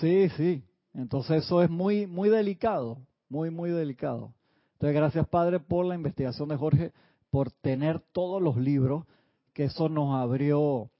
Sí, 0.00 0.28
sí. 0.30 0.62
Entonces 0.94 1.44
eso 1.44 1.62
es 1.62 1.70
muy, 1.70 2.06
muy 2.06 2.28
delicado, 2.28 2.98
muy, 3.28 3.50
muy 3.50 3.70
delicado. 3.70 4.32
Entonces 4.74 4.94
gracias 4.94 5.26
Padre 5.28 5.60
por 5.60 5.86
la 5.86 5.94
investigación 5.94 6.48
de 6.48 6.56
Jorge, 6.56 6.92
por 7.30 7.50
tener 7.50 8.00
todos 8.12 8.40
los 8.40 8.56
libros, 8.56 9.04
que 9.52 9.64
eso 9.64 9.88
nos 9.88 10.14
abrió, 10.14 10.90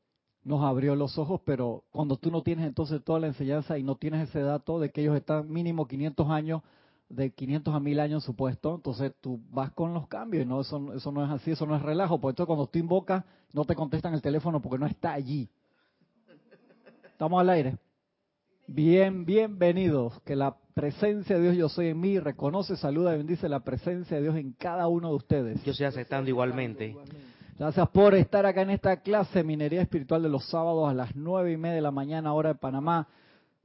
nos 0.43 0.65
abrió 0.65 0.97
los 0.97 1.19
ojos, 1.19 1.41
pero 1.45 1.85
cuando 1.91 2.17
tú 2.17 2.31
no 2.31 2.43
tienes 2.43 2.67
entonces 2.67 3.03
toda 3.03 3.21
la 3.21 3.29
enseñanza 3.29 3.79
y 3.79 3.83
no 3.83 3.97
tienes 3.97 4.29
ese 4.29 4.41
dato 4.41 4.79
de 4.81 4.91
que 4.91 5.03
ellos 5.03 5.17
están 5.17 5.51
mínimo 5.51 5.87
500 5.87 6.31
años, 6.31 6.63
de 7.09 7.31
500 7.31 7.75
a 7.75 7.81
1000 7.81 8.01
años 8.01 8.25
supuesto, 8.25 8.75
entonces 8.75 9.13
tú 9.21 9.41
vas 9.51 9.71
con 9.73 9.93
los 9.93 10.09
cambios 10.09 10.47
no, 10.47 10.61
eso, 10.61 10.93
eso 10.95 11.13
no 11.13 11.25
es 11.25 11.31
así, 11.31 11.53
eso 11.53 11.67
no 11.67 11.77
es 11.77 11.83
relajo, 11.83 12.19
por 12.19 12.33
eso 12.33 12.47
cuando 12.47 12.67
tú 12.67 12.79
invocas 12.79 13.25
no 13.53 13.65
te 13.65 13.75
contestan 13.75 14.15
el 14.15 14.23
teléfono 14.23 14.61
porque 14.61 14.79
no 14.79 14.87
está 14.87 15.13
allí. 15.13 15.49
¿Estamos 17.05 17.41
al 17.41 17.51
aire? 17.51 17.77
Bien, 18.67 19.27
bienvenidos. 19.27 20.19
Que 20.23 20.35
la 20.35 20.57
presencia 20.73 21.37
de 21.37 21.43
Dios 21.43 21.57
yo 21.57 21.69
soy 21.69 21.89
en 21.89 22.01
mí, 22.01 22.19
reconoce, 22.19 22.77
saluda 22.77 23.15
y 23.15 23.19
bendice 23.19 23.49
la 23.49 23.61
presencia 23.61 24.17
de 24.17 24.23
Dios 24.23 24.37
en 24.37 24.53
cada 24.53 24.89
uno 24.89 25.11
de 25.11 25.17
ustedes. 25.17 25.65
Yo 25.65 25.73
estoy 25.73 25.87
aceptando 25.87 26.31
igualmente. 26.31 26.97
Gracias 27.59 27.89
por 27.91 28.15
estar 28.15 28.47
acá 28.47 28.63
en 28.63 28.71
esta 28.71 29.03
clase 29.03 29.45
Minería 29.45 29.83
Espiritual 29.83 30.23
de 30.23 30.31
los 30.31 30.49
sábados 30.49 30.89
a 30.89 30.95
las 30.95 31.15
nueve 31.15 31.53
y 31.53 31.57
media 31.59 31.77
de 31.77 31.81
la 31.83 31.91
mañana, 31.91 32.33
hora 32.33 32.51
de 32.51 32.55
Panamá. 32.55 33.07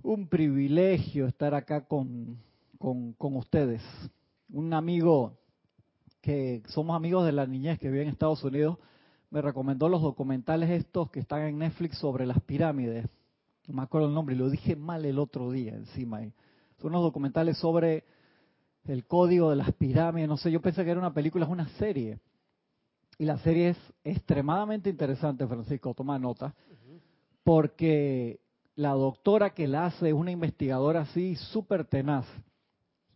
Un 0.04 0.28
privilegio 0.28 1.28
estar 1.28 1.56
acá 1.56 1.86
con, 1.86 2.38
con, 2.78 3.14
con 3.14 3.38
ustedes. 3.38 3.82
Un 4.52 4.74
amigo 4.74 5.38
que 6.22 6.62
somos 6.68 6.96
amigos 6.96 7.26
de 7.26 7.32
la 7.32 7.48
niñez 7.48 7.80
que 7.80 7.90
vive 7.90 8.04
en 8.04 8.10
Estados 8.10 8.44
Unidos 8.44 8.78
me 9.32 9.42
recomendó 9.42 9.88
los 9.88 10.02
documentales 10.02 10.70
estos 10.70 11.10
que 11.10 11.22
están 11.22 11.44
en 11.44 11.60
Netflix 11.60 11.98
sobre 12.00 12.26
las 12.26 12.42
pirámides 12.42 13.06
no 13.70 13.76
me 13.76 13.84
acuerdo 13.84 14.08
el 14.08 14.16
nombre, 14.16 14.36
lo 14.36 14.50
dije 14.50 14.76
mal 14.76 15.06
el 15.06 15.20
otro 15.20 15.52
día 15.52 15.76
encima 15.76 16.18
ahí. 16.18 16.34
Son 16.82 16.90
unos 16.90 17.04
documentales 17.04 17.58
sobre 17.60 18.04
el 18.86 19.06
código 19.06 19.52
de 19.52 19.58
las 19.58 19.72
pirámides, 19.74 20.28
no 20.28 20.38
sé, 20.38 20.52
yo 20.52 20.60
pensé 20.60 20.84
que 20.84 20.90
era 20.90 21.00
una 21.00 21.14
película, 21.14 21.46
es 21.46 21.52
una 21.52 21.70
serie. 21.78 22.20
Y 23.20 23.26
la 23.26 23.38
serie 23.40 23.70
es 23.70 23.78
extremadamente 24.04 24.90
interesante, 24.90 25.46
Francisco, 25.46 25.94
toma 25.94 26.18
nota, 26.18 26.56
porque 27.44 28.40
la 28.76 28.92
doctora 28.92 29.52
que 29.52 29.68
la 29.68 29.86
hace 29.86 30.08
es 30.08 30.14
una 30.16 30.32
investigadora 30.32 31.02
así 31.02 31.36
súper 31.36 31.86
tenaz 31.86 32.26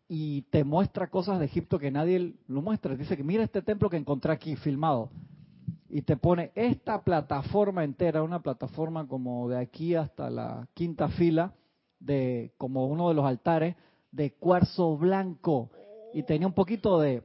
y 0.08 0.44
te 0.44 0.64
muestra 0.64 1.10
cosas 1.10 1.40
de 1.40 1.46
Egipto 1.46 1.80
que 1.80 1.90
nadie 1.90 2.36
lo 2.48 2.62
muestra. 2.62 2.96
Dice 2.96 3.18
que 3.18 3.24
mira 3.24 3.44
este 3.44 3.64
templo 3.64 3.90
que 3.90 3.98
encontré 3.98 4.32
aquí 4.32 4.56
filmado 4.56 5.10
y 5.94 6.02
te 6.02 6.18
pone 6.18 6.52
esta 6.56 7.04
plataforma 7.04 7.84
entera, 7.84 8.24
una 8.24 8.42
plataforma 8.42 9.08
como 9.08 9.48
de 9.48 9.60
aquí 9.60 9.94
hasta 9.94 10.28
la 10.32 10.68
quinta 10.74 11.08
fila, 11.10 11.54
de 12.00 12.52
como 12.58 12.88
uno 12.88 13.10
de 13.10 13.14
los 13.14 13.24
altares, 13.24 13.76
de 14.12 14.34
cuarzo 14.34 14.98
blanco. 14.98 15.70
Y 16.12 16.24
tenía 16.24 16.48
un 16.48 16.56
poquito 16.56 17.00
de 17.00 17.22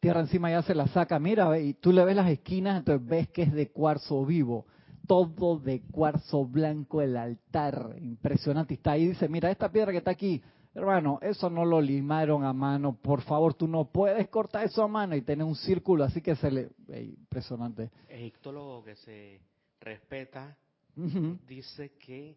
tierra 0.00 0.20
encima, 0.20 0.50
ya 0.50 0.60
se 0.60 0.74
la 0.74 0.86
saca, 0.88 1.18
mira, 1.18 1.58
y 1.58 1.72
tú 1.72 1.90
le 1.90 2.04
ves 2.04 2.14
las 2.14 2.28
esquinas, 2.28 2.76
entonces 2.76 3.08
ves 3.08 3.28
que 3.30 3.44
es 3.44 3.54
de 3.54 3.70
cuarzo 3.72 4.22
vivo. 4.26 4.66
Todo 5.06 5.58
de 5.58 5.80
cuarzo 5.90 6.44
blanco 6.44 7.00
el 7.00 7.16
altar, 7.16 7.96
impresionante. 8.02 8.74
Está 8.74 8.92
ahí, 8.92 9.06
dice, 9.06 9.30
mira, 9.30 9.50
esta 9.50 9.72
piedra 9.72 9.92
que 9.92 9.98
está 9.98 10.10
aquí, 10.10 10.42
Hermano, 10.78 11.18
eso 11.22 11.50
no 11.50 11.64
lo 11.64 11.80
limaron 11.80 12.44
a 12.44 12.52
mano. 12.52 12.96
Por 13.02 13.22
favor, 13.22 13.54
tú 13.54 13.66
no 13.66 13.86
puedes 13.86 14.28
cortar 14.28 14.64
eso 14.64 14.84
a 14.84 14.86
mano 14.86 15.16
y 15.16 15.22
tener 15.22 15.44
un 15.44 15.56
círculo 15.56 16.04
así 16.04 16.22
que 16.22 16.36
se 16.36 16.50
le... 16.52 16.68
impresionante. 16.88 17.90
Egiptólogo 18.08 18.84
que 18.84 18.94
se 18.94 19.40
respeta 19.80 20.56
dice 21.48 21.92
que 21.98 22.36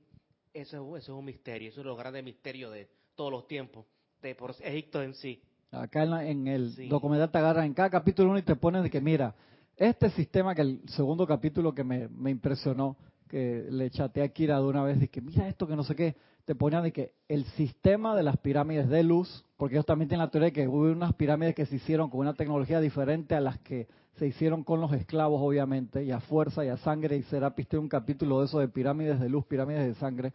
eso, 0.53 0.97
es 0.97 1.07
un 1.09 1.23
misterio, 1.23 1.69
eso 1.69 1.81
es 1.81 1.85
lo 1.85 1.95
grande 1.95 2.23
misterio 2.23 2.71
de 2.71 2.89
todos 3.15 3.31
los 3.31 3.47
tiempos, 3.47 3.85
de 4.23 4.33
por 4.33 4.55
Egipto 4.59 5.03
en 5.03 5.13
sí. 5.13 5.39
Acá 5.71 6.03
en, 6.25 6.47
el 6.47 6.89
documental 6.89 7.31
te 7.31 7.37
agarran 7.37 7.65
en 7.65 7.73
cada 7.75 7.91
capítulo 7.91 8.31
uno 8.31 8.39
y 8.39 8.43
te 8.43 8.55
ponen 8.55 8.81
de 8.81 8.89
que, 8.89 9.01
mira, 9.01 9.35
este 9.77 10.09
sistema 10.09 10.55
que 10.55 10.61
el 10.61 10.81
segundo 10.89 11.27
capítulo 11.27 11.75
que 11.75 11.83
me, 11.83 12.07
me 12.07 12.31
impresionó, 12.31 12.97
que 13.31 13.65
le 13.69 13.89
chateé 13.89 14.23
a 14.23 14.27
Kira 14.27 14.57
de 14.57 14.65
una 14.65 14.83
vez, 14.83 14.99
de 14.99 15.07
que 15.07 15.21
mira 15.21 15.47
esto 15.47 15.65
que 15.65 15.77
no 15.77 15.83
sé 15.83 15.95
qué, 15.95 16.17
te 16.43 16.53
ponían 16.53 16.83
de 16.83 16.91
que 16.91 17.13
el 17.29 17.45
sistema 17.45 18.13
de 18.13 18.23
las 18.23 18.35
pirámides 18.35 18.89
de 18.89 19.03
luz, 19.03 19.45
porque 19.55 19.75
ellos 19.75 19.85
también 19.85 20.09
tienen 20.09 20.25
la 20.25 20.29
teoría 20.29 20.47
de 20.47 20.53
que 20.53 20.67
hubo 20.67 20.91
unas 20.91 21.13
pirámides 21.13 21.55
que 21.55 21.65
se 21.65 21.77
hicieron 21.77 22.09
con 22.09 22.19
una 22.19 22.33
tecnología 22.33 22.81
diferente 22.81 23.33
a 23.33 23.39
las 23.39 23.57
que 23.59 23.87
se 24.17 24.27
hicieron 24.27 24.65
con 24.65 24.81
los 24.81 24.91
esclavos, 24.91 25.39
obviamente, 25.41 26.03
y 26.03 26.11
a 26.11 26.19
fuerza 26.19 26.65
y 26.65 26.67
a 26.67 26.75
sangre, 26.75 27.15
y 27.15 27.23
Serapis 27.23 27.69
tiene 27.69 27.83
un 27.83 27.89
capítulo 27.89 28.39
de 28.39 28.47
eso 28.47 28.59
de 28.59 28.67
pirámides 28.67 29.17
de 29.21 29.29
luz, 29.29 29.45
pirámides 29.45 29.87
de 29.87 29.95
sangre, 29.95 30.33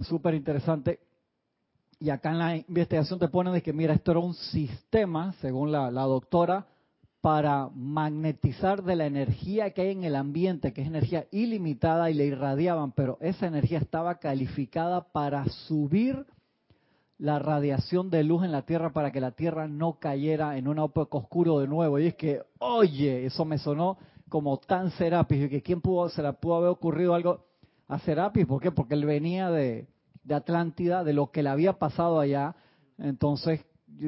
súper 0.00 0.34
interesante. 0.34 1.00
Y 1.98 2.10
acá 2.10 2.32
en 2.32 2.38
la 2.38 2.56
investigación 2.56 3.18
te 3.18 3.28
ponen 3.28 3.54
de 3.54 3.62
que, 3.62 3.72
mira, 3.72 3.94
esto 3.94 4.10
era 4.10 4.20
un 4.20 4.34
sistema, 4.34 5.32
según 5.40 5.72
la 5.72 5.90
doctora, 5.90 6.66
para 7.22 7.68
magnetizar 7.68 8.82
de 8.82 8.96
la 8.96 9.06
energía 9.06 9.70
que 9.70 9.82
hay 9.82 9.92
en 9.92 10.02
el 10.02 10.16
ambiente, 10.16 10.72
que 10.72 10.82
es 10.82 10.88
energía 10.88 11.26
ilimitada 11.30 12.10
y 12.10 12.14
le 12.14 12.26
irradiaban, 12.26 12.90
pero 12.90 13.16
esa 13.20 13.46
energía 13.46 13.78
estaba 13.78 14.18
calificada 14.18 15.12
para 15.12 15.46
subir 15.46 16.26
la 17.18 17.38
radiación 17.38 18.10
de 18.10 18.24
luz 18.24 18.44
en 18.44 18.50
la 18.50 18.62
Tierra 18.62 18.92
para 18.92 19.12
que 19.12 19.20
la 19.20 19.30
Tierra 19.30 19.68
no 19.68 20.00
cayera 20.00 20.58
en 20.58 20.66
un 20.66 20.80
época 20.80 21.16
oscuro 21.16 21.60
de 21.60 21.68
nuevo. 21.68 22.00
Y 22.00 22.08
es 22.08 22.16
que, 22.16 22.42
oye, 22.58 23.24
eso 23.24 23.44
me 23.44 23.58
sonó 23.58 23.98
como 24.28 24.56
tan 24.58 24.90
Serapis, 24.90 25.44
y 25.44 25.48
que 25.48 25.62
quién 25.62 25.80
pudo, 25.80 26.08
se 26.08 26.22
la 26.22 26.32
pudo 26.32 26.56
haber 26.56 26.70
ocurrido 26.70 27.14
algo 27.14 27.44
a 27.86 28.00
Serapis, 28.00 28.46
¿por 28.46 28.60
qué? 28.60 28.72
Porque 28.72 28.94
él 28.94 29.06
venía 29.06 29.48
de 29.48 29.86
Atlántida, 30.28 31.04
de 31.04 31.12
lo 31.12 31.30
que 31.30 31.44
le 31.44 31.50
había 31.50 31.74
pasado 31.74 32.18
allá, 32.18 32.56
entonces 32.98 33.64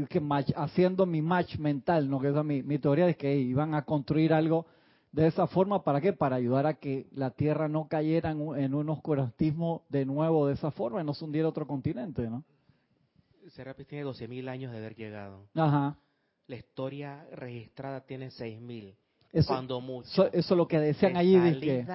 que 0.08 0.22
haciendo 0.56 1.06
mi 1.06 1.22
match 1.22 1.56
mental, 1.58 2.08
¿no? 2.08 2.20
que 2.20 2.28
es 2.28 2.44
mi, 2.44 2.62
mi 2.62 2.78
teoría 2.78 3.06
de 3.06 3.16
que 3.16 3.36
iban 3.36 3.74
a 3.74 3.84
construir 3.84 4.32
algo 4.32 4.66
de 5.14 5.28
esa 5.28 5.46
forma, 5.46 5.84
¿para 5.84 6.00
qué? 6.00 6.12
Para 6.12 6.34
ayudar 6.36 6.66
a 6.66 6.74
que 6.74 7.06
la 7.12 7.30
Tierra 7.30 7.68
no 7.68 7.86
cayera 7.86 8.32
en 8.32 8.40
un, 8.40 8.58
en 8.58 8.74
un 8.74 8.88
oscurantismo 8.88 9.84
de 9.88 10.04
nuevo 10.04 10.48
de 10.48 10.54
esa 10.54 10.72
forma 10.72 11.00
y 11.00 11.04
no 11.04 11.14
se 11.14 11.24
hundiera 11.24 11.48
otro 11.48 11.68
continente, 11.68 12.28
¿no? 12.28 12.42
Serapis 13.50 13.86
tiene 13.86 14.04
12.000 14.04 14.48
años 14.48 14.72
de 14.72 14.78
haber 14.78 14.96
llegado. 14.96 15.46
Ajá. 15.54 15.96
La 16.48 16.56
historia 16.56 17.26
registrada 17.30 18.00
tiene 18.00 18.30
6.000. 18.30 18.96
Eso, 19.32 19.48
cuando 19.48 19.80
mucho. 19.80 20.08
Eso, 20.08 20.30
es 20.32 20.50
lo 20.50 20.66
que 20.66 20.80
decían 20.80 21.16
allí. 21.16 21.38
De 21.38 21.60
que... 21.60 21.86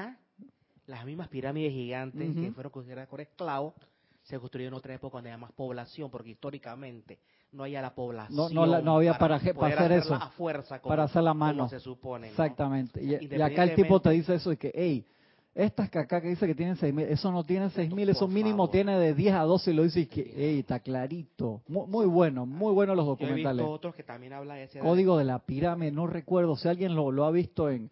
Las 0.87 1.05
mismas 1.05 1.27
pirámides 1.27 1.73
gigantes 1.73 2.33
que 2.33 2.51
fueron 2.51 2.71
construidas 2.71 3.07
por 3.07 3.19
esclavos 3.21 3.73
se 4.23 4.39
construyeron 4.39 4.73
en 4.73 4.77
otra 4.77 4.93
época 4.93 5.17
donde 5.17 5.31
había 5.31 5.45
más 5.45 5.51
población, 5.51 6.09
porque 6.09 6.31
históricamente 6.31 7.19
no 7.51 7.63
había 7.63 7.81
la 7.81 7.93
población. 7.93 8.53
No, 8.53 8.65
no, 8.81 8.95
había 8.95 9.17
para, 9.17 9.39
para, 9.39 9.75
hacer 9.75 9.91
eso. 9.93 10.13
A 10.13 10.29
fuerza, 10.29 10.81
para 10.81 11.03
hacer 11.03 11.23
la 11.23 11.33
mano. 11.33 11.67
se 11.69 11.79
supone. 11.79 12.27
Exactamente. 12.29 13.03
Y, 13.03 13.41
acá 13.41 13.63
el 13.63 13.75
tipo 13.75 13.99
te 13.99 14.11
dice 14.11 14.35
eso 14.35 14.51
y 14.51 14.57
que, 14.57 14.71
hey, 14.73 15.05
estas 15.55 15.89
que 15.89 15.99
acá 15.99 16.21
que 16.21 16.29
dice 16.29 16.45
que 16.45 16.55
tienen 16.55 16.77
6.000, 16.77 17.07
eso 17.09 17.31
no 17.31 17.43
tiene 17.43 17.67
6.000, 17.67 18.09
eso 18.09 18.27
mínimo 18.27 18.69
tiene 18.69 18.97
de 18.99 19.13
10 19.13 19.33
a 19.33 19.41
12 19.41 19.71
y 19.71 19.73
lo 19.73 19.83
dice 19.83 20.01
y 20.01 20.05
que, 20.05 20.31
hey, 20.35 20.59
está 20.59 20.79
clarito. 20.79 21.61
Muy, 21.67 22.05
bueno, 22.05 22.45
muy 22.45 22.71
bueno 22.73 22.95
los 22.95 23.05
documentales. 23.05 23.65
Yo 23.65 23.71
otros 23.71 23.95
que 23.95 24.03
también 24.03 24.33
habla 24.33 24.55
de 24.55 24.63
ese 24.65 24.79
Código 24.79 25.17
de 25.17 25.25
la 25.25 25.39
pirámide, 25.39 25.91
no 25.91 26.07
recuerdo, 26.07 26.55
si 26.55 26.67
alguien 26.67 26.95
lo, 26.95 27.11
lo 27.11 27.25
ha 27.25 27.31
visto 27.31 27.69
en, 27.69 27.89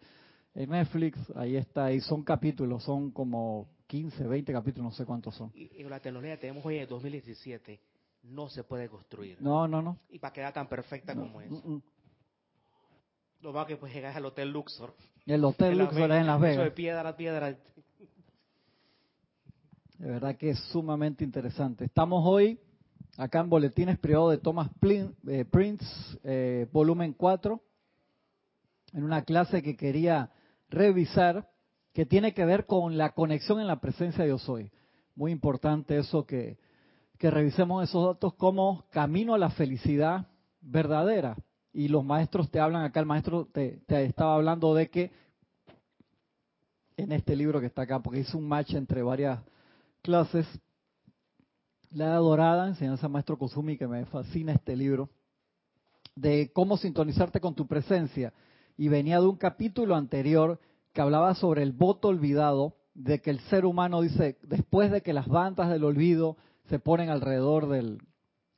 en 0.54 0.70
Netflix, 0.70 1.18
ahí 1.36 1.56
está, 1.56 1.92
y 1.92 2.00
son 2.00 2.22
capítulos, 2.22 2.84
son 2.84 3.10
como 3.10 3.66
15, 3.88 4.26
20 4.26 4.52
capítulos, 4.52 4.92
no 4.92 4.96
sé 4.96 5.04
cuántos 5.04 5.34
son. 5.34 5.50
Y, 5.54 5.82
la 5.84 6.00
tecnología 6.00 6.38
tenemos 6.38 6.64
hoy 6.64 6.78
en 6.78 6.88
2017 6.88 7.80
no 8.28 8.48
se 8.48 8.64
puede 8.64 8.88
construir. 8.88 9.40
No, 9.40 9.66
no, 9.66 9.82
no. 9.82 9.98
Y 10.10 10.18
para 10.18 10.32
quedar 10.32 10.52
tan 10.52 10.68
perfecta 10.68 11.14
como 11.14 11.40
es. 11.40 11.50
Mm, 11.50 11.74
mm. 11.74 11.82
Lo 13.40 13.52
más 13.52 13.66
que 13.66 13.76
pues 13.76 13.92
llegar 13.92 14.16
al 14.16 14.24
Hotel 14.24 14.50
Luxor. 14.50 14.94
El 15.26 15.44
Hotel 15.44 15.78
Luxor 15.78 16.10
es 16.10 16.20
en 16.20 16.26
Las 16.26 16.40
Vegas. 16.40 16.64
de 16.64 16.70
piedra 16.70 17.08
a 17.08 17.16
piedra. 17.16 17.56
De 19.98 20.10
verdad 20.10 20.36
que 20.36 20.50
es 20.50 20.58
sumamente 20.70 21.24
interesante. 21.24 21.84
Estamos 21.84 22.22
hoy 22.26 22.58
acá 23.16 23.40
en 23.40 23.50
Boletines 23.50 23.98
Privados 23.98 24.30
de 24.32 24.38
Thomas 24.38 24.70
eh, 24.82 25.44
Prince, 25.50 25.84
eh, 26.22 26.68
volumen 26.72 27.12
4, 27.12 27.60
en 28.92 29.04
una 29.04 29.22
clase 29.22 29.62
que 29.62 29.76
quería 29.76 30.30
revisar 30.70 31.48
que 31.92 32.06
tiene 32.06 32.32
que 32.32 32.44
ver 32.44 32.66
con 32.66 32.96
la 32.96 33.10
conexión 33.10 33.60
en 33.60 33.66
la 33.66 33.80
presencia 33.80 34.22
de 34.22 34.30
Dios 34.30 34.48
hoy. 34.48 34.70
Muy 35.16 35.32
importante 35.32 35.98
eso 35.98 36.24
que, 36.24 36.58
que 37.18 37.30
revisemos 37.30 37.82
esos 37.82 38.06
datos 38.06 38.34
como 38.34 38.84
camino 38.90 39.34
a 39.34 39.38
la 39.38 39.50
felicidad 39.50 40.28
verdadera. 40.60 41.36
Y 41.72 41.88
los 41.88 42.04
maestros 42.04 42.50
te 42.50 42.60
hablan 42.60 42.84
acá, 42.84 43.00
el 43.00 43.06
maestro 43.06 43.46
te, 43.46 43.82
estaba 43.88 44.36
hablando 44.36 44.74
de 44.74 44.88
que 44.88 45.10
en 46.96 47.12
este 47.12 47.36
libro 47.36 47.60
que 47.60 47.66
está 47.66 47.82
acá, 47.82 48.00
porque 48.00 48.20
hizo 48.20 48.38
un 48.38 48.48
match 48.48 48.74
entre 48.74 49.02
varias 49.02 49.40
clases, 50.02 50.46
la 51.90 52.14
dorada, 52.16 52.68
enseñanza 52.68 53.08
maestro 53.08 53.38
Kozumi, 53.38 53.76
que 53.76 53.86
me 53.86 54.04
fascina 54.06 54.52
este 54.52 54.76
libro, 54.76 55.10
de 56.16 56.50
cómo 56.52 56.76
sintonizarte 56.76 57.40
con 57.40 57.54
tu 57.54 57.66
presencia. 57.66 58.32
Y 58.76 58.88
venía 58.88 59.20
de 59.20 59.26
un 59.26 59.36
capítulo 59.36 59.94
anterior 59.94 60.60
que 60.92 61.00
hablaba 61.00 61.34
sobre 61.34 61.62
el 61.62 61.72
voto 61.72 62.08
olvidado 62.08 62.76
de 62.94 63.20
que 63.20 63.30
el 63.30 63.40
ser 63.42 63.64
humano 63.64 64.00
dice, 64.00 64.38
después 64.42 64.90
de 64.90 65.02
que 65.02 65.12
las 65.12 65.28
bandas 65.28 65.70
del 65.70 65.84
olvido 65.84 66.36
se 66.68 66.78
ponen 66.78 67.10
alrededor 67.10 67.68
del, 67.68 67.98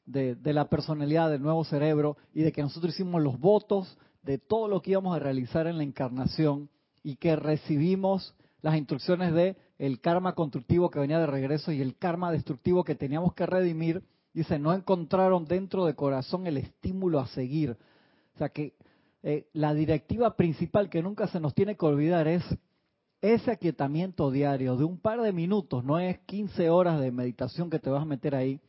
de, 0.07 0.53
la 0.53 0.69
personalidad 0.69 1.31
del 1.31 1.43
nuevo 1.43 1.65
cerebro 1.65 2.17
y 2.33 2.43
de 2.43 2.53
que 2.53 2.63
nosotros 2.63 2.95
hicimos 2.95 3.23
los 3.23 3.39
votos 3.39 3.99
de 4.23 4.39
todo 4.39 4.69
lo 4.69 4.83
que 4.83 4.93
íbamos 4.93 5.17
a 5.17 5.21
realizar 5.21 5.67
en 5.67 5.79
la 5.79 5.85
encarnación 5.85 6.69
y 7.03 7.17
que 7.17 7.37
recibimos 7.37 8.35
las 8.63 8.77
instrucciones 8.77 9.33
de 9.33 9.57
el 9.79 10.01
karma 10.01 10.35
constructivo 10.35 10.91
que 10.91 10.99
venía 10.99 11.19
de 11.19 11.27
regreso 11.27 11.73
y 11.73 11.81
el 11.81 11.97
karma 11.97 12.31
destructivo 12.33 12.85
que 12.85 12.95
teníamos 12.95 13.33
que 13.33 13.47
redimir, 13.47 14.03
dice, 14.35 14.59
no 14.59 14.75
encontraron 14.75 15.47
dentro 15.47 15.87
de 15.87 15.95
corazón 15.95 16.47
el 16.47 16.59
estímulo 16.59 17.21
a 17.21 17.27
seguir. 17.29 17.79
O 18.35 18.39
sea 18.39 18.51
que 18.51 18.75
eh, 19.23 19.47
la 19.55 19.73
directiva 19.73 20.37
principal 20.37 20.91
que 20.91 21.03
nunca 21.03 21.29
se 21.29 21.41
nos 21.41 21.55
tiene 21.55 21.77
que 21.77 21.87
olvidar 21.87 22.29
es 22.29 22.43
ese 23.21 23.51
aquietamiento 23.51 24.31
diario 24.31 24.77
de 24.77 24.85
un 24.85 24.99
par 24.99 25.21
de 25.21 25.33
minutos, 25.33 25.85
no 25.85 25.99
es 25.99 26.19
15 26.21 26.71
horas 26.71 27.01
de 27.01 27.13
meditación 27.13 27.71
que 27.71 27.79
te 27.79 27.91
vas 27.91 28.03
a 28.03 28.07
meter 28.07 28.35
ahí, 28.35 28.61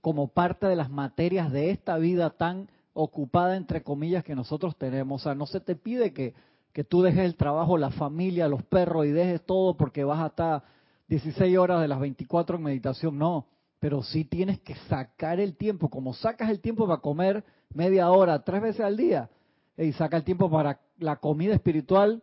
como 0.00 0.28
parte 0.28 0.66
de 0.66 0.76
las 0.76 0.90
materias 0.90 1.52
de 1.52 1.70
esta 1.70 1.98
vida 1.98 2.30
tan 2.30 2.68
ocupada, 2.92 3.56
entre 3.56 3.82
comillas, 3.82 4.24
que 4.24 4.34
nosotros 4.34 4.76
tenemos. 4.76 5.20
O 5.20 5.24
sea, 5.24 5.34
no 5.34 5.46
se 5.46 5.60
te 5.60 5.76
pide 5.76 6.12
que 6.12 6.34
que 6.72 6.84
tú 6.84 7.02
dejes 7.02 7.24
el 7.24 7.36
trabajo, 7.36 7.76
la 7.76 7.90
familia, 7.90 8.48
los 8.48 8.62
perros 8.62 9.06
y 9.06 9.10
dejes 9.10 9.42
todo 9.42 9.76
porque 9.76 10.04
vas 10.04 10.20
a 10.20 10.26
estar 10.28 10.62
16 11.08 11.56
horas 11.58 11.80
de 11.82 11.88
las 11.88 12.00
24 12.00 12.56
en 12.56 12.62
meditación, 12.62 13.18
no, 13.18 13.46
pero 13.78 14.02
sí 14.02 14.24
tienes 14.24 14.60
que 14.60 14.74
sacar 14.88 15.38
el 15.38 15.56
tiempo, 15.56 15.90
como 15.90 16.14
sacas 16.14 16.48
el 16.48 16.60
tiempo 16.60 16.86
para 16.86 17.00
comer 17.00 17.44
media 17.74 18.10
hora, 18.10 18.42
tres 18.42 18.62
veces 18.62 18.80
al 18.80 18.96
día, 18.96 19.28
y 19.76 19.92
saca 19.92 20.16
el 20.16 20.24
tiempo 20.24 20.50
para 20.50 20.80
la 20.98 21.16
comida 21.16 21.54
espiritual 21.54 22.22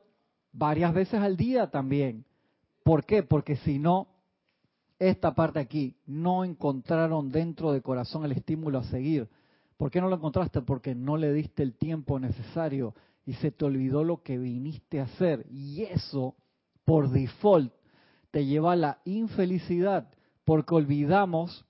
varias 0.52 0.94
veces 0.94 1.20
al 1.22 1.38
día 1.38 1.70
también. 1.70 2.26
¿Por 2.84 3.06
qué? 3.06 3.24
Porque 3.24 3.56
si 3.58 3.80
no, 3.80 4.08
esta 4.98 5.34
parte 5.34 5.60
aquí, 5.60 5.96
no 6.06 6.44
encontraron 6.44 7.32
dentro 7.32 7.72
de 7.72 7.82
corazón 7.82 8.26
el 8.26 8.34
estímulo 8.34 8.80
a 8.80 8.84
seguir. 8.84 9.30
¿Por 9.78 9.92
qué 9.92 10.02
no 10.02 10.10
lo 10.10 10.18
encontraste? 10.18 10.62
Porque 10.62 10.94
no 10.94 11.16
le 11.16 11.32
diste 11.32 11.64
el 11.64 11.74
tiempo 11.74 12.20
necesario 12.20 12.94
y 13.26 13.34
se 13.36 13.52
te 13.52 13.64
olvidó 13.64 14.04
lo 14.04 14.24
que 14.24 14.38
viniste 14.38 15.00
a 15.00 15.04
hacer. 15.04 15.46
Y 15.50 15.84
eso, 15.84 16.36
por 16.84 17.10
default, 17.10 17.74
te 18.32 18.46
lleva 18.46 18.74
a 18.74 18.76
la 18.76 19.00
infelicidad, 19.06 20.10
porque 20.46 20.76
olvidamos, 20.76 21.66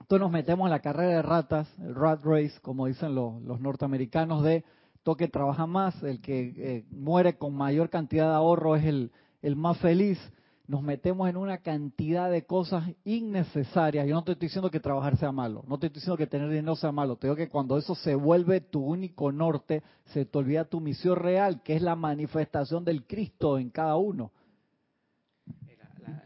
entonces 0.00 0.20
nos 0.20 0.30
metemos 0.30 0.66
en 0.66 0.70
la 0.70 0.80
carrera 0.80 1.16
de 1.16 1.22
ratas, 1.22 1.72
el 1.78 1.94
rat 1.94 2.22
race, 2.24 2.54
como 2.62 2.86
dicen 2.86 3.14
los, 3.14 3.60
norteamericanos, 3.60 4.42
de 4.42 4.64
toque 5.04 5.28
trabaja 5.28 5.66
más, 5.66 6.02
el 6.02 6.20
que 6.20 6.54
eh, 6.56 6.84
muere 6.90 7.38
con 7.38 7.54
mayor 7.54 7.88
cantidad 7.90 8.30
de 8.30 8.34
ahorro 8.34 8.74
es 8.74 8.84
el, 8.84 9.12
el 9.42 9.54
más 9.54 9.78
feliz 9.78 10.18
nos 10.66 10.82
metemos 10.82 11.28
en 11.28 11.36
una 11.36 11.58
cantidad 11.58 12.30
de 12.30 12.46
cosas 12.46 12.88
innecesarias. 13.04 14.06
Yo 14.06 14.14
no 14.14 14.24
te 14.24 14.32
estoy 14.32 14.48
diciendo 14.48 14.70
que 14.70 14.80
trabajar 14.80 15.16
sea 15.18 15.30
malo, 15.30 15.62
no 15.66 15.78
te 15.78 15.86
estoy 15.86 16.00
diciendo 16.00 16.16
que 16.16 16.26
tener 16.26 16.48
dinero 16.48 16.74
sea 16.76 16.90
malo. 16.90 17.16
Te 17.16 17.26
digo 17.26 17.36
que 17.36 17.48
cuando 17.48 17.76
eso 17.76 17.94
se 17.94 18.14
vuelve 18.14 18.60
tu 18.60 18.82
único 18.82 19.30
norte, 19.30 19.82
se 20.06 20.24
te 20.24 20.38
olvida 20.38 20.64
tu 20.64 20.80
misión 20.80 21.16
real, 21.16 21.62
que 21.62 21.76
es 21.76 21.82
la 21.82 21.96
manifestación 21.96 22.84
del 22.84 23.06
Cristo 23.06 23.58
en 23.58 23.70
cada 23.70 23.96
uno. 23.96 24.32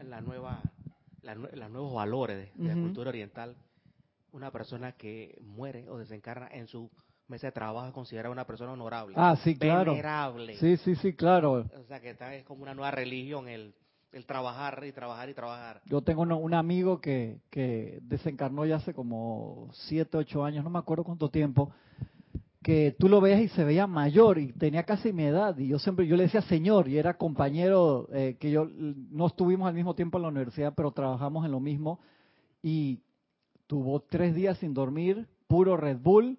La, 0.03 0.21
nueva, 0.21 0.61
los 1.21 1.71
nuevos 1.71 1.93
valores 1.93 2.49
de, 2.55 2.67
la 2.67 2.73
cultura 2.73 3.09
oriental. 3.09 3.55
Una 4.31 4.51
persona 4.51 4.93
que 4.93 5.37
muere 5.41 5.89
o 5.89 5.97
desencarna 5.97 6.47
en 6.51 6.67
su 6.67 6.89
mesa 7.29 7.47
de 7.47 7.51
trabajo 7.51 7.87
es 7.87 7.93
considerada 7.93 8.31
una 8.31 8.45
persona 8.45 8.73
honorable. 8.73 9.15
Ah, 9.17 9.35
sí, 9.43 9.55
claro. 9.57 9.91
Venerable. 9.91 10.57
Sí, 10.57 10.77
sí, 10.77 10.95
sí, 10.95 11.13
claro. 11.13 11.65
O 11.79 11.83
sea, 11.87 11.99
que 11.99 12.11
está, 12.11 12.33
es 12.35 12.43
como 12.43 12.63
una 12.63 12.73
nueva 12.73 12.91
religión 12.91 13.47
el 13.47 13.73
el 14.11 14.25
trabajar 14.25 14.83
y 14.87 14.91
trabajar 14.91 15.29
y 15.29 15.33
trabajar. 15.33 15.81
Yo 15.85 16.01
tengo 16.01 16.23
un 16.23 16.53
amigo 16.53 16.99
que, 16.99 17.41
que 17.49 17.99
desencarnó 18.01 18.65
ya 18.65 18.77
hace 18.77 18.93
como 18.93 19.69
7, 19.73 20.17
8 20.17 20.43
años, 20.43 20.63
no 20.63 20.69
me 20.69 20.79
acuerdo 20.79 21.03
cuánto 21.03 21.29
tiempo, 21.29 21.71
que 22.61 22.95
tú 22.97 23.07
lo 23.07 23.21
veías 23.21 23.41
y 23.41 23.47
se 23.49 23.63
veía 23.63 23.87
mayor 23.87 24.37
y 24.37 24.51
tenía 24.53 24.83
casi 24.83 25.13
mi 25.13 25.23
edad 25.23 25.57
y 25.57 25.67
yo 25.67 25.79
siempre 25.79 26.07
yo 26.07 26.17
le 26.17 26.23
decía 26.23 26.41
señor 26.41 26.89
y 26.89 26.97
era 26.97 27.17
compañero 27.17 28.09
eh, 28.11 28.35
que 28.37 28.51
yo 28.51 28.67
no 28.69 29.27
estuvimos 29.27 29.67
al 29.67 29.75
mismo 29.75 29.95
tiempo 29.95 30.17
en 30.17 30.23
la 30.23 30.27
universidad 30.27 30.73
pero 30.75 30.91
trabajamos 30.91 31.45
en 31.45 31.51
lo 31.51 31.61
mismo 31.61 32.01
y 32.61 32.99
tuvo 33.65 34.01
tres 34.01 34.35
días 34.35 34.57
sin 34.57 34.73
dormir 34.73 35.25
puro 35.47 35.77
Red 35.77 35.99
Bull 35.99 36.37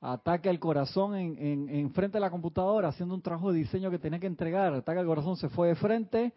ataque 0.00 0.48
al 0.48 0.58
corazón 0.58 1.14
en, 1.14 1.38
en, 1.38 1.68
en 1.68 1.92
frente 1.92 2.16
de 2.16 2.20
la 2.20 2.30
computadora 2.30 2.88
haciendo 2.88 3.14
un 3.14 3.22
trabajo 3.22 3.52
de 3.52 3.58
diseño 3.58 3.90
que 3.90 3.98
tenía 3.98 4.18
que 4.18 4.26
entregar 4.26 4.72
ataque 4.72 4.98
al 4.98 5.06
corazón 5.06 5.36
se 5.36 5.48
fue 5.50 5.68
de 5.68 5.74
frente 5.74 6.32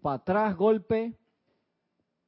para 0.00 0.16
atrás, 0.16 0.56
golpe. 0.56 1.14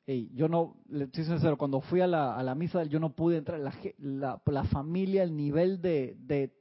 y 0.07 0.35
yo 0.35 0.49
no, 0.49 0.77
le 0.89 1.05
estoy 1.05 1.25
sincero, 1.25 1.57
cuando 1.57 1.81
fui 1.81 2.01
a 2.01 2.07
la, 2.07 2.37
a 2.37 2.43
la 2.43 2.55
misa 2.55 2.85
yo 2.85 3.01
no 3.01 3.15
pude 3.15 3.39
entrar. 3.39 3.61
La, 3.99 4.65
familia, 4.65 5.23
el 5.23 5.37
nivel 5.37 5.81
de, 5.81 6.17
de, 6.21 6.53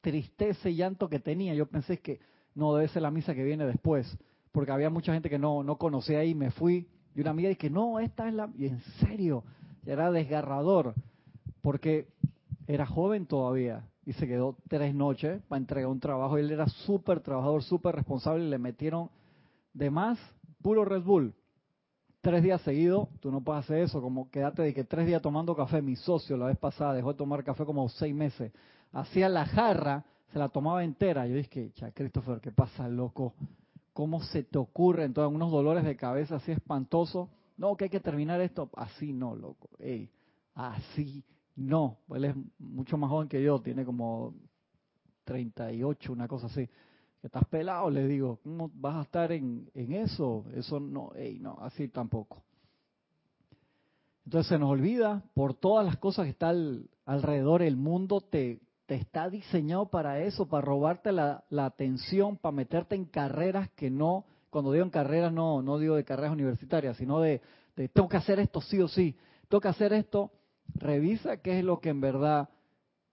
tristeza 0.00 0.68
y 0.68 0.74
llanto 0.74 1.08
que 1.08 1.20
tenía, 1.20 1.54
yo 1.54 1.66
pensé 1.66 2.00
que 2.00 2.20
no 2.54 2.74
debe 2.74 2.88
ser 2.88 3.02
la 3.02 3.10
misa 3.12 3.34
que 3.34 3.44
viene 3.44 3.64
después, 3.64 4.18
porque 4.50 4.72
había 4.72 4.90
mucha 4.90 5.12
gente 5.12 5.30
que 5.30 5.38
no, 5.38 5.62
no 5.62 5.76
conocía 5.78 6.18
ahí, 6.18 6.34
me 6.34 6.50
fui. 6.50 6.88
Y 7.14 7.20
una 7.20 7.30
amiga 7.30 7.48
dije, 7.48 7.70
no, 7.70 8.00
esta 8.00 8.26
es 8.26 8.34
la... 8.34 8.50
Y 8.58 8.66
en 8.66 8.80
serio, 9.00 9.44
era 9.86 10.10
desgarrador, 10.10 10.94
porque 11.60 12.08
era 12.66 12.86
joven 12.86 13.26
todavía 13.26 13.84
y 14.04 14.12
se 14.14 14.26
quedó 14.26 14.56
tres 14.68 14.94
noches 14.94 15.42
para 15.48 15.58
entregar 15.58 15.90
un 15.90 16.00
trabajo. 16.00 16.36
Él 16.36 16.50
era 16.50 16.66
súper 16.68 17.20
trabajador, 17.20 17.62
súper 17.62 17.94
responsable 17.94 18.44
y 18.44 18.48
le 18.50 18.58
metieron 18.58 19.10
de 19.72 19.90
más, 19.90 20.18
puro 20.60 20.84
Red 20.84 21.02
Bull. 21.02 21.34
Tres 22.20 22.42
días 22.42 22.60
seguidos, 22.62 23.08
tú 23.20 23.32
no 23.32 23.40
puedes 23.40 23.64
hacer 23.64 23.78
eso, 23.78 24.00
como 24.00 24.30
quedarte 24.30 24.62
de 24.62 24.72
que 24.72 24.84
tres 24.84 25.06
días 25.06 25.20
tomando 25.22 25.56
café. 25.56 25.82
Mi 25.82 25.96
socio 25.96 26.36
la 26.36 26.46
vez 26.46 26.58
pasada 26.58 26.94
dejó 26.94 27.12
de 27.12 27.18
tomar 27.18 27.42
café 27.42 27.64
como 27.64 27.88
seis 27.88 28.14
meses. 28.14 28.52
Hacía 28.92 29.28
la 29.28 29.44
jarra, 29.44 30.04
se 30.32 30.38
la 30.38 30.48
tomaba 30.48 30.84
entera. 30.84 31.26
Yo 31.26 31.34
dije, 31.34 31.72
ya, 31.74 31.90
Christopher, 31.90 32.40
¿qué 32.40 32.52
pasa, 32.52 32.88
loco? 32.88 33.34
¿Cómo 33.92 34.22
se 34.22 34.44
te 34.44 34.58
ocurre? 34.58 35.04
Entonces, 35.04 35.34
unos 35.34 35.50
dolores 35.50 35.84
de 35.84 35.96
cabeza 35.96 36.36
así 36.36 36.52
espantosos. 36.52 37.28
No, 37.56 37.76
que 37.76 37.84
hay 37.84 37.90
que 37.90 38.00
terminar 38.00 38.40
esto. 38.40 38.70
Así 38.76 39.12
no, 39.12 39.34
loco. 39.34 39.68
Ey, 39.80 40.08
así 40.54 41.24
no. 41.56 41.98
Él 42.14 42.24
es 42.24 42.34
mucho 42.58 42.96
más 42.96 43.10
joven 43.10 43.28
que 43.28 43.42
yo, 43.42 43.60
tiene 43.60 43.84
como 43.84 44.34
38, 45.24 46.12
una 46.12 46.28
cosa 46.28 46.46
así 46.46 46.68
estás 47.22 47.44
pelado, 47.46 47.88
le 47.90 48.06
digo, 48.06 48.40
¿cómo 48.42 48.70
vas 48.74 48.96
a 48.96 49.02
estar 49.02 49.32
en, 49.32 49.70
eso? 49.74 50.44
Eso 50.54 50.80
no, 50.80 51.12
no, 51.40 51.58
así 51.60 51.88
tampoco. 51.88 52.42
Entonces 54.24 54.48
se 54.48 54.58
nos 54.58 54.70
olvida, 54.70 55.22
por 55.34 55.54
todas 55.54 55.84
las 55.84 55.96
cosas 55.96 56.24
que 56.24 56.30
están 56.30 56.84
alrededor, 57.06 57.62
el 57.62 57.76
mundo 57.76 58.20
te, 58.20 58.60
está 58.88 59.30
diseñado 59.30 59.86
para 59.86 60.20
eso, 60.20 60.46
para 60.46 60.66
robarte 60.66 61.12
la, 61.12 61.44
la, 61.48 61.64
atención, 61.64 62.36
para 62.36 62.52
meterte 62.52 62.94
en 62.94 63.06
carreras 63.06 63.70
que 63.70 63.88
no, 63.88 64.26
cuando 64.50 64.70
digo 64.70 64.84
en 64.84 64.90
carreras 64.90 65.32
no, 65.32 65.62
no 65.62 65.78
digo 65.78 65.96
de 65.96 66.04
carreras 66.04 66.32
universitarias, 66.32 66.98
sino 66.98 67.20
de, 67.20 67.40
de 67.74 67.88
tengo 67.88 68.08
que 68.08 68.18
hacer 68.18 68.38
esto 68.38 68.60
sí 68.60 68.80
o 68.80 68.88
sí, 68.88 69.16
tengo 69.48 69.62
que 69.62 69.68
hacer 69.68 69.94
esto, 69.94 70.30
revisa 70.74 71.38
qué 71.38 71.58
es 71.58 71.64
lo 71.64 71.80
que 71.80 71.90
en 71.90 72.00
verdad 72.00 72.48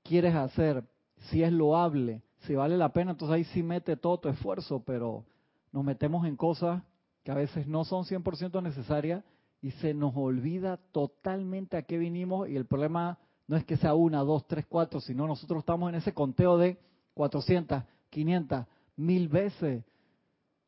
quieres 0.04 0.36
hacer, 0.36 0.84
si 1.30 1.44
es 1.44 1.52
loable, 1.52 2.22
si 2.42 2.56
vale 2.56 2.78
la 2.78 2.94
pena, 2.94 3.12
entonces 3.12 3.36
ahí 3.36 3.44
sí 3.46 3.64
mete 3.64 3.98
todo 3.98 4.20
tu 4.20 4.30
esfuerzo, 4.30 4.84
pero 4.86 5.26
nos 5.72 5.84
metemos 5.84 6.26
en 6.26 6.36
cosas 6.36 6.84
que 7.24 7.32
a 7.32 7.36
veces 7.36 7.68
no 7.68 7.84
son 7.84 8.06
100% 8.06 8.64
necesarias 8.64 9.24
y 9.62 9.72
se 9.72 9.94
nos 9.94 10.16
olvida 10.16 10.78
totalmente 10.92 11.78
a 11.78 11.84
qué 11.84 11.98
vinimos 11.98 12.48
y 12.48 12.56
el 12.56 12.66
problema 12.66 13.20
no 13.48 13.58
es 13.58 13.66
que 13.66 13.78
sea 13.78 13.96
una, 13.96 14.20
dos, 14.20 14.48
tres, 14.48 14.66
cuatro, 14.68 15.02
sino 15.02 15.28
nosotros 15.28 15.60
estamos 15.60 15.90
en 15.90 15.96
ese 15.96 16.14
conteo 16.14 16.58
de 16.58 16.78
400, 17.16 17.84
500, 18.10 18.66
mil 18.96 19.28
veces. 19.28 19.84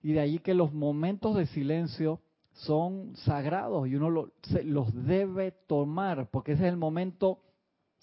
Y 0.01 0.13
de 0.13 0.19
ahí 0.19 0.39
que 0.39 0.55
los 0.55 0.73
momentos 0.73 1.35
de 1.35 1.45
silencio 1.45 2.19
son 2.65 3.15
sagrados 3.17 3.87
y 3.87 3.95
uno 3.95 4.09
los 4.09 5.05
debe 5.05 5.51
tomar, 5.51 6.29
porque 6.29 6.53
ese 6.53 6.67
es 6.67 6.73
el 6.73 6.77
momento 6.77 7.39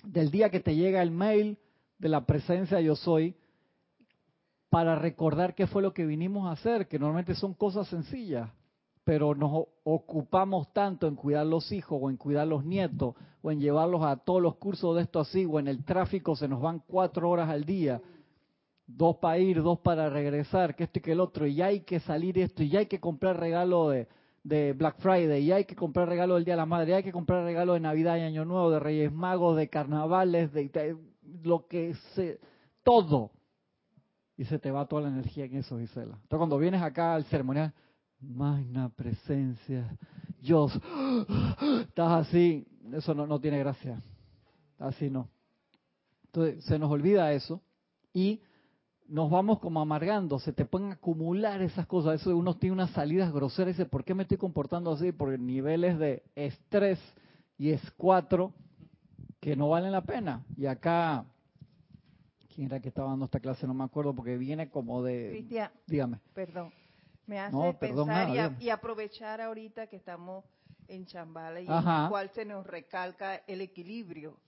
del 0.04 0.30
día 0.30 0.50
que 0.50 0.60
te 0.60 0.74
llega 0.74 1.02
el 1.02 1.10
mail 1.10 1.58
de 1.98 2.08
la 2.08 2.26
presencia 2.26 2.80
yo 2.80 2.96
soy, 2.96 3.36
para 4.68 4.96
recordar 4.96 5.54
qué 5.54 5.66
fue 5.66 5.80
lo 5.80 5.94
que 5.94 6.04
vinimos 6.04 6.46
a 6.46 6.52
hacer, 6.52 6.88
que 6.88 6.98
normalmente 6.98 7.34
son 7.34 7.54
cosas 7.54 7.88
sencillas, 7.88 8.50
pero 9.04 9.34
nos 9.34 9.66
ocupamos 9.84 10.72
tanto 10.72 11.06
en 11.06 11.14
cuidar 11.14 11.46
los 11.46 11.72
hijos 11.72 11.98
o 12.02 12.10
en 12.10 12.16
cuidar 12.16 12.46
los 12.46 12.64
nietos 12.64 13.14
o 13.40 13.50
en 13.50 13.60
llevarlos 13.60 14.02
a 14.02 14.16
todos 14.16 14.42
los 14.42 14.56
cursos 14.56 14.96
de 14.96 15.02
esto 15.02 15.20
así 15.20 15.46
o 15.46 15.58
en 15.58 15.68
el 15.68 15.84
tráfico 15.84 16.36
se 16.36 16.48
nos 16.48 16.60
van 16.60 16.82
cuatro 16.86 17.30
horas 17.30 17.48
al 17.48 17.64
día, 17.64 18.02
dos 18.86 19.16
para 19.16 19.38
ir, 19.38 19.62
dos 19.62 19.78
para 19.78 20.10
regresar, 20.10 20.74
que 20.74 20.84
esto 20.84 20.98
y 20.98 21.02
que 21.02 21.12
el 21.12 21.20
otro, 21.20 21.46
y 21.46 21.62
hay 21.62 21.80
que 21.80 22.00
salir 22.00 22.38
esto, 22.38 22.62
y 22.62 22.76
hay 22.76 22.86
que 22.86 23.00
comprar 23.00 23.38
regalo 23.38 23.90
de, 23.90 24.08
de 24.42 24.72
Black 24.72 24.98
Friday, 24.98 25.42
y 25.42 25.52
hay 25.52 25.64
que 25.64 25.74
comprar 25.74 26.08
regalo 26.08 26.34
del 26.34 26.44
Día 26.44 26.54
de 26.54 26.58
la 26.58 26.66
Madre, 26.66 26.90
y 26.90 26.94
hay 26.94 27.02
que 27.02 27.12
comprar 27.12 27.44
regalo 27.44 27.74
de 27.74 27.80
Navidad 27.80 28.16
y 28.16 28.20
Año 28.20 28.44
Nuevo, 28.44 28.70
de 28.70 28.78
Reyes 28.78 29.12
Magos, 29.12 29.56
de 29.56 29.68
carnavales, 29.68 30.52
de, 30.52 30.96
lo 31.42 31.66
que 31.66 31.94
se... 32.14 32.40
todo 32.82 33.32
y 34.36 34.44
se 34.44 34.58
te 34.58 34.70
va 34.70 34.86
toda 34.86 35.02
la 35.02 35.08
energía 35.08 35.46
en 35.46 35.56
eso, 35.56 35.78
Gisela. 35.78 36.14
Entonces 36.14 36.38
cuando 36.38 36.58
vienes 36.58 36.80
acá 36.80 37.14
al 37.14 37.24
ceremonial, 37.24 37.74
Magna 38.20 38.88
presencia. 38.88 39.96
Dios. 40.40 40.72
Estás 41.80 42.26
así. 42.26 42.66
Eso 42.92 43.14
no, 43.14 43.26
no 43.26 43.40
tiene 43.40 43.58
gracia. 43.58 44.00
Así 44.78 45.10
no. 45.10 45.28
Entonces 46.26 46.64
se 46.64 46.78
nos 46.78 46.90
olvida 46.90 47.32
eso 47.32 47.62
y 48.12 48.40
nos 49.08 49.30
vamos 49.30 49.58
como 49.58 49.80
amargando, 49.80 50.38
se 50.38 50.52
te 50.52 50.64
pueden 50.66 50.92
acumular 50.92 51.62
esas 51.62 51.86
cosas. 51.86 52.20
Eso 52.20 52.36
uno 52.36 52.54
tiene 52.56 52.74
unas 52.74 52.90
salidas 52.90 53.32
groseras 53.32 53.70
y 53.74 53.78
dice, 53.78 53.88
¿por 53.88 54.04
qué 54.04 54.14
me 54.14 54.22
estoy 54.24 54.36
comportando 54.38 54.92
así? 54.92 55.12
Por 55.12 55.38
niveles 55.38 55.98
de 55.98 56.22
estrés 56.36 57.00
y 57.56 57.70
es 57.70 57.80
cuatro 57.92 58.52
que 59.40 59.56
no 59.56 59.70
valen 59.70 59.92
la 59.92 60.02
pena. 60.02 60.44
Y 60.56 60.66
acá, 60.66 61.24
¿quién 62.54 62.66
era 62.66 62.80
que 62.80 62.88
estaba 62.88 63.10
dando 63.10 63.24
esta 63.24 63.40
clase? 63.40 63.66
No 63.66 63.74
me 63.74 63.84
acuerdo 63.84 64.14
porque 64.14 64.36
viene 64.36 64.68
como 64.68 65.02
de... 65.02 65.28
Cristian, 65.30 65.70
dígame. 65.86 66.18
Perdón. 66.34 66.72
Me 67.26 67.38
hace 67.38 67.54
No, 67.54 67.78
pensar 67.78 68.06
nada, 68.06 68.34
y, 68.34 68.38
a- 68.38 68.56
y 68.60 68.70
aprovechar 68.70 69.40
ahorita 69.40 69.86
que 69.86 69.96
estamos 69.96 70.44
en 70.86 71.04
Chambala 71.04 71.60
y 71.60 71.66
en 71.66 71.72
el 71.72 72.08
cual 72.08 72.30
se 72.34 72.44
nos 72.46 72.66
recalca 72.66 73.36
el 73.46 73.60
equilibrio. 73.60 74.38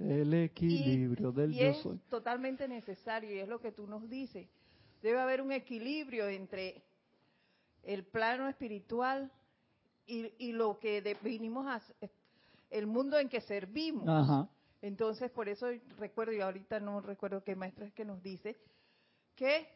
El 0.00 0.32
equilibrio 0.34 1.30
y, 1.30 1.32
del 1.34 1.52
y 1.52 1.56
yo 1.58 1.64
es 1.66 1.76
soy. 1.82 1.98
totalmente 2.08 2.66
necesario 2.66 3.34
y 3.34 3.38
es 3.38 3.48
lo 3.48 3.60
que 3.60 3.72
tú 3.72 3.86
nos 3.86 4.08
dices. 4.08 4.48
Debe 5.02 5.18
haber 5.20 5.40
un 5.42 5.52
equilibrio 5.52 6.28
entre 6.28 6.82
el 7.82 8.04
plano 8.04 8.48
espiritual 8.48 9.30
y, 10.06 10.32
y 10.38 10.52
lo 10.52 10.78
que 10.78 11.02
de- 11.02 11.16
vinimos 11.22 11.66
a 11.66 11.80
el 12.70 12.86
mundo 12.86 13.18
en 13.18 13.28
que 13.28 13.40
servimos. 13.40 14.08
Ajá. 14.08 14.48
Entonces, 14.82 15.30
por 15.30 15.48
eso 15.48 15.66
recuerdo, 15.98 16.32
y 16.32 16.40
ahorita 16.40 16.80
no 16.80 17.00
recuerdo 17.00 17.42
qué 17.44 17.54
maestro 17.54 17.84
es 17.84 17.92
que 17.92 18.04
nos 18.04 18.22
dice, 18.22 18.56
que 19.34 19.66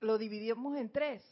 lo 0.00 0.16
dividimos 0.18 0.76
en 0.78 0.90
tres. 0.90 1.22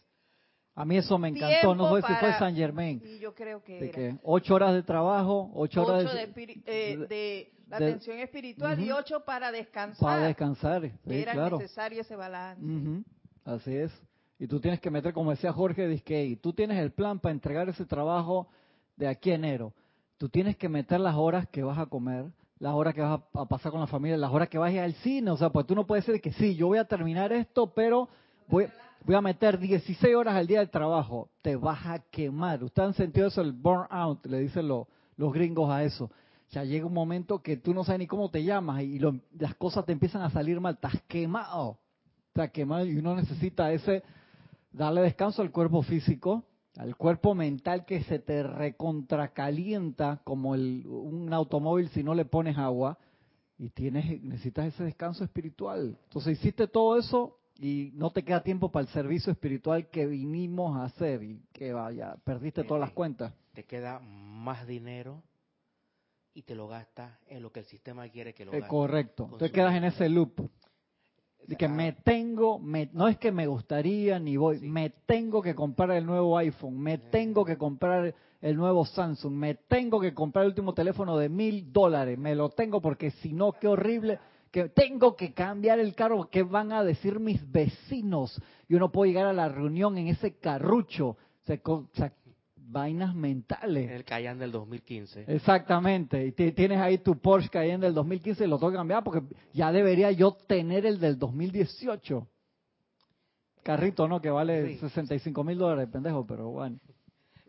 A 0.75 0.85
mí 0.85 0.97
eso 0.97 1.19
me 1.19 1.29
encantó, 1.29 1.75
no 1.75 1.95
sé 1.97 2.07
si 2.07 2.15
fue 2.15 2.33
San 2.39 2.55
Germain. 2.55 3.01
Y 3.05 3.19
yo 3.19 3.35
creo 3.35 3.63
que 3.63 3.73
De 3.81 3.87
era. 3.89 3.93
que 3.95 4.19
ocho 4.23 4.55
horas 4.55 4.75
de 4.75 4.83
trabajo, 4.83 5.51
ocho, 5.55 5.83
Ocho 5.83 5.93
horas 5.93 6.15
de, 6.15 6.35
espiri- 6.35 6.63
eh, 6.67 6.97
de 7.09 7.53
la 7.71 7.79
de- 7.79 7.87
atención 7.87 8.19
espiritual 8.19 8.79
y 8.81 8.91
Ujú. 8.91 8.99
ocho 9.01 9.21
para 9.25 9.51
descansar. 9.53 10.01
para 10.01 10.27
descansar. 10.27 10.83
Sí, 10.83 11.15
era 11.15 11.33
claro. 11.33 11.59
necesario 11.59 12.01
ese 12.03 12.17
balance. 12.17 13.05
Así 13.45 13.75
es. 13.75 13.93
Y 14.39 14.47
tú 14.47 14.61
tienes 14.61 14.81
que 14.81 14.91
meter, 14.91 15.13
como 15.13 15.31
decía 15.31 15.53
Jorge 15.53 15.87
Disquey, 15.89 16.37
tú 16.37 16.53
tienes 16.53 16.79
el 16.79 16.93
plan 16.93 17.19
para 17.21 17.33
entregar 17.33 17.69
ese 17.69 17.85
trabajo 17.85 18.49
de 18.97 19.07
aquí 19.09 19.31
a 19.31 19.35
enero. 19.35 19.73
Tú 20.19 20.29
tienes 20.29 20.57
que 20.57 20.69
meter 20.69 21.01
las 21.01 21.15
horas 21.15 21.47
que 21.49 21.63
vas 21.63 21.79
a 21.79 21.87
comer, 21.87 22.27
las 22.59 22.75
horas 22.75 22.95
que 22.95 23.01
vas 23.01 23.21
a, 23.35 23.41
a 23.41 23.47
pasar 23.47 23.71
con 23.73 23.81
la 23.81 23.87
familia, 23.87 24.17
las 24.19 24.31
horas 24.33 24.49
que 24.49 24.59
vas 24.59 24.71
a 24.71 24.73
ir 24.75 24.81
al 24.81 24.95
cine. 24.95 25.31
O 25.31 25.37
sea, 25.37 25.51
pues 25.51 25.67
tú 25.67 25.75
no 25.75 25.87
puedes 25.87 26.07
decir 26.07 26.21
que 26.21 26.33
sí, 26.33 26.55
yo 26.57 26.67
voy 26.69 26.79
a 26.79 26.85
terminar 26.85 27.33
esto, 27.33 27.73
pero 27.75 28.09
voy, 28.49 28.67
voy 29.05 29.15
a 29.15 29.21
meter 29.23 29.59
16 29.59 30.15
horas 30.15 30.35
al 30.35 30.47
día 30.47 30.59
del 30.59 30.71
trabajo. 30.71 31.29
Te 31.43 31.57
vas 31.57 31.85
a 31.87 31.99
quemar. 32.11 32.63
¿Ustedes 32.65 32.89
han 32.89 32.95
sentido 32.95 33.29
eso, 33.29 33.41
el 33.41 33.53
burnout? 33.53 34.25
Le 34.27 34.41
dicen 34.41 34.69
lo- 34.69 34.89
los 35.17 35.33
gringos 35.33 35.71
a 35.71 35.85
eso. 35.85 36.11
Ya 36.51 36.65
llega 36.65 36.87
un 36.87 36.95
momento 36.95 37.43
que 37.43 37.57
tú 37.57 37.73
no 37.73 37.85
sabes 37.85 38.01
ni 38.01 38.07
cómo 38.07 38.29
te 38.31 38.43
llamas 38.43 38.83
y 38.83 38.99
lo- 38.99 39.21
las 39.39 39.55
cosas 39.55 39.85
te 39.87 39.93
empiezan 39.93 40.23
a 40.23 40.31
salir 40.31 40.61
mal. 40.61 40.75
Estás 40.75 41.01
quemado. 41.07 41.79
Estás 42.29 42.51
quemado 42.51 42.85
y 42.87 42.97
uno 42.97 43.15
necesita 43.15 43.73
ese 43.73 44.03
darle 44.73 45.03
descanso 45.03 45.43
al 45.43 45.51
cuerpo 45.51 45.83
físico, 45.83 46.45
al 46.77 46.97
cuerpo 46.97 47.35
mental 47.35 47.85
que 47.85 48.03
se 48.05 48.19
te 48.19 48.43
recontracalienta 48.43 50.21
como 50.25 50.55
el, 50.55 50.85
un 50.87 51.33
automóvil 51.33 51.89
si 51.91 52.03
no 52.03 52.15
le 52.15 52.25
pones 52.25 52.57
agua 52.59 52.99
y 53.59 53.71
tienes 53.71 54.23
necesitas 54.23 54.67
ese 54.67 54.85
descanso 54.85 55.23
espiritual. 55.25 55.99
Entonces 56.05 56.39
hiciste 56.39 56.67
todo 56.67 56.99
eso 56.99 57.37
y 57.59 57.91
no 57.95 58.11
te 58.11 58.25
queda 58.25 58.43
tiempo 58.43 58.71
para 58.71 58.87
el 58.87 58.93
servicio 58.93 59.33
espiritual 59.33 59.89
que 59.89 60.07
vinimos 60.07 60.77
a 60.77 60.85
hacer 60.85 61.23
y 61.23 61.43
que 61.53 61.73
vaya, 61.73 62.17
perdiste 62.25 62.65
todas 62.65 62.81
las 62.81 62.93
cuentas. 62.93 63.35
Te 63.53 63.65
queda 63.65 63.99
más 64.01 64.67
dinero 64.67 65.23
y 66.35 66.43
te 66.43 66.55
lo 66.55 66.69
gastas 66.69 67.13
en 67.29 67.43
lo 67.43 67.51
que 67.53 67.61
el 67.61 67.67
sistema 67.67 68.09
quiere 68.09 68.35
que 68.35 68.45
lo 68.45 68.53
gastes. 68.53 68.69
correcto. 68.69 69.25
Con 69.25 69.35
Entonces 69.35 69.53
quedas 69.53 69.75
en 69.75 69.85
ese 69.85 70.09
loop. 70.09 70.49
De 71.47 71.57
que 71.57 71.67
me 71.69 71.93
tengo, 71.93 72.59
me- 72.61 72.91
no 72.93 73.09
es 73.09 73.19
que 73.19 73.33
me 73.33 73.47
gustaría 73.49 74.19
ni 74.21 74.37
voy, 74.37 74.59
Sí. 74.59 74.69
me 74.69 74.91
tengo 74.91 75.43
que 75.43 75.55
comprar 75.55 75.91
el 75.93 76.07
nuevo 76.07 76.37
iPhone, 76.39 76.79
me 76.79 76.99
tengo 76.99 77.45
que 77.45 77.57
comprar 77.57 78.15
el 78.41 78.57
nuevo 78.57 78.85
Samsung, 78.85 79.33
me 79.33 79.55
tengo 79.55 80.01
que 80.01 80.15
comprar 80.15 80.45
el 80.45 80.51
último 80.51 80.75
teléfono 80.75 81.17
de 81.17 81.29
mil 81.29 81.73
dólares, 81.73 82.17
me 82.19 82.35
lo 82.37 82.51
tengo 82.51 82.81
porque 82.81 83.11
si 83.11 83.33
no, 83.33 83.53
qué 83.53 83.67
horrible, 83.67 84.19
que 84.53 84.69
tengo 84.69 85.17
que 85.17 85.33
cambiar 85.33 85.81
el 85.81 85.95
carro, 85.95 86.29
¿qué 86.31 86.43
van 86.45 86.73
a 86.73 86.85
decir 86.85 87.19
mis 87.19 87.51
vecinos? 87.51 88.41
Yo 88.69 88.79
no 88.79 88.93
puedo 88.93 89.07
llegar 89.07 89.27
a 89.27 89.33
la 89.33 89.49
reunión 89.49 89.99
en 89.99 90.07
ese 90.09 90.37
carrucho, 90.37 91.17
o 91.65 91.87
sea, 91.95 92.13
vainas 92.71 93.15
mentales. 93.15 93.91
El 93.91 94.05
Cayenne 94.05 94.39
del 94.41 94.53
2015. 94.53 95.25
Exactamente, 95.27 96.27
y 96.27 96.33
ti- 96.33 96.53
tienes 96.53 96.79
ahí 96.81 96.99
tu 96.99 97.19
Porsche 97.19 97.49
Cayenne 97.49 97.85
del 97.87 97.95
2015 97.95 98.45
y 98.45 98.49
lo 98.49 98.59
tengo 98.59 98.71
que 98.73 98.77
cambiar 98.79 99.03
porque 99.05 99.23
ya 99.53 99.73
debería 99.73 100.11
yo 100.13 100.33
tener 100.47 100.87
el 100.87 100.99
del 101.01 101.19
2018. 101.19 102.27
Carrito, 103.63 104.09
¿no? 104.09 104.21
Que 104.21 104.31
vale 104.31 104.75
Sí. 104.75 104.79
65 104.79 105.45
mil 105.45 105.59
dólares, 105.59 105.89
pendejo, 105.93 106.27
pero 106.27 106.49
bueno. 106.51 106.79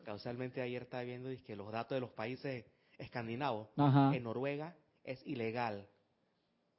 Causalmente 0.03 0.61
ayer 0.61 0.81
estaba 0.83 1.03
viendo 1.03 1.29
que 1.45 1.55
los 1.55 1.71
datos 1.71 1.95
de 1.95 2.01
los 2.01 2.09
países 2.11 2.65
escandinavos. 2.97 3.69
Ajá. 3.77 4.13
En 4.15 4.23
Noruega 4.23 4.75
es 5.03 5.25
ilegal 5.25 5.87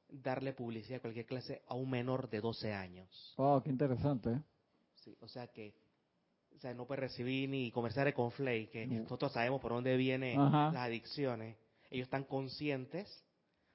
darle 0.09 0.53
publicidad 0.53 0.97
a 0.97 1.01
cualquier 1.01 1.25
clase 1.25 1.61
a 1.67 1.73
un 1.73 1.89
menor 1.89 2.29
de 2.29 2.41
12 2.41 2.71
años. 2.73 3.33
Wow, 3.37 3.63
qué 3.63 3.69
interesante. 3.71 4.29
¿eh? 4.33 4.41
Sí, 4.95 5.17
o 5.19 5.27
sea 5.27 5.47
que 5.47 5.73
o 6.55 6.59
sea, 6.59 6.73
no 6.73 6.85
puede 6.85 7.01
recibir 7.01 7.49
ni 7.49 7.71
comerciales 7.71 8.13
con 8.13 8.31
Flay, 8.31 8.67
que 8.67 8.85
No. 8.87 9.01
nosotros 9.03 9.31
sabemos 9.31 9.61
por 9.61 9.71
dónde 9.71 9.95
vienen 9.97 10.39
Ajá. 10.39 10.71
las 10.71 10.83
adicciones. 10.83 11.57
Ellos 11.89 12.05
están 12.05 12.23
conscientes. 12.23 13.23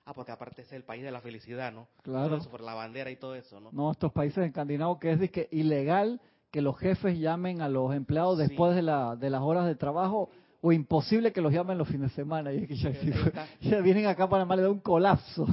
Ah, 0.04 0.14
porque 0.14 0.32
aparte 0.32 0.62
es 0.62 0.72
el 0.72 0.84
país 0.84 1.02
de 1.02 1.10
la 1.10 1.20
felicidad, 1.20 1.70
¿no? 1.70 1.86
Claro. 2.02 2.38
Por 2.50 2.62
la 2.62 2.72
bandera 2.72 3.10
y 3.10 3.16
todo 3.16 3.34
eso, 3.34 3.60
¿no? 3.60 3.70
No, 3.72 3.90
estos 3.90 4.10
países 4.10 4.42
escandinavos 4.46 4.98
que 4.98 5.12
es 5.12 5.20
de 5.20 5.30
que 5.30 5.48
ilegal 5.52 6.18
que 6.50 6.62
los 6.62 6.78
jefes 6.78 7.18
llamen 7.18 7.60
a 7.60 7.68
los 7.68 7.94
empleados 7.94 8.38
Sí. 8.38 8.46
después 8.48 8.74
de, 8.74 8.80
la, 8.80 9.16
de 9.16 9.28
las 9.28 9.42
horas 9.42 9.66
de 9.66 9.74
trabajo 9.74 10.30
o 10.62 10.72
imposible 10.72 11.30
que 11.30 11.42
los 11.42 11.52
llamen 11.52 11.76
los 11.76 11.86
fines 11.88 12.08
de 12.10 12.16
semana. 12.16 12.52
Y 12.54 12.62
es 12.62 12.68
que 12.68 12.76
ya, 12.76 12.88
Ahí 12.88 12.94
está. 13.26 13.46
ya 13.60 13.80
vienen 13.82 14.06
acá 14.06 14.26
para 14.30 14.44
Panamá 14.44 14.56
le 14.56 14.62
da 14.62 14.70
un 14.70 14.80
colapso. 14.80 15.46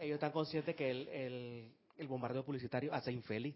Ellos 0.00 0.14
están 0.14 0.32
conscientes 0.32 0.74
que 0.74 0.90
el, 0.90 1.08
el, 1.08 1.72
el 1.96 2.08
bombardeo 2.08 2.44
publicitario 2.44 2.92
hace 2.92 3.12
infeliz. 3.12 3.54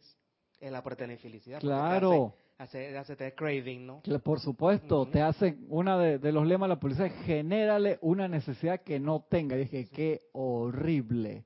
Es 0.61 0.71
la 0.71 0.83
parte 0.85 1.03
de 1.03 1.09
la 1.09 1.13
infelicidad. 1.15 1.59
Claro. 1.61 2.33
Hace, 2.59 2.99
hace, 2.99 3.15
tener 3.15 3.35
craving, 3.35 3.87
¿no? 3.87 4.03
Que 4.03 4.19
por 4.19 4.41
supuesto, 4.41 5.03
Ujú. 5.03 5.13
te 5.13 5.23
hacen, 5.23 5.65
una 5.69 5.97
de, 5.97 6.19
de 6.19 6.33
los 6.33 6.45
lemas 6.45 6.69
de 6.69 6.75
la 6.75 6.81
policía 6.81 7.07
es 7.07 7.15
genérale 7.25 7.99
una 8.01 8.27
necesidad 8.27 8.81
que 8.81 8.99
no 8.99 9.25
tenga. 9.31 9.55
Y 9.57 9.61
dije, 9.61 9.89
qué 9.93 10.23
horrible. 10.33 11.45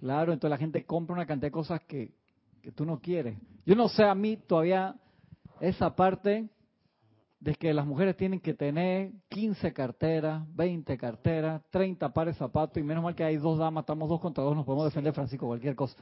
Claro, 0.00 0.32
entonces 0.32 0.50
la 0.50 0.58
gente 0.58 0.84
compra 0.84 1.14
una 1.14 1.26
cantidad 1.26 1.48
de 1.48 1.52
cosas 1.52 1.82
que, 1.82 2.14
que 2.62 2.72
tú 2.72 2.86
no 2.86 3.00
quieres. 3.00 3.38
Yo 3.66 3.74
no 3.74 3.88
sé, 3.88 4.04
a 4.04 4.14
mí 4.14 4.38
todavía 4.38 4.96
esa 5.60 5.94
parte 5.94 6.48
de 7.40 7.54
que 7.54 7.72
las 7.74 7.86
mujeres 7.86 8.16
tienen 8.16 8.40
que 8.40 8.54
tener 8.54 9.12
15 9.28 9.72
carteras, 9.72 10.42
20 10.54 10.96
carteras, 10.96 11.62
30 11.70 12.12
pares 12.12 12.34
de 12.34 12.38
zapatos, 12.38 12.78
y 12.78 12.82
menos 12.82 13.04
mal 13.04 13.14
que 13.14 13.24
hay 13.24 13.36
dos 13.36 13.58
damas, 13.58 13.82
estamos 13.82 14.08
dos 14.08 14.20
contra 14.20 14.42
dos, 14.42 14.56
nos 14.56 14.64
podemos 14.64 14.86
defender, 14.86 15.12
Francisco, 15.12 15.46
cualquier 15.46 15.76
cosa. 15.76 15.96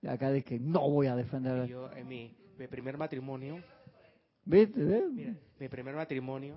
Y 0.00 0.06
acá 0.06 0.30
dije, 0.30 0.58
no 0.58 0.88
voy 0.88 1.08
a 1.08 1.16
defender. 1.16 1.66
Yo, 1.66 1.90
en 1.92 2.08
mi, 2.08 2.34
mi 2.58 2.66
primer 2.66 2.96
matrimonio, 2.96 3.58
¿Viste? 4.44 4.82
¿Ves? 4.84 5.04
mira, 5.10 5.34
mi 5.58 5.68
primer 5.68 5.94
matrimonio, 5.94 6.56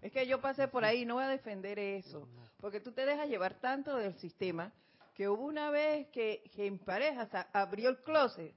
Es 0.00 0.12
que 0.12 0.26
yo 0.26 0.40
pasé 0.40 0.68
por 0.68 0.84
ahí, 0.84 1.04
no 1.04 1.14
voy 1.14 1.24
a 1.24 1.28
defender 1.28 1.78
eso, 1.78 2.28
porque 2.58 2.80
tú 2.80 2.92
te 2.92 3.06
dejas 3.06 3.28
llevar 3.28 3.60
tanto 3.60 3.96
del 3.96 4.14
sistema 4.14 4.72
que 5.14 5.28
hubo 5.28 5.44
una 5.44 5.70
vez 5.70 6.08
que, 6.08 6.42
que 6.54 6.66
en 6.66 6.78
pareja 6.78 7.28
abrió 7.52 7.88
el 7.88 7.98
closet 7.98 8.54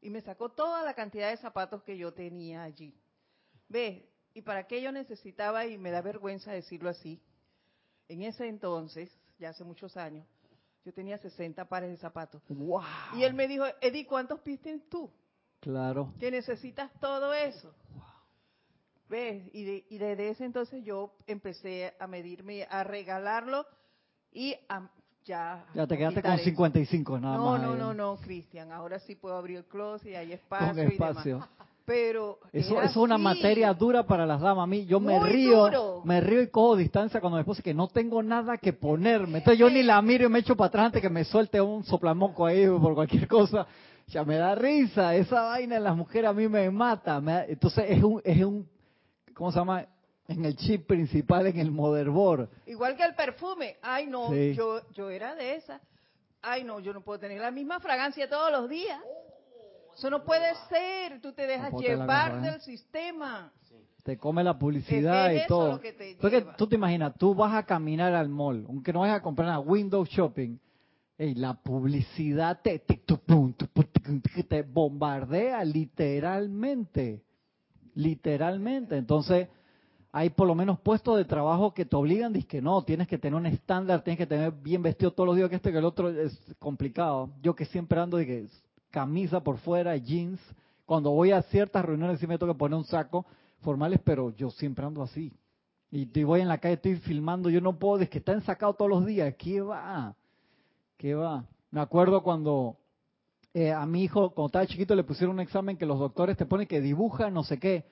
y 0.00 0.10
me 0.10 0.20
sacó 0.20 0.50
toda 0.50 0.84
la 0.84 0.94
cantidad 0.94 1.30
de 1.30 1.36
zapatos 1.38 1.82
que 1.82 1.96
yo 1.96 2.12
tenía 2.12 2.62
allí. 2.62 2.94
¿Ves? 3.68 4.04
¿Y 4.34 4.42
para 4.42 4.66
qué 4.66 4.82
yo 4.82 4.92
necesitaba, 4.92 5.66
y 5.66 5.78
me 5.78 5.90
da 5.90 6.02
vergüenza 6.02 6.52
decirlo 6.52 6.90
así, 6.90 7.20
en 8.08 8.22
ese 8.22 8.46
entonces, 8.46 9.10
ya 9.38 9.48
hace 9.48 9.64
muchos 9.64 9.96
años, 9.96 10.26
yo 10.84 10.92
tenía 10.92 11.18
60 11.18 11.64
pares 11.68 11.90
de 11.90 11.96
zapatos. 11.96 12.42
¡Wow! 12.48 12.82
Y 13.16 13.24
él 13.24 13.34
me 13.34 13.48
dijo, 13.48 13.64
Eddie, 13.80 14.06
¿cuántos 14.06 14.40
pies 14.40 14.60
tienes 14.60 14.88
tú? 14.88 15.10
Claro. 15.66 16.12
que 16.20 16.30
necesitas 16.30 16.92
todo 17.00 17.34
eso. 17.34 17.72
¿Ves? 19.08 19.42
Y, 19.52 19.64
de- 19.64 19.84
y 19.90 19.98
desde 19.98 20.28
ese 20.30 20.44
entonces 20.44 20.84
yo 20.84 21.10
empecé 21.26 21.92
a 21.98 22.06
medirme, 22.06 22.68
a 22.70 22.84
regalarlo 22.84 23.66
y 24.32 24.54
a, 24.68 24.88
ya... 25.24 25.64
Ya 25.74 25.84
te 25.88 25.98
quedaste 25.98 26.22
con 26.22 26.32
eso. 26.34 26.44
55 26.44 27.18
nada 27.18 27.36
no, 27.36 27.50
más. 27.50 27.62
No, 27.62 27.72
ahí. 27.72 27.78
no, 27.80 27.94
no, 27.94 28.16
Cristian. 28.18 28.70
Ahora 28.70 29.00
sí 29.00 29.16
puedo 29.16 29.36
abrir 29.36 29.56
el 29.58 29.64
closet 29.64 30.12
y 30.12 30.14
hay 30.14 30.32
espacio. 30.34 30.68
Con 30.68 30.78
y 30.78 30.80
demás. 30.82 31.10
espacio. 31.10 31.48
Pero 31.84 32.38
Eso, 32.52 32.80
es 32.80 32.96
una 32.96 33.18
materia 33.18 33.74
dura 33.74 34.04
para 34.04 34.24
las 34.24 34.40
damas. 34.40 34.62
A 34.62 34.66
mí, 34.68 34.86
yo 34.86 35.00
me 35.00 35.18
río, 35.20 35.64
duro. 35.66 36.02
me 36.04 36.20
río 36.20 36.42
y 36.42 36.48
cojo 36.48 36.76
distancia 36.76 37.20
cuando 37.20 37.36
me 37.38 37.40
esposa 37.42 37.60
que 37.62 37.74
no 37.74 37.88
tengo 37.88 38.22
nada 38.22 38.56
que 38.58 38.72
ponerme. 38.72 39.38
Entonces 39.38 39.58
yo 39.58 39.68
ni 39.68 39.82
la 39.82 40.00
miro 40.00 40.26
y 40.26 40.28
me 40.28 40.38
echo 40.40 40.56
para 40.56 40.68
atrás 40.68 40.86
antes 40.86 41.02
que 41.02 41.10
me 41.10 41.24
suelte 41.24 41.60
un 41.60 41.82
soplamoco 41.84 42.46
ahí 42.46 42.66
por 42.68 42.94
cualquier 42.94 43.26
cosa. 43.26 43.66
Ya 44.06 44.24
me 44.24 44.36
da 44.36 44.54
risa, 44.54 45.14
esa 45.14 45.42
vaina 45.42 45.76
en 45.76 45.84
las 45.84 45.96
mujeres 45.96 46.30
a 46.30 46.32
mí 46.32 46.48
me 46.48 46.70
mata. 46.70 47.20
entonces 47.48 47.84
es 47.88 48.02
un, 48.02 48.20
es 48.24 48.44
un, 48.44 48.68
¿cómo 49.34 49.50
se 49.50 49.58
llama? 49.58 49.86
En 50.28 50.44
el 50.44 50.56
chip 50.56 50.86
principal, 50.86 51.46
en 51.46 51.58
el 51.58 51.70
motherboard. 51.70 52.48
Igual 52.66 52.96
que 52.96 53.04
el 53.04 53.14
perfume. 53.14 53.76
Ay, 53.80 54.06
no, 54.06 54.34
yo, 54.34 54.82
yo 54.92 55.10
era 55.10 55.34
de 55.36 55.56
esa. 55.56 55.80
Ay, 56.42 56.64
no, 56.64 56.80
yo 56.80 56.92
no 56.92 57.00
puedo 57.00 57.20
tener 57.20 57.40
la 57.40 57.50
misma 57.50 57.78
fragancia 57.78 58.28
todos 58.28 58.50
los 58.50 58.68
días. 58.68 59.00
Eso 59.96 60.10
no 60.10 60.24
puede 60.24 60.52
ser. 60.68 61.20
Tú 61.20 61.32
te 61.32 61.46
dejas 61.46 61.72
llevar 61.74 62.40
del 62.42 62.60
sistema. 62.60 63.52
Te 64.02 64.18
come 64.18 64.44
la 64.44 64.58
publicidad 64.58 65.32
y 65.32 65.46
todo. 65.46 65.80
Porque 66.20 66.46
tú 66.56 66.66
te 66.66 66.74
imaginas, 66.74 67.14
tú 67.16 67.34
vas 67.34 67.54
a 67.54 67.64
caminar 67.64 68.14
al 68.14 68.28
mall, 68.28 68.64
aunque 68.68 68.92
no 68.92 69.00
vayas 69.00 69.18
a 69.18 69.22
comprar 69.22 69.48
nada, 69.48 69.60
Windows 69.60 70.08
Shopping, 70.08 70.58
y 71.18 71.34
la 71.34 71.54
publicidad 71.54 72.60
te, 72.62 72.78
te, 72.78 73.02
te 74.48 74.62
bombardea 74.62 75.64
literalmente. 75.64 77.22
Literalmente. 77.94 78.96
Entonces, 78.96 79.48
hay 80.12 80.30
por 80.30 80.46
lo 80.46 80.54
menos 80.54 80.78
puestos 80.80 81.16
de 81.16 81.24
trabajo 81.24 81.72
que 81.72 81.84
te 81.84 81.96
obligan, 81.96 82.32
dices 82.32 82.48
que 82.48 82.62
no, 82.62 82.82
tienes 82.82 83.08
que 83.08 83.18
tener 83.18 83.38
un 83.38 83.46
estándar, 83.46 84.02
tienes 84.02 84.18
que 84.18 84.26
tener 84.26 84.52
bien 84.52 84.82
vestido 84.82 85.10
todos 85.10 85.26
los 85.26 85.36
días, 85.36 85.48
que 85.48 85.56
este 85.56 85.72
que 85.72 85.78
el 85.78 85.84
otro 85.84 86.10
es 86.10 86.38
complicado. 86.58 87.30
Yo 87.42 87.54
que 87.54 87.64
siempre 87.64 87.98
ando 87.98 88.18
de 88.18 88.48
camisa 88.90 89.40
por 89.42 89.58
fuera, 89.58 89.96
jeans. 89.96 90.40
Cuando 90.84 91.10
voy 91.10 91.32
a 91.32 91.42
ciertas 91.42 91.84
reuniones 91.84 92.20
sí 92.20 92.26
me 92.26 92.38
tengo 92.38 92.52
que 92.52 92.58
poner 92.58 92.76
un 92.76 92.84
saco 92.84 93.26
formales, 93.60 94.00
pero 94.04 94.34
yo 94.36 94.50
siempre 94.50 94.84
ando 94.84 95.02
así. 95.02 95.32
Y 95.90 96.06
te 96.06 96.24
voy 96.24 96.42
en 96.42 96.48
la 96.48 96.58
calle, 96.58 96.74
estoy 96.74 96.96
filmando, 96.96 97.48
yo 97.48 97.60
no 97.60 97.78
puedo, 97.78 98.02
es 98.02 98.10
que 98.10 98.18
está 98.18 98.32
ensacado 98.32 98.74
todos 98.74 98.90
los 98.90 99.06
días. 99.06 99.34
¿Qué 99.38 99.60
va? 99.62 100.14
¿Qué 100.96 101.14
va? 101.14 101.44
Me 101.70 101.80
acuerdo 101.80 102.22
cuando 102.22 102.78
eh, 103.52 103.72
a 103.72 103.84
mi 103.86 104.04
hijo, 104.04 104.30
cuando 104.30 104.46
estaba 104.46 104.66
chiquito, 104.66 104.94
le 104.94 105.04
pusieron 105.04 105.36
un 105.36 105.40
examen 105.40 105.76
que 105.76 105.86
los 105.86 105.98
doctores 105.98 106.36
te 106.36 106.46
ponen 106.46 106.66
que 106.66 106.80
dibuja 106.80 107.30
no 107.30 107.44
sé 107.44 107.58
qué, 107.58 107.84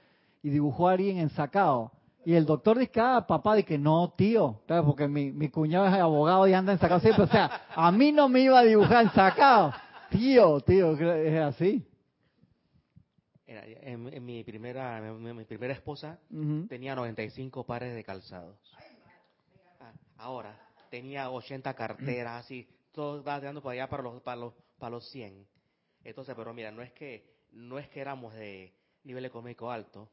y 0.43 0.51
dibujó 0.51 0.89
a 0.89 0.93
alguien 0.93 1.19
ensacado. 1.19 1.93
Y 2.27 2.35
el 2.35 2.47
doctor 2.47 2.79
dice, 2.79 3.01
ah, 3.01 3.27
papá, 3.27 3.55
dice 3.55 3.69
que 3.69 3.79
no, 3.79 4.15
tío, 4.17 4.63
porque 4.67 5.07
mi, 5.09 5.31
mi 5.31 5.51
cuñado 5.51 5.87
es 5.87 5.93
abogado 5.95 6.49
y 6.49 6.55
anda 6.55 6.73
ensacado 6.73 7.01
siempre. 7.01 7.25
O 7.25 7.29
sea, 7.29 7.67
a 7.75 7.93
mí 7.93 8.13
no 8.13 8.29
me 8.29 8.41
iba 8.41 8.59
a 8.59 8.65
dibujar 8.65 9.05
ensacado. 9.05 9.73
Tío, 10.11 10.61
tío, 10.61 10.93
es 10.93 11.41
así 11.41 11.87
en, 13.47 14.25
mi 14.25 14.43
primera 14.45 15.01
mi, 15.01 15.45
primera 15.45 15.75
esposa 15.75 16.19
tenía 16.69 16.95
95 16.95 17.65
pares 17.65 17.95
de 17.95 18.05
calzados. 18.05 18.57
Ah, 19.81 19.93
ahora 20.17 20.59
tenía 20.91 21.31
80 21.31 21.75
carteras, 21.75 22.45
así, 22.45 22.69
todo 22.95 23.23
va 23.23 23.41
dando 23.41 23.61
para 23.61 23.73
allá 23.75 23.89
para 23.91 24.03
los, 24.03 24.23
para 24.23 24.37
los, 24.37 24.55
para 24.79 24.91
los 24.91 25.09
100. 25.11 25.47
Entonces, 26.05 26.35
pero 26.35 26.55
mira, 26.55 26.71
no 26.71 26.81
es 26.81 26.93
que 26.93 27.35
no 27.53 27.79
es 27.79 27.89
que 27.89 28.01
éramos 28.01 28.35
de 28.35 28.73
nivel 29.05 29.25
económico 29.25 29.71
alto, 29.71 30.09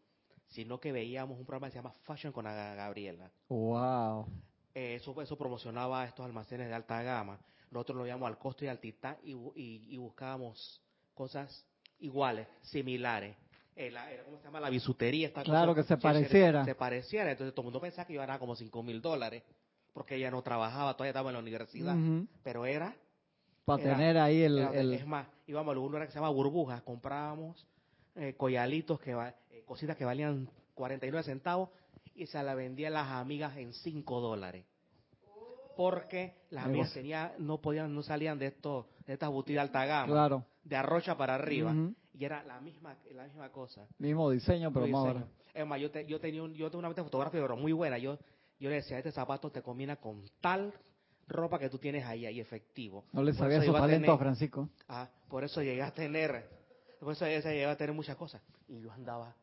sino 0.47 0.79
que 0.79 0.91
veíamos 0.91 1.39
un 1.39 1.45
programa 1.45 1.67
que 1.67 1.71
se 1.71 1.79
llama 1.79 1.93
Fashion 2.03 2.33
con 2.33 2.45
Gabriela. 2.45 3.31
Wow. 3.47 4.27
Eh, 4.73 4.95
eso, 4.95 5.19
eso 5.21 5.37
promocionaba 5.37 6.05
estos 6.05 6.25
almacenes 6.25 6.67
de 6.67 6.73
alta 6.73 7.01
gama. 7.01 7.39
Nosotros 7.71 7.97
lo 7.99 8.05
llamamos 8.05 8.27
al 8.27 8.37
costo 8.37 8.65
y 8.65 8.67
al 8.67 8.79
titán 8.79 9.17
y, 9.23 9.33
y 9.55 9.97
buscábamos 9.97 10.81
cosas 11.13 11.65
iguales, 11.99 12.47
similares. 12.61 13.35
Eh, 13.75 14.21
¿Cómo 14.25 14.37
se 14.37 14.43
llama? 14.43 14.59
La 14.59 14.69
bisutería. 14.69 15.27
Esta 15.27 15.43
claro, 15.43 15.73
que 15.73 15.83
se 15.83 15.97
pareciera. 15.97 16.65
Se 16.65 16.75
pareciera. 16.75 17.31
Entonces 17.31 17.53
todo 17.53 17.61
el 17.61 17.65
mundo 17.65 17.79
pensaba 17.79 18.05
que 18.05 18.13
iba 18.13 18.23
a 18.23 18.25
ganar 18.25 18.39
como 18.39 18.55
5 18.55 18.83
mil 18.83 19.01
dólares, 19.01 19.43
porque 19.93 20.15
ella 20.15 20.31
no 20.31 20.41
trabajaba, 20.41 20.93
todavía 20.93 21.11
estaba 21.11 21.29
en 21.29 21.33
la 21.33 21.39
universidad. 21.39 21.95
Pero 22.43 22.65
era... 22.65 22.95
Para 23.65 23.83
tener 23.83 24.17
ahí 24.17 24.41
el, 24.41 24.57
Es 24.93 25.05
más, 25.05 25.27
íbamos 25.45 25.71
a 25.71 25.75
lugar 25.75 26.05
que 26.05 26.11
se 26.11 26.15
llama 26.15 26.29
burbujas, 26.29 26.81
comprábamos 26.81 27.65
eh, 28.15 28.33
collalitos, 28.35 28.99
que 28.99 29.11
eh, 29.11 29.63
cositas 29.65 29.95
que 29.95 30.03
valían 30.03 30.49
49 30.73 31.23
centavos, 31.23 31.69
y 32.15 32.25
se 32.25 32.41
la 32.41 32.55
vendían 32.55 32.93
las 32.93 33.07
amigas 33.07 33.55
en 33.57 33.73
5 33.73 34.19
dólares 34.19 34.65
porque 35.75 36.35
las 36.49 36.65
amigas 36.65 36.93
tenía, 36.93 37.33
no 37.39 37.59
podían, 37.59 37.93
no 37.93 38.03
salían 38.03 38.37
de 38.37 38.47
estos, 38.47 38.85
de 39.05 39.13
estas 39.13 39.29
boutiques 39.29 39.55
de 39.55 39.61
alta 39.61 39.85
gama, 39.85 40.07
claro. 40.07 40.45
de 40.63 40.75
arrocha 40.75 41.17
para 41.17 41.35
arriba, 41.35 41.73
y 42.13 42.25
era 42.25 42.43
la 42.43 42.59
misma, 42.61 42.95
la 43.13 43.23
misma 43.23 43.49
cosa. 43.49 43.87
Mismo 43.97 44.29
diseño, 44.29 44.71
pero 44.71 44.87
más 44.87 45.23
Es 45.53 45.65
más, 45.65 45.79
yo, 45.79 45.89
yo 46.01 46.19
tenía 46.19 46.43
un, 46.43 46.53
yo 46.53 46.69
tengo 46.69 46.79
una 46.79 46.89
mente 46.89 47.03
fotográfica, 47.03 47.41
pero 47.41 47.57
muy 47.57 47.71
buena. 47.71 47.97
Yo, 47.97 48.19
yo 48.61 48.69
le 48.69 48.77
decía, 48.77 48.97
este 48.97 49.11
zapato 49.11 49.49
te 49.49 49.61
combina 49.61 49.95
con 49.95 50.23
tal 50.39 50.73
ropa 51.27 51.57
que 51.57 51.69
tú 51.69 51.79
tienes 51.79 52.05
ahí, 52.05 52.25
ahí 52.25 52.39
efectivo. 52.39 53.05
No 53.11 53.23
le 53.23 53.33
sabía 53.33 53.61
su 53.63 53.73
talento 53.73 54.11
a 54.11 54.17
Francisco. 54.17 54.69
Ah, 54.87 55.09
por 55.27 55.43
eso 55.43 55.61
llegué 55.61 55.81
a 55.81 55.91
tener, 55.91 56.47
por 56.99 57.13
eso 57.13 57.25
llegué 57.25 57.65
a 57.65 57.75
tener 57.75 57.95
muchas 57.95 58.15
cosas. 58.15 58.41
Y 58.67 58.79
yo 58.79 58.91
andaba 58.91 59.35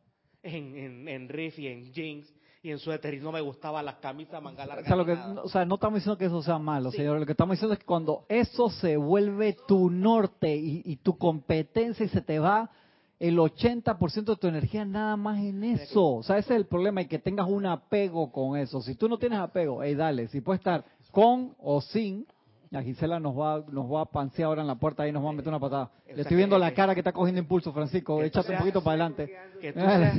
en, 0.42 0.76
en, 0.76 1.09
en 1.09 1.28
riff 1.28 1.59
y 1.59 1.66
en 1.66 1.92
jeans 1.92 2.33
y 2.62 2.70
en 2.70 2.78
suéter 2.78 3.14
y 3.14 3.20
no 3.20 3.33
me 3.33 3.40
gustaban 3.40 3.85
las 3.85 3.96
camisas 3.96 4.42
manga 4.42 4.66
larga. 4.66 4.83
O 4.83 5.04
sea, 5.04 5.04
que, 5.04 5.40
o 5.40 5.48
sea, 5.48 5.64
no 5.64 5.74
estamos 5.76 5.96
diciendo 5.98 6.18
que 6.18 6.26
eso 6.26 6.42
sea 6.42 6.59
malo, 6.59 6.90
señor. 6.90 7.18
Lo 7.18 7.26
que 7.26 7.33
estamos 7.33 7.57
diciendo 7.57 7.74
es 7.74 7.81
que 7.81 7.87
cuando 7.87 8.24
eso 8.28 8.70
se 8.70 8.96
vuelve 8.96 9.57
tu 9.66 9.90
norte 9.90 10.54
y, 10.54 10.96
tu 10.96 11.16
competencia 11.16 12.07
y 12.07 12.09
se 12.09 12.20
te 12.20 12.38
va 12.38 12.70
el 13.18 13.37
80% 13.37 14.24
de 14.24 14.37
tu 14.37 14.46
energía 14.46 14.85
nada 14.85 15.16
más 15.16 15.38
en 15.38 15.64
eso. 15.64 16.16
O 16.16 16.22
sea, 16.22 16.38
ese 16.38 16.54
es 16.54 16.61
el 16.61 16.66
problema 16.66 17.02
y 17.02 17.07
que 17.07 17.18
tengas 17.18 17.48
un 17.48 17.66
apego 17.66 18.31
con 18.31 18.57
eso. 18.57 18.81
Si 18.81 18.94
tú 18.94 19.09
no 19.09 19.18
tienes 19.18 19.40
apego, 19.40 19.83
hey, 19.83 19.94
dale, 19.94 20.28
si 20.28 20.40
puede 20.40 20.59
estar 20.59 20.85
con 21.11 21.54
o 21.59 21.81
sin, 21.81 22.26
la 22.70 22.83
Gisela 22.83 23.18
nos 23.18 23.37
va, 23.37 23.64
nos 23.70 23.90
va 23.90 24.02
a 24.02 24.04
pansear 24.04 24.48
ahora 24.48 24.62
en 24.62 24.68
la 24.68 24.76
puerta 24.76 25.09
y 25.09 25.12
nos 25.12 25.24
va 25.24 25.31
a 25.31 25.33
meter 25.33 25.48
una 25.48 25.59
patada. 25.59 25.90
Le 26.07 26.22
estoy 26.22 26.37
viendo 26.37 26.59
la 26.59 26.72
cara 26.74 26.94
que 26.94 27.00
está 27.00 27.12
cogiendo 27.12 27.40
impulso, 27.40 27.72
Francisco. 27.72 28.22
Échate 28.22 28.52
un 28.52 28.59
poquito 28.59 28.83
para 28.83 29.04
adelante. 29.07 29.37
Que 29.61 29.72
tú 29.72 29.81
seas, 29.81 30.18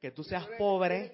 que 0.00 0.10
tú 0.10 0.22
seas 0.22 0.46
pobre. 0.58 1.10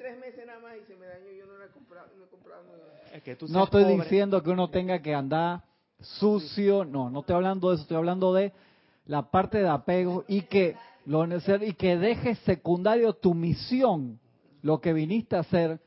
no 3.49 3.65
estoy 3.65 3.85
diciendo 3.85 4.43
que 4.43 4.51
uno 4.51 4.69
tenga 4.69 5.01
que 5.01 5.15
andar 5.15 5.63
sucio, 6.01 6.85
no, 6.85 7.09
no 7.09 7.21
estoy 7.21 7.37
hablando 7.37 7.69
de 7.69 7.75
eso, 7.77 7.83
estoy 7.83 7.97
hablando 7.97 8.35
de 8.35 8.53
la 9.13 9.31
parte 9.31 9.59
de 9.59 9.69
apego 9.69 10.25
y 10.27 10.41
que 10.43 10.75
lo 11.05 11.27
y 11.27 11.75
que 11.75 11.99
dejes 11.99 12.39
secundario 12.47 13.13
tu 13.13 13.35
misión, 13.35 14.19
lo 14.63 14.81
que 14.81 14.95
viniste 14.95 15.37
a 15.37 15.41
hacer, 15.41 15.81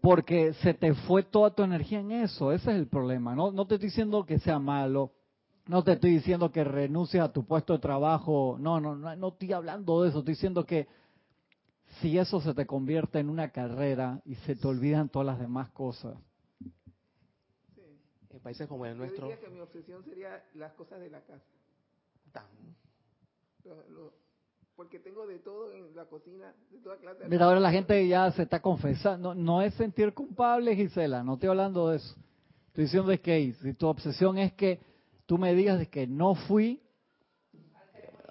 porque 0.00 0.52
se 0.54 0.74
te 0.74 0.94
fue 0.94 1.22
toda 1.22 1.54
tu 1.54 1.62
energía 1.62 2.00
en 2.00 2.10
eso, 2.10 2.50
ese 2.50 2.72
es 2.72 2.76
el 2.76 2.88
problema. 2.88 3.36
No, 3.36 3.52
no 3.52 3.68
te 3.68 3.76
estoy 3.76 3.90
diciendo 3.90 4.26
que 4.26 4.40
sea 4.40 4.58
malo, 4.58 5.12
no 5.68 5.84
te 5.84 5.92
estoy 5.92 6.10
diciendo 6.10 6.50
que 6.50 6.64
renuncies 6.64 7.22
a 7.22 7.32
tu 7.32 7.44
puesto 7.44 7.72
de 7.72 7.78
trabajo, 7.78 8.56
no, 8.58 8.80
no, 8.80 8.96
no, 8.96 9.14
no 9.14 9.28
estoy 9.28 9.52
hablando 9.52 10.02
de 10.02 10.08
eso, 10.08 10.18
estoy 10.18 10.34
diciendo 10.34 10.66
que 10.66 10.88
si 12.00 12.18
eso 12.18 12.40
se 12.40 12.52
te 12.52 12.66
convierte 12.66 13.20
en 13.20 13.30
una 13.30 13.50
carrera 13.50 14.22
y 14.24 14.34
se 14.34 14.56
te 14.56 14.66
olvidan 14.66 15.08
todas 15.08 15.26
las 15.26 15.38
demás 15.38 15.70
cosas. 15.70 16.18
En 18.28 18.40
países 18.40 18.66
como 18.66 18.86
el 18.86 18.98
nuestro. 18.98 19.28
Yo 19.28 19.34
diría 19.34 19.40
que 19.40 19.54
mi 19.54 19.60
obsesión 19.60 20.04
sería 20.04 20.42
las 20.54 20.72
cosas 20.72 20.98
de 20.98 21.10
la 21.10 21.20
casa. 21.20 21.44
Porque 24.80 24.98
tengo 24.98 25.26
de 25.26 25.38
todo 25.40 25.74
en 25.74 25.94
la 25.94 26.06
cocina, 26.06 26.54
de 26.70 26.78
toda 26.78 26.96
clase. 26.96 27.28
Mira, 27.28 27.44
ahora 27.44 27.60
la 27.60 27.70
gente 27.70 28.08
ya 28.08 28.30
se 28.32 28.44
está 28.44 28.62
confesando. 28.62 29.34
No, 29.34 29.60
es 29.60 29.74
sentir 29.74 30.14
culpable, 30.14 30.74
Gisela, 30.74 31.22
no 31.22 31.34
estoy 31.34 31.50
hablando 31.50 31.90
de 31.90 31.98
eso. 31.98 32.16
Estoy 32.68 32.84
diciendo 32.84 33.10
de 33.10 33.20
que 33.20 33.52
si 33.60 33.74
tu 33.74 33.88
obsesión 33.88 34.38
es 34.38 34.54
que 34.54 34.80
tú 35.26 35.36
me 35.36 35.54
digas 35.54 35.78
de 35.78 35.90
que 35.90 36.06
no 36.06 36.34
fui 36.34 36.80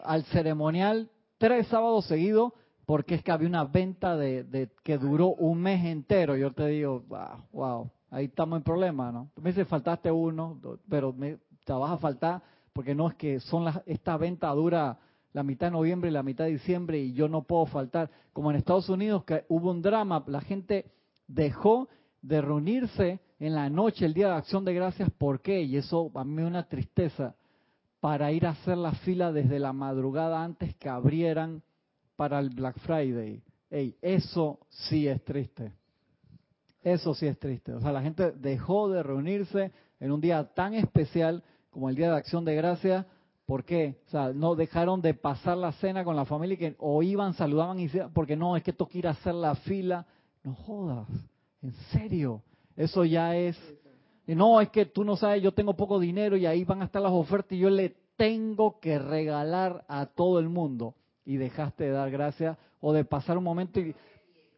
al 0.04 0.24
ceremonial 0.24 1.12
tres 1.38 1.68
sábados 1.68 2.06
seguidos 2.08 2.52
porque 2.88 3.14
es 3.14 3.24
que 3.24 3.32
había 3.32 3.48
una 3.48 3.66
venta 3.66 4.18
de, 4.18 4.72
que 4.84 4.98
duró 4.98 5.28
un 5.28 5.62
mes 5.62 5.86
entero. 5.86 6.36
Yo 6.36 6.52
te 6.52 6.66
digo, 6.66 7.04
wow, 7.52 7.92
ahí 8.10 8.26
estamos 8.26 8.58
en 8.58 8.64
problema, 8.64 9.12
¿no? 9.12 9.30
Tú 9.36 9.44
me 9.44 9.52
dices, 9.52 9.68
faltaste 9.68 10.12
uno, 10.12 10.60
pero 10.90 11.14
me, 11.14 11.38
te 11.64 11.74
vas 11.74 11.92
a 11.92 11.98
faltar 12.00 12.42
porque 12.74 12.96
no 12.96 13.10
es 13.10 13.16
que 13.16 13.40
son 13.40 13.66
las, 13.66 13.82
esta 13.86 14.18
venta 14.18 14.50
dura 14.50 15.00
la 15.34 15.44
mitad 15.44 15.68
de 15.68 15.72
noviembre 15.72 16.10
y 16.10 16.14
la 16.14 16.24
mitad 16.24 16.46
de 16.46 16.52
diciembre 16.52 17.00
y 17.00 17.14
yo 17.14 17.28
no 17.28 17.44
puedo 17.44 17.66
faltar. 17.66 18.10
Como 18.34 18.52
en 18.52 18.58
Estados 18.58 18.90
Unidos 18.90 19.24
que 19.24 19.46
hubo 19.50 19.72
un 19.72 19.82
drama, 19.82 20.24
la 20.28 20.42
gente 20.42 20.86
dejó 21.28 21.88
de 22.22 22.42
reunirse 22.42 23.20
en 23.40 23.56
la 23.56 23.70
noche, 23.70 24.06
el 24.06 24.14
día 24.14 24.28
de 24.28 24.34
acción 24.34 24.66
de 24.66 24.74
gracias, 24.74 25.10
¿por 25.12 25.42
qué? 25.42 25.62
Y 25.62 25.78
eso 25.78 26.12
a 26.14 26.24
mí 26.24 26.42
una 26.42 26.68
tristeza, 26.68 27.36
para 28.00 28.32
ir 28.32 28.46
a 28.46 28.52
hacer 28.52 28.78
la 28.78 28.94
fila 28.94 29.32
desde 29.32 29.60
la 29.60 29.74
madrugada 29.74 30.44
antes 30.44 30.76
que 30.76 30.90
abrieran 30.90 31.62
para 32.16 32.40
el 32.40 32.50
Black 32.50 32.80
Friday. 32.80 33.42
Ey, 33.70 33.96
eso 34.02 34.60
sí 34.70 35.08
es 35.08 35.24
triste. 35.24 35.72
Eso 36.82 37.14
sí 37.14 37.28
es 37.28 37.38
triste. 37.38 37.74
O 37.74 37.82
sea, 37.82 37.92
la 37.92 38.02
gente 38.02 38.32
dejó 38.32 38.90
de 38.90 39.04
reunirse 39.04 39.72
en 40.00 40.12
un 40.12 40.22
día 40.22 40.44
tan 40.54 40.74
especial 40.74 41.44
como 41.70 41.90
el 41.90 41.96
Día 41.96 42.12
de 42.12 42.18
Acción 42.18 42.46
de 42.46 42.56
Gracia. 42.56 43.06
¿Por 43.46 43.64
qué? 43.64 43.98
O 44.08 44.10
sea, 44.12 44.32
no 44.32 44.56
dejaron 44.56 45.02
de 45.02 45.14
pasar 45.14 45.58
la 45.58 45.72
cena 45.74 46.04
con 46.04 46.16
la 46.16 46.26
familia 46.26 46.58
que 46.58 46.76
o 46.78 47.02
iban, 47.02 47.34
saludaban 47.34 47.80
y 47.80 47.90
porque 48.14 48.36
no, 48.36 48.56
es 48.56 48.64
que 48.64 48.74
que 48.74 48.98
ir 48.98 49.08
a 49.08 49.12
hacer 49.12 49.34
la 49.34 49.56
fila. 49.56 50.06
No 50.44 50.54
jodas. 50.54 51.08
En 51.62 51.74
serio. 51.92 52.44
Eso 52.76 53.04
ya 53.06 53.36
es. 53.36 53.58
No, 54.28 54.62
es 54.62 54.70
que 54.70 54.86
tú 54.86 55.04
no 55.04 55.16
sabes, 55.16 55.42
yo 55.42 55.52
tengo 55.52 55.76
poco 55.76 56.00
dinero 56.00 56.38
y 56.38 56.46
ahí 56.46 56.64
van 56.64 56.82
a 56.82 56.86
estar 56.86 57.02
las 57.02 57.12
ofertas 57.12 57.54
y 57.54 57.60
yo 57.60 57.70
le 57.70 57.96
tengo 58.16 58.80
que 58.80 59.00
regalar 59.00 59.84
a 59.88 60.06
todo 60.06 60.40
el 60.40 60.50
mundo. 60.50 60.94
Y 61.26 61.38
dejaste 61.38 61.86
de 61.86 61.92
dar 61.92 62.12
gracias 62.12 62.58
o 62.80 62.94
de 62.94 63.04
pasar 63.04 63.38
un 63.38 63.44
momento 63.44 63.80
y, 63.80 63.96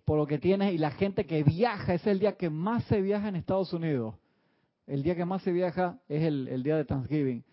por 0.04 0.18
lo 0.18 0.28
que 0.28 0.38
tienes. 0.38 0.74
Y 0.74 0.78
la 0.78 0.92
gente 0.92 1.26
que 1.26 1.44
viaja, 1.44 1.94
es 1.94 2.06
el 2.06 2.20
día 2.20 2.34
que 2.34 2.50
más 2.50 2.84
se 2.86 3.02
viaja 3.02 3.30
en 3.30 3.38
Estados 3.38 3.72
Unidos. 3.72 4.16
El 4.92 5.04
día 5.04 5.16
que 5.16 5.24
más 5.24 5.42
se 5.42 5.54
viaja 5.54 5.98
es 6.10 6.22
el, 6.22 6.50
el 6.50 6.64
día 6.64 6.76
de 6.76 6.84
Thanksgiving. 6.84 7.46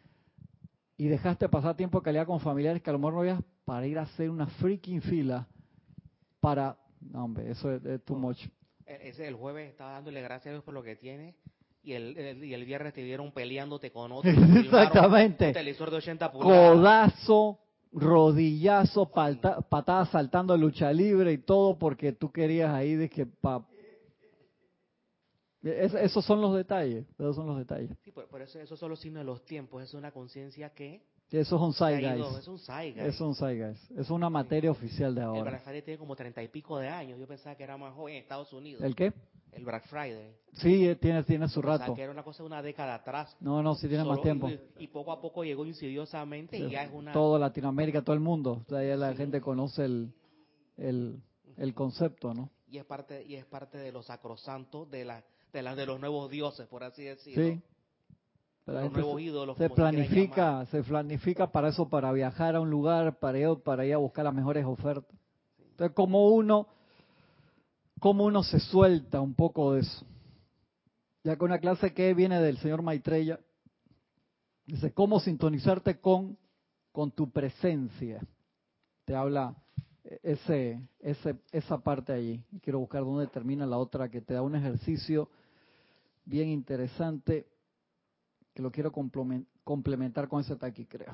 Y 0.96 1.06
dejaste 1.06 1.48
pasar 1.48 1.76
tiempo 1.76 2.00
de 2.00 2.04
calidad 2.04 2.26
con 2.26 2.40
familiares 2.40 2.82
que 2.82 2.90
a 2.90 2.92
lo 2.92 2.98
mejor 2.98 3.24
no 3.24 3.44
para 3.64 3.86
ir 3.86 3.96
a 3.96 4.02
hacer 4.02 4.28
una 4.28 4.48
freaking 4.48 5.00
fila 5.00 5.46
para... 6.40 6.76
No, 7.00 7.26
hombre, 7.26 7.48
eso 7.48 7.72
es, 7.72 8.04
too 8.04 8.16
much. 8.16 8.40
E, 8.84 9.10
ese, 9.10 9.28
el 9.28 9.36
jueves 9.36 9.70
estaba 9.70 9.92
dándole 9.92 10.20
gracias 10.20 10.46
a 10.48 10.50
Dios 10.50 10.64
por 10.64 10.74
lo 10.74 10.82
que 10.82 10.96
tiene 10.96 11.36
y 11.84 11.92
el, 11.92 12.42
y 12.42 12.54
el 12.54 12.64
viernes 12.64 12.92
te 12.92 13.04
vieron 13.04 13.30
peleándote 13.30 13.92
con 13.92 14.10
otro. 14.10 14.28
Exactamente. 14.56 15.52
televisor 15.52 15.92
de 15.92 15.96
80 15.98 16.32
pulgadas. 16.32 16.74
Codazo, 16.74 17.58
rodillazo, 17.92 19.06
patada 19.06 20.06
saltando 20.06 20.56
lucha 20.56 20.92
libre 20.92 21.34
y 21.34 21.38
todo 21.38 21.78
porque 21.78 22.10
tú 22.10 22.32
querías 22.32 22.74
ahí 22.74 22.96
de 22.96 23.08
que 23.08 23.26
pa, 23.26 23.64
esos 25.62 26.24
son 26.24 26.40
los 26.40 26.54
detalles, 26.54 27.06
esos 27.18 27.36
son 27.36 27.46
los 27.46 27.58
detalles. 27.58 27.90
Sí, 28.04 28.12
por, 28.12 28.40
eso 28.42 28.60
esos 28.60 28.78
son 28.78 28.90
los 28.90 29.00
signos 29.00 29.20
de 29.20 29.24
los 29.24 29.44
tiempos, 29.44 29.82
es 29.82 29.94
una 29.94 30.12
conciencia 30.12 30.70
que... 30.70 31.02
Eso 31.30 31.56
es 31.56 31.62
un 31.62 31.74
zeitgeist. 31.74 32.38
Es 32.38 32.48
un 32.48 32.58
zeitgeist. 32.58 33.06
Es 33.06 33.20
un 33.20 33.34
zeitgeist. 33.34 33.90
Es 33.98 34.10
una 34.10 34.30
materia 34.30 34.70
oficial 34.70 35.14
de 35.14 35.20
ahora. 35.20 35.40
El 35.40 35.44
Black 35.44 35.62
Friday 35.62 35.82
tiene 35.82 35.98
como 35.98 36.16
treinta 36.16 36.42
y 36.42 36.48
pico 36.48 36.78
de 36.78 36.88
años. 36.88 37.18
Yo 37.18 37.26
pensaba 37.26 37.54
que 37.54 37.64
era 37.64 37.76
más 37.76 37.92
joven 37.92 38.14
en 38.14 38.22
Estados 38.22 38.50
Unidos. 38.54 38.82
¿El 38.82 38.96
qué? 38.96 39.12
El 39.52 39.62
Black 39.62 39.86
Friday. 39.88 40.34
Sí, 40.54 40.88
eh, 40.88 40.96
tiene, 40.96 41.22
tiene 41.24 41.46
su 41.48 41.60
rato. 41.60 41.82
O 41.82 41.86
sea, 41.88 41.94
que 41.94 42.02
era 42.02 42.12
una 42.12 42.22
cosa 42.22 42.42
de 42.42 42.46
una 42.46 42.62
década 42.62 42.94
atrás. 42.94 43.36
No, 43.40 43.62
no, 43.62 43.74
sí 43.74 43.88
tiene 43.88 44.04
más 44.04 44.22
tiempo. 44.22 44.48
Y, 44.78 44.86
poco 44.86 45.12
a 45.12 45.20
poco 45.20 45.44
llegó 45.44 45.66
insidiosamente 45.66 46.56
y 46.56 46.70
ya 46.70 46.84
es 46.84 46.92
una... 46.94 47.12
Todo 47.12 47.38
Latinoamérica, 47.38 48.00
todo 48.00 48.14
el 48.14 48.20
mundo. 48.20 48.62
O 48.66 48.70
sea, 48.70 48.82
ya 48.82 48.96
la 48.96 49.14
gente 49.14 49.42
conoce 49.42 49.84
el, 49.84 50.14
el, 50.78 51.20
el 51.58 51.74
concepto, 51.74 52.32
¿no? 52.32 52.50
Y 52.70 52.78
es 52.78 52.86
parte, 52.86 53.22
y 53.26 53.34
es 53.34 53.44
parte 53.44 53.76
de 53.76 53.92
los 53.92 54.06
sacrosantos 54.06 54.90
de 54.90 55.04
la 55.04 55.22
de 55.52 55.62
las 55.62 55.76
de 55.76 55.86
los 55.86 56.00
nuevos 56.00 56.30
dioses, 56.30 56.66
por 56.66 56.84
así 56.84 57.04
decirlo. 57.04 57.44
Sí. 57.44 57.62
los 58.66 58.92
nuevos 58.92 59.20
ídolos, 59.20 59.56
se 59.56 59.70
planifica, 59.70 60.66
se 60.66 60.82
planifica 60.82 61.50
para 61.50 61.68
eso, 61.68 61.88
para 61.88 62.12
viajar 62.12 62.56
a 62.56 62.60
un 62.60 62.70
lugar, 62.70 63.18
para 63.18 63.38
ir, 63.38 63.62
para 63.64 63.86
ir 63.86 63.94
a 63.94 63.98
buscar 63.98 64.24
las 64.24 64.34
mejores 64.34 64.64
ofertas. 64.64 65.16
Entonces, 65.70 65.94
como 65.94 66.28
uno, 66.28 66.68
como 67.98 68.24
uno 68.24 68.42
se 68.42 68.60
suelta 68.60 69.20
un 69.20 69.34
poco 69.34 69.74
de 69.74 69.80
eso. 69.80 70.04
Ya 71.24 71.36
con 71.36 71.50
una 71.50 71.58
clase 71.58 71.92
que 71.94 72.14
viene 72.14 72.40
del 72.40 72.58
señor 72.58 72.82
Maitreya, 72.82 73.40
dice 74.66 74.92
cómo 74.92 75.20
sintonizarte 75.20 76.00
con, 76.00 76.38
con 76.92 77.10
tu 77.10 77.30
presencia. 77.30 78.20
Te 79.04 79.14
habla 79.14 79.54
ese, 80.22 80.80
ese, 81.00 81.36
esa 81.52 81.78
parte 81.78 82.12
allí. 82.12 82.42
Quiero 82.62 82.78
buscar 82.78 83.02
dónde 83.02 83.26
termina 83.26 83.66
la 83.66 83.78
otra 83.78 84.08
que 84.08 84.20
te 84.20 84.34
da 84.34 84.42
un 84.42 84.54
ejercicio 84.54 85.28
bien 86.28 86.48
interesante 86.50 87.48
que 88.54 88.62
lo 88.62 88.70
quiero 88.70 88.92
complementar 88.92 90.28
con 90.28 90.40
ese 90.40 90.56
aquí, 90.60 90.84
creo. 90.84 91.12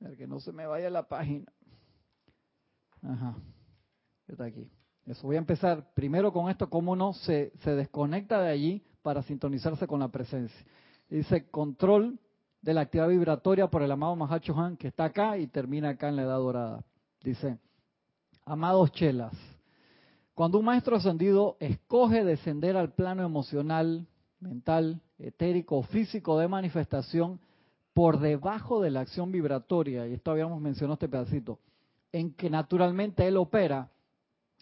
A 0.00 0.08
ver 0.08 0.16
que 0.16 0.26
no 0.26 0.38
se 0.40 0.52
me 0.52 0.66
vaya 0.66 0.90
la 0.90 1.08
página. 1.08 1.50
Ajá. 3.02 3.36
Está 4.28 4.44
aquí. 4.44 4.70
Eso 5.06 5.26
voy 5.26 5.36
a 5.36 5.40
empezar 5.40 5.92
primero 5.94 6.32
con 6.32 6.50
esto, 6.50 6.68
cómo 6.68 6.92
uno 6.92 7.14
se, 7.14 7.52
se 7.62 7.74
desconecta 7.74 8.40
de 8.40 8.50
allí 8.50 8.84
para 9.02 9.22
sintonizarse 9.22 9.86
con 9.86 10.00
la 10.00 10.08
presencia. 10.08 10.66
Dice 11.08 11.48
control 11.50 12.20
de 12.60 12.74
la 12.74 12.82
actividad 12.82 13.08
vibratoria 13.08 13.68
por 13.68 13.82
el 13.82 13.90
amado 13.90 14.14
Mahacho 14.14 14.56
Han 14.58 14.76
que 14.76 14.88
está 14.88 15.04
acá 15.04 15.38
y 15.38 15.46
termina 15.46 15.90
acá 15.90 16.10
en 16.10 16.16
la 16.16 16.22
edad 16.22 16.36
dorada. 16.36 16.84
Dice, 17.22 17.58
amados 18.44 18.92
chelas, 18.92 19.32
cuando 20.40 20.58
un 20.58 20.64
maestro 20.64 20.96
ascendido 20.96 21.58
escoge 21.60 22.24
descender 22.24 22.74
al 22.74 22.94
plano 22.94 23.22
emocional, 23.22 24.06
mental, 24.40 25.02
etérico 25.18 25.76
o 25.76 25.82
físico 25.82 26.38
de 26.38 26.48
manifestación 26.48 27.38
por 27.92 28.20
debajo 28.20 28.80
de 28.80 28.90
la 28.90 29.00
acción 29.00 29.32
vibratoria, 29.32 30.06
y 30.06 30.14
esto 30.14 30.30
habíamos 30.30 30.58
mencionado 30.62 30.94
este 30.94 31.10
pedacito, 31.10 31.58
en 32.10 32.32
que 32.32 32.48
naturalmente 32.48 33.28
él 33.28 33.36
opera, 33.36 33.90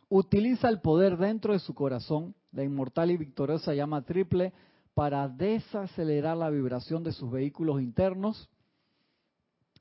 utiliza 0.08 0.68
el 0.68 0.80
poder 0.80 1.16
dentro 1.16 1.52
de 1.52 1.60
su 1.60 1.74
corazón, 1.74 2.34
la 2.50 2.64
inmortal 2.64 3.12
y 3.12 3.16
victoriosa 3.16 3.72
llama 3.72 4.02
triple, 4.02 4.52
para 4.94 5.28
desacelerar 5.28 6.36
la 6.38 6.50
vibración 6.50 7.04
de 7.04 7.12
sus 7.12 7.30
vehículos 7.30 7.80
internos, 7.80 8.50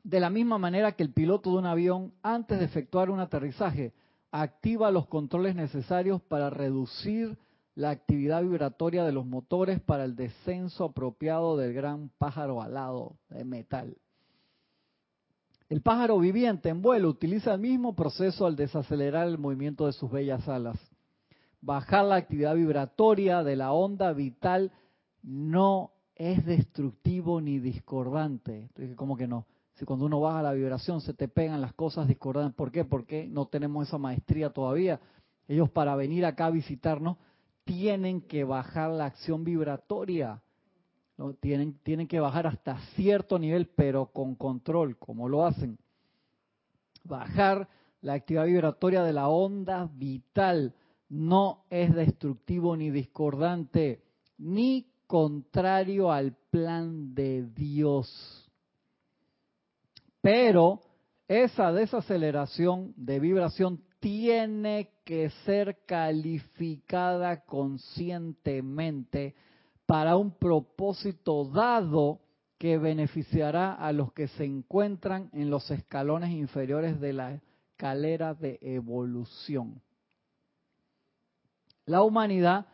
de 0.04 0.20
la 0.20 0.30
misma 0.30 0.60
manera 0.60 0.92
que 0.92 1.02
el 1.02 1.12
piloto 1.12 1.50
de 1.50 1.58
un 1.58 1.66
avión, 1.66 2.14
antes 2.22 2.60
de 2.60 2.66
efectuar 2.66 3.10
un 3.10 3.20
aterrizaje, 3.20 3.94
activa 4.42 4.92
los 4.92 5.08
controles 5.08 5.56
necesarios 5.56 6.22
para 6.22 6.50
reducir 6.50 7.38
la 7.76 7.92
actividad 7.92 8.42
vibratoria 8.42 9.04
de 9.04 9.12
los 9.12 9.26
motores 9.26 9.80
para 9.80 10.04
el 10.04 10.16
descenso 10.16 10.86
apropiado 10.86 11.58
del 11.58 11.74
gran 11.74 12.10
pájaro 12.18 12.62
alado 12.62 13.18
de 13.30 13.44
metal. 13.44 13.98
El 15.70 15.82
pájaro 15.82 16.18
viviente 16.20 16.70
en 16.70 16.82
vuelo 16.82 17.10
utiliza 17.10 17.54
el 17.54 17.60
mismo 17.60 17.96
proceso 17.96 18.46
al 18.46 18.56
desacelerar 18.56 19.28
el 19.28 19.38
movimiento 19.38 19.86
de 19.86 19.94
sus 19.94 20.10
bellas 20.10 20.48
alas. 20.48 20.80
Bajar 21.62 22.06
la 22.06 22.16
actividad 22.16 22.56
vibratoria 22.56 23.44
de 23.44 23.56
la 23.56 23.74
onda 23.74 24.14
vital 24.14 24.72
no 25.22 25.92
es 26.16 26.46
destructivo 26.46 27.42
ni 27.42 27.60
discordante. 27.60 28.70
¿Cómo 28.96 29.18
que 29.18 29.28
no? 29.28 29.46
Si 29.78 29.86
cuando 29.86 30.06
uno 30.08 30.20
baja 30.20 30.42
la 30.42 30.54
vibración 30.54 31.02
se 31.02 31.14
te 31.14 31.28
pegan 31.28 31.62
las 31.62 31.74
cosas 31.74 32.08
discordantes. 32.08 32.56
¿Por 32.56 32.72
qué? 32.72 32.84
Porque 32.84 33.28
no 33.28 33.46
tenemos 33.46 33.88
esa 33.88 34.00
maestría 34.00 34.50
todavía. 34.50 35.00
Ellos 35.48 35.70
para 35.70 35.96
venir 35.96 36.26
acá 36.26 36.48
a 36.48 36.52
visitarnos 36.52 37.18
tienen 37.64 38.22
que 38.22 38.44
bajar 38.44 38.90
la 38.90 39.06
acción 39.06 39.44
vibratoria. 39.44 40.42
tienen 41.40 42.08
que 42.08 42.20
bajar 42.20 42.48
hasta 42.48 42.80
cierto 42.96 43.38
nivel, 43.38 43.68
pero 43.68 44.08
con 44.08 44.34
control, 44.34 44.98
como 44.98 45.30
lo 45.30 45.46
hacen. 45.46 45.78
Bajar 47.04 47.70
la 48.02 48.14
actividad 48.14 48.46
vibratoria 48.46 49.04
de 49.04 49.14
la 49.14 49.28
onda 49.28 49.90
vital 49.94 50.74
no 51.10 51.66
es 51.70 51.94
destructivo 51.94 52.76
ni 52.76 52.90
discordante, 52.90 54.02
ni 54.40 54.88
contrario 55.06 56.12
al 56.12 56.36
plan 56.50 57.14
de 57.14 57.44
Dios. 57.54 58.47
Pero 60.28 60.82
esa 61.30 61.72
desaceleración 61.72 62.94
de 62.98 63.18
vibración 63.18 63.82
tiene 64.02 64.90
que 65.06 65.30
ser 65.46 65.86
calificada 65.86 67.46
conscientemente 67.46 69.36
para 69.86 70.18
un 70.18 70.32
propósito 70.38 71.46
dado 71.46 72.20
que 72.58 72.78
beneficiará 72.78 73.72
a 73.72 73.94
los 73.94 74.12
que 74.12 74.28
se 74.28 74.44
encuentran 74.44 75.30
en 75.32 75.50
los 75.50 75.72
escalones 75.72 76.32
inferiores 76.32 77.00
de 77.00 77.14
la 77.14 77.42
escalera 77.72 78.34
de 78.34 78.60
evolución. 78.62 79.82
La 81.86 82.02
humanidad 82.02 82.66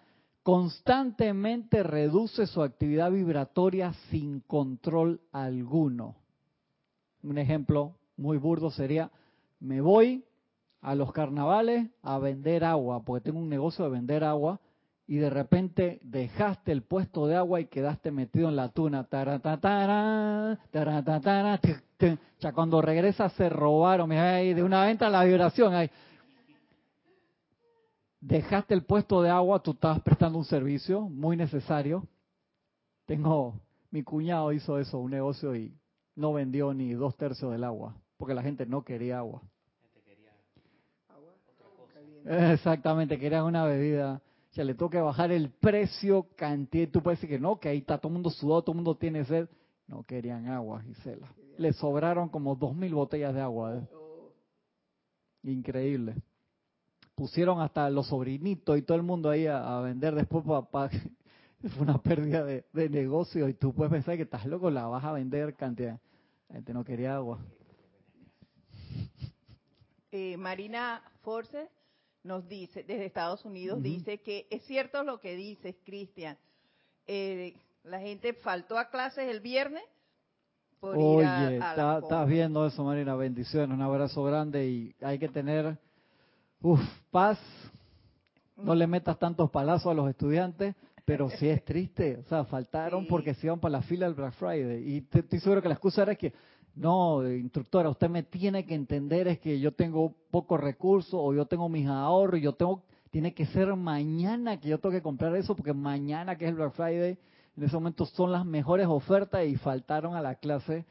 constantemente 0.42 1.84
reduce 1.84 2.48
su 2.48 2.64
actividad 2.64 3.12
vibratoria 3.12 3.94
sin 4.10 4.40
control 4.40 5.22
alguno 5.32 6.16
un 7.24 7.38
ejemplo 7.38 7.96
muy 8.18 8.38
burdo 8.38 8.70
sería, 8.70 9.12
me 9.60 9.82
voy 9.82 10.26
a 10.82 10.96
los 10.96 11.12
carnavales 11.14 11.90
a 12.02 12.20
vender 12.20 12.64
agua, 12.64 13.04
porque 13.04 13.24
tengo 13.24 13.40
un 13.40 13.50
negocio 13.50 13.86
de 13.86 13.92
vender 13.92 14.24
agua, 14.24 14.60
y 15.06 15.18
de 15.18 15.30
repente 15.30 16.00
dejaste 16.04 16.72
el 16.72 16.84
puesto 16.84 17.28
de 17.28 17.36
agua 17.36 17.60
y 17.60 17.66
quedaste 17.66 18.12
metido 18.12 18.48
en 18.50 18.56
la 18.56 18.70
tuna. 18.70 19.08
Ya 22.40 22.54
cuando 22.54 22.82
regresas 22.82 23.34
se 23.34 23.50
robaron, 23.50 24.10
de 24.10 24.64
una 24.64 24.86
venta 24.86 25.10
la 25.10 25.24
vibración. 25.24 25.74
Ahí. 25.74 25.90
Dejaste 28.22 28.74
el 28.74 28.84
puesto 28.84 29.22
de 29.22 29.30
agua, 29.30 29.62
tú 29.62 29.72
estabas 29.72 30.02
prestando 30.02 30.38
un 30.38 30.46
servicio 30.46 31.02
muy 31.02 31.36
necesario. 31.36 32.08
Tengo, 33.06 33.60
mi 33.92 34.04
cuñado 34.04 34.54
hizo 34.54 34.80
eso, 34.80 35.00
un 35.00 35.12
negocio 35.12 35.54
y 35.54 35.76
no 36.16 36.34
vendió 36.34 36.74
ni 36.74 36.94
dos 36.94 37.16
tercios 37.18 37.52
del 37.52 37.64
agua, 37.64 37.96
porque 38.18 38.34
la 38.34 38.44
gente 38.44 38.66
no 38.66 38.84
quería 38.84 39.20
agua. 39.20 39.42
Exactamente, 42.26 43.20
querían 43.20 43.44
una 43.46 43.66
bebida. 43.66 44.22
O 44.52 44.54
sea, 44.54 44.64
le 44.64 44.76
toca 44.76 45.02
bajar 45.02 45.32
el 45.32 45.50
precio, 45.50 46.28
cantidad. 46.36 46.88
Tú 46.90 47.02
puedes 47.02 47.20
decir 47.20 47.36
que 47.36 47.42
no, 47.42 47.60
que 47.60 47.70
ahí 47.70 47.80
está 47.80 47.98
todo 47.98 48.10
el 48.10 48.14
mundo 48.14 48.30
sudado, 48.30 48.62
todo 48.62 48.74
el 48.74 48.78
mundo 48.78 48.96
tiene 48.96 49.26
sed. 49.26 49.50
No 49.88 50.04
querían 50.04 50.48
agua, 50.48 50.82
Gisela. 50.84 51.34
Le 51.58 51.74
sobraron 51.74 52.30
como 52.30 52.56
dos 52.56 52.76
mil 52.76 52.94
botellas 52.94 53.34
de 53.34 53.42
agua. 53.42 53.78
¿eh? 53.78 53.88
Increíble. 55.44 56.16
Pusieron 57.16 57.62
hasta 57.62 57.90
los 57.90 58.08
sobrinitos 58.08 58.78
y 58.78 58.84
todo 58.84 58.98
el 58.98 59.04
mundo 59.04 59.30
ahí 59.30 59.48
a, 59.48 59.80
vender 59.82 60.16
después 60.16 60.44
para 60.72 60.90
fue 61.70 61.84
una 61.84 61.98
pérdida 61.98 62.44
de, 62.44 62.90
negocio 62.90 63.48
y 63.48 63.54
tú 63.54 63.74
puedes 63.74 63.92
pensar 63.92 64.16
que 64.16 64.24
estás 64.24 64.46
loco, 64.46 64.70
la 64.70 64.86
vas 64.88 65.04
a 65.04 65.14
vender 65.14 65.56
cantidad. 65.56 66.00
La 66.50 66.56
gente 66.56 66.74
no 66.74 66.84
quería 66.84 67.16
agua. 67.16 67.40
Eh, 70.12 70.38
Marina 70.38 71.02
Force 71.22 71.70
nos 72.24 72.48
dice, 72.48 72.84
desde 72.84 73.06
Estados 73.06 73.44
Unidos, 73.46 73.82
dice 73.82 74.20
que 74.22 74.48
es 74.50 74.62
cierto 74.64 75.04
lo 75.04 75.20
que 75.20 75.36
dices, 75.36 75.76
Cristian. 75.84 76.38
Eh, 77.08 77.56
la 77.84 78.00
gente 78.00 78.34
faltó 78.34 78.78
a 78.78 78.90
clases 78.90 79.30
el 79.30 79.40
viernes 79.40 79.84
por 80.80 80.96
Oye, 80.98 81.24
ir 81.56 81.62
a, 81.62 81.96
a 81.96 82.00
estás 82.00 82.28
viendo 82.28 82.66
eso, 82.66 82.84
Marina. 82.84 83.16
Bendiciones, 83.16 83.76
un 83.76 83.82
abrazo 83.82 84.24
grande 84.24 84.68
y 84.68 84.96
hay 85.02 85.18
que 85.18 85.30
tener, 85.30 85.78
uf, 86.62 86.82
paz. 87.10 87.40
No 88.56 88.76
le 88.76 88.86
metas 88.86 89.18
tantos 89.18 89.50
palazos 89.50 89.88
a 89.92 89.96
los 89.96 90.08
estudiantes, 90.10 90.76
pero 91.06 91.30
sí 91.32 91.48
es 91.50 91.64
triste. 91.66 92.18
O 92.18 92.24
sea, 92.30 92.46
faltaron 92.46 93.04
Sí. 93.04 93.08
porque 93.10 93.34
se 93.34 93.48
iban 93.48 93.60
para 93.60 93.74
la 93.74 93.82
fila 93.82 94.06
del 94.06 94.16
Black 94.16 94.34
Friday. 94.34 94.84
Y 94.96 95.02
te- 95.02 95.20
estoy 95.20 95.40
seguro 95.40 95.62
que 95.62 95.68
la 95.68 95.74
excusa 95.76 96.04
era 96.04 96.16
que, 96.16 96.34
no, 96.76 97.28
instructora, 97.30 97.90
usted 97.90 98.10
me 98.10 98.24
tiene 98.24 98.66
que 98.66 98.74
entender 98.76 99.28
es 99.28 99.40
que 99.40 99.60
yo 99.60 99.74
tengo 99.74 100.16
pocos 100.32 100.60
recursos 100.60 101.14
o 101.16 101.34
yo 101.34 101.46
tengo 101.46 101.68
mis 101.70 101.88
ahorros, 101.88 102.42
yo 102.42 102.54
tengo, 102.54 102.84
tiene 103.12 103.34
que 103.34 103.46
ser 103.48 103.76
mañana 103.76 104.60
que 104.60 104.70
yo 104.70 104.80
tengo 104.80 104.94
que 104.94 105.02
comprar 105.02 105.36
eso 105.36 105.56
porque 105.56 105.74
mañana 105.74 106.38
que 106.38 106.46
es 106.46 106.50
el 106.50 106.56
Black 106.56 106.74
Friday, 106.74 107.18
en 107.56 107.64
ese 107.64 107.76
momento 107.76 108.06
son 108.06 108.32
las 108.32 108.46
mejores 108.46 108.88
ofertas 108.88 109.46
y 109.46 109.56
faltaron 109.58 110.16
a 110.16 110.22
la 110.22 110.36
clase 110.36 110.86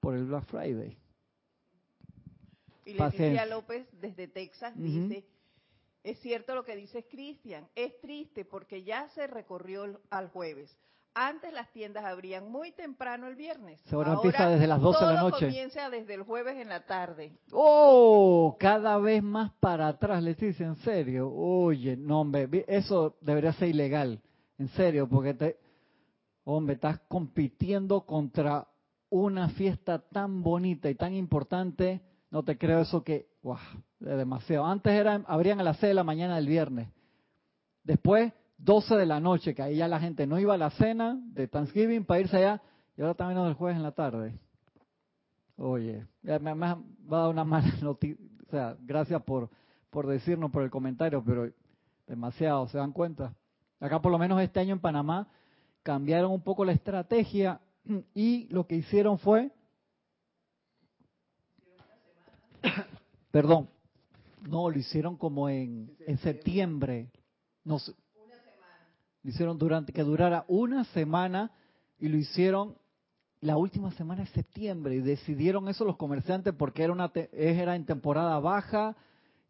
por 0.00 0.14
el 0.14 0.24
Black 0.26 0.44
Friday. 0.46 0.96
Y. 2.86 2.94
Leticia 2.94 3.46
López 3.46 3.86
desde 4.00 4.26
Texas 4.26 4.72
dice, 4.76 5.24
es 6.02 6.18
cierto 6.20 6.54
lo 6.54 6.64
que 6.64 6.76
dices 6.76 7.04
Cristian, 7.10 7.68
es 7.74 7.98
triste 8.00 8.44
porque 8.44 8.82
ya 8.82 9.08
se 9.10 9.26
recorrió 9.26 10.00
al 10.10 10.28
jueves. 10.28 10.76
Antes 11.12 11.52
las 11.52 11.70
tiendas 11.72 12.04
abrían 12.04 12.50
muy 12.50 12.70
temprano 12.70 13.26
el 13.26 13.34
viernes. 13.34 13.80
Se 13.86 13.96
ahora 13.96 14.12
empieza 14.12 14.48
desde 14.48 14.68
las 14.68 14.80
12 14.80 15.04
de 15.04 15.12
la 15.12 15.20
todo 15.20 15.30
noche. 15.30 15.46
comienza 15.46 15.90
desde 15.90 16.14
el 16.14 16.22
jueves 16.22 16.56
en 16.56 16.68
la 16.68 16.86
tarde. 16.86 17.32
¡Oh! 17.50 18.56
Cada 18.60 18.96
vez 18.98 19.20
más 19.22 19.52
para 19.58 19.88
atrás, 19.88 20.22
Leticia, 20.22 20.66
en 20.66 20.76
serio. 20.76 21.28
Oye, 21.32 21.96
no, 21.96 22.20
hombre, 22.20 22.64
eso 22.68 23.16
debería 23.20 23.52
ser 23.54 23.70
ilegal. 23.70 24.20
En 24.56 24.68
serio, 24.68 25.08
porque 25.08 25.34
te. 25.34 25.56
Hombre, 26.44 26.76
estás 26.76 27.00
compitiendo 27.08 28.06
contra 28.06 28.68
una 29.10 29.48
fiesta 29.48 29.98
tan 29.98 30.42
bonita 30.42 30.88
y 30.88 30.94
tan 30.94 31.14
importante. 31.14 32.02
No 32.30 32.42
te 32.42 32.56
creo 32.56 32.80
eso 32.80 33.02
que. 33.02 33.28
¡Wow! 33.42 33.58
Es 34.00 34.16
demasiado. 34.16 34.66
Antes 34.66 34.92
eran, 34.92 35.24
abrían 35.26 35.60
a 35.60 35.62
las 35.62 35.78
6 35.78 35.90
de 35.90 35.94
la 35.94 36.04
mañana 36.04 36.36
del 36.36 36.46
viernes. 36.46 36.88
Después, 37.82 38.32
12 38.58 38.96
de 38.96 39.06
la 39.06 39.20
noche, 39.20 39.54
que 39.54 39.62
ahí 39.62 39.76
ya 39.76 39.88
la 39.88 40.00
gente 40.00 40.26
no 40.26 40.38
iba 40.38 40.54
a 40.54 40.58
la 40.58 40.70
cena 40.70 41.18
de 41.32 41.48
Thanksgiving 41.48 42.04
para 42.04 42.20
irse 42.20 42.36
allá. 42.36 42.62
Y 42.96 43.02
ahora 43.02 43.14
también 43.14 43.40
el 43.46 43.54
jueves 43.54 43.76
en 43.76 43.82
la 43.82 43.92
tarde. 43.92 44.38
Oye, 45.56 46.06
me, 46.22 46.38
me 46.38 46.54
va 46.54 46.78
a 47.10 47.16
dar 47.20 47.28
una 47.30 47.44
mala 47.44 47.72
noticia. 47.82 48.24
O 48.46 48.50
sea, 48.50 48.76
gracias 48.80 49.22
por, 49.22 49.48
por 49.90 50.06
decirnos, 50.06 50.50
por 50.50 50.62
el 50.62 50.70
comentario, 50.70 51.22
pero 51.24 51.50
demasiado, 52.06 52.66
¿se 52.68 52.78
dan 52.78 52.92
cuenta? 52.92 53.34
Acá 53.78 54.00
por 54.00 54.12
lo 54.12 54.18
menos 54.18 54.40
este 54.40 54.60
año 54.60 54.74
en 54.74 54.80
Panamá 54.80 55.28
cambiaron 55.82 56.32
un 56.32 56.42
poco 56.42 56.64
la 56.64 56.72
estrategia 56.72 57.60
y 58.14 58.48
lo 58.50 58.66
que 58.66 58.76
hicieron 58.76 59.18
fue... 59.18 59.52
Perdón, 63.30 63.68
no, 64.48 64.70
lo 64.70 64.78
hicieron 64.78 65.16
como 65.16 65.48
en, 65.48 65.94
en 66.06 66.18
septiembre. 66.18 67.10
No 67.64 67.78
sé. 67.78 67.92
Lo 69.22 69.30
hicieron 69.30 69.58
durante 69.58 69.92
que 69.92 70.02
durara 70.02 70.44
una 70.48 70.84
semana 70.84 71.50
y 71.98 72.08
lo 72.08 72.16
hicieron 72.16 72.76
la 73.40 73.56
última 73.58 73.90
semana 73.92 74.22
de 74.22 74.28
septiembre. 74.28 74.94
Y 74.96 75.00
decidieron 75.00 75.68
eso 75.68 75.84
los 75.84 75.96
comerciantes 75.96 76.54
porque 76.54 76.82
era 76.84 76.92
una 76.92 77.10
te- 77.10 77.28
era 77.32 77.76
en 77.76 77.84
temporada 77.84 78.38
baja 78.38 78.96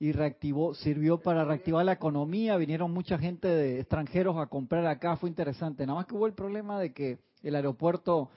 y 0.01 0.13
reactivó 0.13 0.75
sirvió 0.75 1.19
para 1.19 1.45
reactivar 1.45 1.85
la 1.85 1.93
economía. 1.93 2.57
Vinieron 2.57 2.91
mucha 2.93 3.17
gente 3.19 3.47
de 3.47 3.81
extranjeros 3.81 4.37
a 4.39 4.47
comprar 4.47 4.87
acá. 4.87 5.17
Fue 5.17 5.29
interesante. 5.29 5.87
Nada 5.87 6.01
más 6.01 6.07
que 6.07 6.15
hubo 6.17 6.27
el 6.27 6.33
problema 6.35 6.81
de 6.81 6.93
que 6.93 7.19
el 7.43 7.55
aeropuerto 7.55 8.31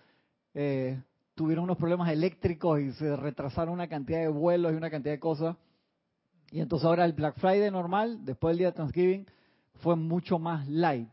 eh, 0.54 1.02
tuvieron 1.36 1.66
unos 1.66 1.78
problemas 1.78 2.10
eléctricos 2.10 2.80
y 2.80 2.92
se 2.94 3.16
retrasaron 3.16 3.74
una 3.74 3.88
cantidad 3.88 4.20
de 4.20 4.28
vuelos 4.28 4.74
y 4.74 4.76
una 4.76 4.90
cantidad 4.90 5.14
de 5.14 5.20
cosas 5.20 5.56
y 6.52 6.60
entonces 6.60 6.86
ahora 6.86 7.06
el 7.06 7.14
Black 7.14 7.38
Friday 7.40 7.72
normal 7.72 8.24
después 8.24 8.52
del 8.52 8.58
día 8.60 8.68
de 8.72 8.78
Thanksgiving 8.78 9.26
fue 9.76 9.96
mucho 9.96 10.40
más 10.40 10.68
light 10.68 11.10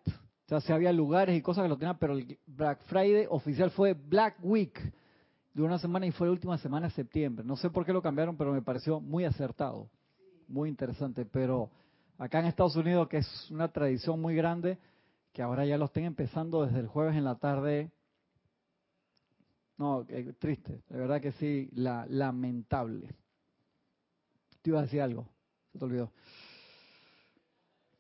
o 0.50 0.58
sea, 0.58 0.60
sí 0.62 0.72
había 0.72 0.92
lugares 0.92 1.38
y 1.38 1.42
cosas 1.42 1.62
que 1.62 1.68
lo 1.68 1.78
tenían, 1.78 1.96
pero 1.98 2.14
el 2.14 2.36
Black 2.44 2.82
Friday 2.86 3.24
oficial 3.30 3.70
fue 3.70 3.92
Black 3.92 4.34
Week 4.42 4.76
de 5.54 5.62
una 5.62 5.78
semana 5.78 6.06
y 6.06 6.10
fue 6.10 6.26
la 6.26 6.32
última 6.32 6.58
semana 6.58 6.88
de 6.88 6.92
septiembre. 6.92 7.44
No 7.44 7.54
sé 7.54 7.70
por 7.70 7.86
qué 7.86 7.92
lo 7.92 8.02
cambiaron, 8.02 8.36
pero 8.36 8.52
me 8.52 8.60
pareció 8.60 8.98
muy 8.98 9.24
acertado, 9.24 9.88
muy 10.48 10.68
interesante. 10.68 11.24
Pero 11.24 11.70
acá 12.18 12.40
en 12.40 12.46
Estados 12.46 12.74
Unidos, 12.74 13.06
que 13.06 13.18
es 13.18 13.50
una 13.52 13.68
tradición 13.68 14.20
muy 14.20 14.34
grande, 14.34 14.76
que 15.32 15.40
ahora 15.40 15.64
ya 15.64 15.78
lo 15.78 15.84
estén 15.84 16.04
empezando 16.04 16.66
desde 16.66 16.80
el 16.80 16.88
jueves 16.88 17.14
en 17.14 17.22
la 17.22 17.36
tarde. 17.36 17.92
No, 19.80 20.04
eh, 20.10 20.34
triste, 20.38 20.82
de 20.90 20.98
verdad 20.98 21.22
que 21.22 21.32
sí, 21.32 21.70
la, 21.72 22.04
lamentable. 22.10 23.14
Te 24.60 24.68
iba 24.68 24.78
a 24.78 24.82
decir 24.82 25.00
algo, 25.00 25.26
se 25.72 25.78
te 25.78 25.84
olvidó. 25.86 26.12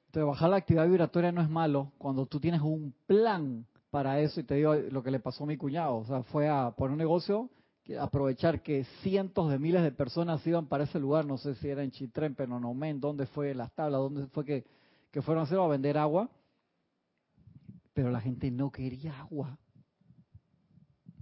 Entonces, 0.08 0.26
bajar 0.26 0.50
la 0.50 0.56
actividad 0.56 0.86
vibratoria 0.86 1.32
no 1.32 1.40
es 1.40 1.48
malo 1.48 1.92
cuando 1.96 2.26
tú 2.26 2.38
tienes 2.38 2.60
un 2.60 2.92
plan 3.06 3.64
para 3.88 4.20
eso. 4.20 4.40
Y 4.40 4.44
te 4.44 4.56
digo 4.56 4.74
lo 4.74 5.02
que 5.02 5.10
le 5.10 5.20
pasó 5.20 5.44
a 5.44 5.46
mi 5.46 5.56
cuñado. 5.56 5.96
O 5.96 6.04
sea, 6.04 6.22
fue 6.24 6.50
a 6.50 6.70
poner 6.72 6.92
un 6.92 6.98
negocio, 6.98 7.48
que 7.82 7.98
aprovechar 7.98 8.62
que 8.62 8.84
cientos 9.02 9.50
de 9.50 9.58
miles 9.58 9.82
de 9.82 9.90
personas 9.90 10.46
iban 10.46 10.66
para 10.66 10.84
ese 10.84 10.98
lugar. 10.98 11.24
No 11.24 11.38
sé 11.38 11.54
si 11.54 11.68
era 11.70 11.82
en 11.82 11.92
Chitrén, 11.92 12.34
Penonomén, 12.34 13.00
dónde 13.00 13.24
fue 13.24 13.54
las 13.54 13.72
tablas, 13.72 14.02
dónde 14.02 14.26
fue 14.26 14.44
que, 14.44 14.66
que 15.10 15.22
fueron 15.22 15.40
a 15.40 15.44
hacer 15.46 15.58
a 15.58 15.66
vender 15.66 15.96
agua. 15.96 16.28
Pero 17.94 18.10
la 18.10 18.20
gente 18.20 18.50
no 18.50 18.70
quería 18.70 19.18
agua. 19.18 19.56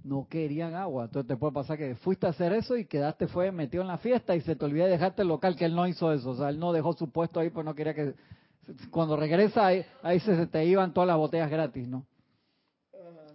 No 0.09 0.27
querían 0.27 0.75
agua. 0.75 1.05
Entonces 1.05 1.29
te 1.29 1.37
puede 1.37 1.53
pasar 1.53 1.77
que 1.77 1.95
fuiste 1.97 2.27
a 2.27 2.31
hacer 2.31 2.55
eso 2.55 2.77
y 2.77 2.87
quedaste, 2.87 3.27
fue 3.29 3.53
metido 3.53 3.83
en 3.83 3.89
la 3.89 3.99
fiesta 3.99 4.35
y 4.35 4.41
se 4.41 4.57
te 4.57 4.65
olvidó 4.65 4.87
de 4.87 4.93
dejarte 4.93 5.21
el 5.21 5.29
local, 5.29 5.55
que 5.55 5.67
él 5.67 5.75
no 5.75 5.87
hizo 5.87 6.11
eso. 6.13 6.31
O 6.31 6.35
sea, 6.35 6.49
él 6.49 6.59
no 6.59 6.73
dejó 6.73 6.95
su 6.95 7.11
puesto 7.11 7.39
ahí, 7.39 7.51
pues 7.51 7.67
no 7.67 7.75
quería 7.75 7.93
que 7.93 8.15
cuando 8.91 9.17
regresa 9.17 9.67
ahí, 9.67 9.85
ahí 10.03 10.19
se, 10.21 10.35
se 10.35 10.47
te 10.47 10.65
iban 10.65 10.95
todas 10.95 11.09
las 11.09 11.19
botellas 11.19 11.51
gratis, 11.51 11.87
¿no? 11.87 12.07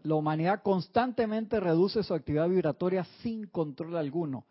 La 0.02 0.16
humanidad 0.16 0.62
constantemente 0.64 1.60
reduce 1.60 2.04
su 2.04 2.14
actividad 2.14 2.50
vibratoria 2.50 3.06
sin 3.22 3.48
control 3.48 3.96
alguno, 3.96 4.46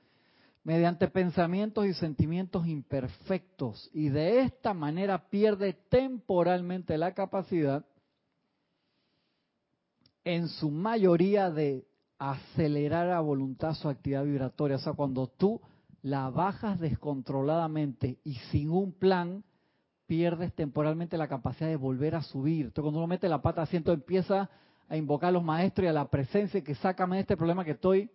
mediante 0.64 1.08
pensamientos 1.08 1.86
y 1.86 1.94
sentimientos 1.94 2.66
imperfectos, 2.66 3.90
y 3.92 4.08
de 4.08 4.40
esta 4.40 4.74
manera 4.74 5.28
pierde 5.28 5.74
temporalmente 5.88 6.96
la 6.96 7.12
capacidad, 7.14 7.84
en 10.24 10.48
su 10.48 10.70
mayoría, 10.70 11.50
de 11.50 11.84
acelerar 12.30 13.10
a 13.10 13.20
voluntad 13.20 13.74
su 13.74 13.88
actividad 13.88 14.24
vibratoria. 14.24 14.76
O 14.76 14.80
sea, 14.80 14.92
cuando 14.92 15.26
tú 15.26 15.60
la 16.02 16.30
bajas 16.30 16.78
descontroladamente 16.78 18.18
y 18.22 18.34
sin 18.50 18.70
un 18.70 18.92
plan, 18.92 19.44
pierdes 20.06 20.54
temporalmente 20.54 21.16
la 21.16 21.28
capacidad 21.28 21.68
de 21.68 21.76
volver 21.76 22.14
a 22.14 22.22
subir. 22.22 22.66
Entonces, 22.66 22.82
cuando 22.82 23.00
uno 23.00 23.06
mete 23.08 23.28
la 23.28 23.42
pata 23.42 23.62
así, 23.62 23.76
entonces 23.76 24.02
empieza 24.02 24.50
a 24.88 24.96
invocar 24.96 25.30
a 25.30 25.32
los 25.32 25.42
maestros 25.42 25.86
y 25.86 25.88
a 25.88 25.92
la 25.92 26.08
presencia 26.08 26.62
que 26.62 26.74
sácame 26.76 27.16
de 27.16 27.22
este 27.22 27.36
problema 27.36 27.64
que 27.64 27.72
estoy. 27.72 28.10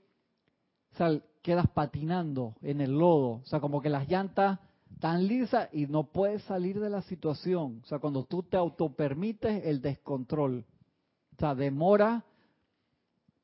O 0.94 0.96
sea, 0.96 1.20
quedas 1.42 1.68
patinando 1.70 2.56
en 2.62 2.82
el 2.82 2.92
lodo. 2.92 3.42
O 3.42 3.46
sea, 3.46 3.60
como 3.60 3.82
que 3.82 3.90
las 3.90 4.08
llantas 4.08 4.60
tan 5.00 5.28
lisas 5.28 5.70
y 5.74 5.86
no 5.88 6.04
puedes 6.04 6.44
salir 6.44 6.80
de 6.80 6.90
la 6.90 7.02
situación. 7.02 7.82
O 7.84 7.86
sea, 7.88 8.00
cuando 8.00 8.24
tú 8.24 8.44
te 8.44 8.58
autopermites 8.58 9.66
el 9.66 9.82
descontrol. 9.82 10.66
O 11.36 11.40
sea, 11.40 11.56
demora 11.56 12.24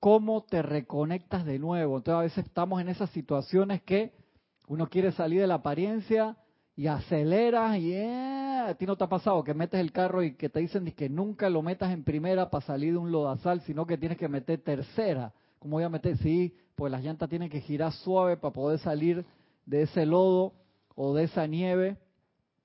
cómo 0.04 0.44
te 0.44 0.62
reconectas 0.62 1.46
de 1.46 1.60
nuevo. 1.60 1.96
Entonces, 1.96 2.20
a 2.20 2.24
veces 2.24 2.46
estamos 2.46 2.82
en 2.82 2.89
esas 2.89 3.10
situaciones 3.12 3.82
que 3.84 4.12
uno 4.68 4.89
quiere 4.89 5.13
salir 5.13 5.39
de 5.39 5.48
la 5.48 5.54
apariencia 5.54 6.36
y 6.76 6.88
aceleras 6.88 7.78
y 7.78 7.94
eh, 7.94 8.66
a 8.68 8.76
ti 8.78 8.86
no 8.86 8.98
te 8.98 9.06
ha 9.06 9.08
pasado 9.08 9.42
que 9.46 9.54
metes 9.54 9.80
el 9.80 9.94
carro 9.94 10.22
y 10.22 10.36
que 10.36 10.50
te 10.50 10.60
dicen 10.60 10.92
que 10.92 11.08
nunca 11.08 11.50
lo 11.50 11.62
metas 11.62 11.94
en 11.94 12.04
primera 12.04 12.50
para 12.50 12.66
salir 12.66 12.92
de 12.92 12.98
un 12.98 13.13
lodazal, 13.13 13.62
sino 13.62 13.88
que 13.88 13.98
tienes 13.98 14.18
que 14.18 14.28
meter 14.28 14.60
tercera. 14.60 15.32
¿Cómo 15.58 15.78
voy 15.78 15.86
a 15.86 15.89
meter? 15.89 16.18
Sí, 16.18 16.54
pues 16.76 16.92
las 16.92 17.02
llantas 17.02 17.30
tienen 17.30 17.50
que 17.50 17.62
girar 17.62 17.94
suave 17.94 18.36
para 18.36 18.54
poder 18.54 18.80
salir 18.80 19.26
de 19.66 19.84
ese 19.84 20.06
lodo 20.06 20.52
o 20.96 21.13
de 21.13 21.24
esa 21.24 21.48
nieve 21.48 21.96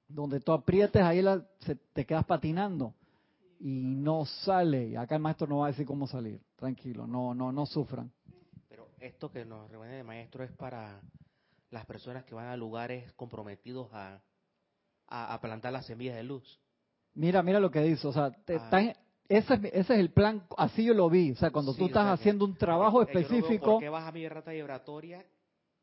donde 0.09 0.41
tú 0.41 0.51
aprietes 0.51 1.03
ahí 1.03 1.23
se, 1.61 1.77
te 1.77 2.05
quedas 2.05 2.25
patinando 2.25 2.95
y 3.61 3.83
no 3.97 4.25
sale. 4.25 4.89
Y 4.89 4.97
acá 4.97 5.17
el 5.17 5.23
maestro 5.23 5.47
no 5.47 5.59
va 5.59 5.67
a 5.67 5.71
decir 5.71 5.87
cómo 5.87 6.07
salir. 6.07 6.41
Tranquilo, 6.57 7.07
no 7.07 7.35
no 7.35 7.53
no 7.53 7.67
sufran. 7.67 8.11
Pero 8.69 8.89
esto 9.01 9.31
que 9.31 9.45
nos 9.45 9.71
reúne 9.71 9.99
el 9.99 10.05
maestro 10.05 10.45
es 10.45 10.53
para 10.53 11.01
las 11.71 11.85
personas 11.87 12.25
que 12.25 12.35
van 12.35 12.47
a 12.49 12.57
lugares 12.57 13.13
comprometidos 13.15 13.89
a, 13.93 14.21
a, 15.07 15.35
a 15.35 15.41
plantar 15.41 15.73
las 15.73 15.87
semillas 15.87 16.17
de 16.17 16.23
luz. 16.23 16.61
Mira, 17.15 17.43
mira 17.43 17.61
lo 17.61 17.71
que 17.71 17.81
dice, 17.83 18.07
o 18.07 18.13
sea, 18.13 18.31
te, 18.31 18.57
Ah. 18.57 18.93
ese 19.29 19.55
es, 19.55 19.61
ese 19.65 19.79
es 19.95 20.01
el 20.01 20.11
plan, 20.11 20.47
así 20.57 20.85
yo 20.85 20.95
lo 20.95 21.11
vi. 21.11 21.33
O 21.33 21.37
sea, 21.37 21.51
cuando 21.51 21.73
Sí, 21.73 21.79
tú 21.79 21.85
o 21.85 21.87
estás 21.89 22.05
sea, 22.05 22.13
haciendo 22.13 22.45
un 22.45 22.57
trabajo 22.57 22.99
no 22.99 23.03
específico, 23.03 23.73
¿Por 23.73 23.81
qué 23.81 23.89
baja 23.89 24.13
mi 24.13 24.27
rata 24.29 24.53
vibratoria? 24.53 25.25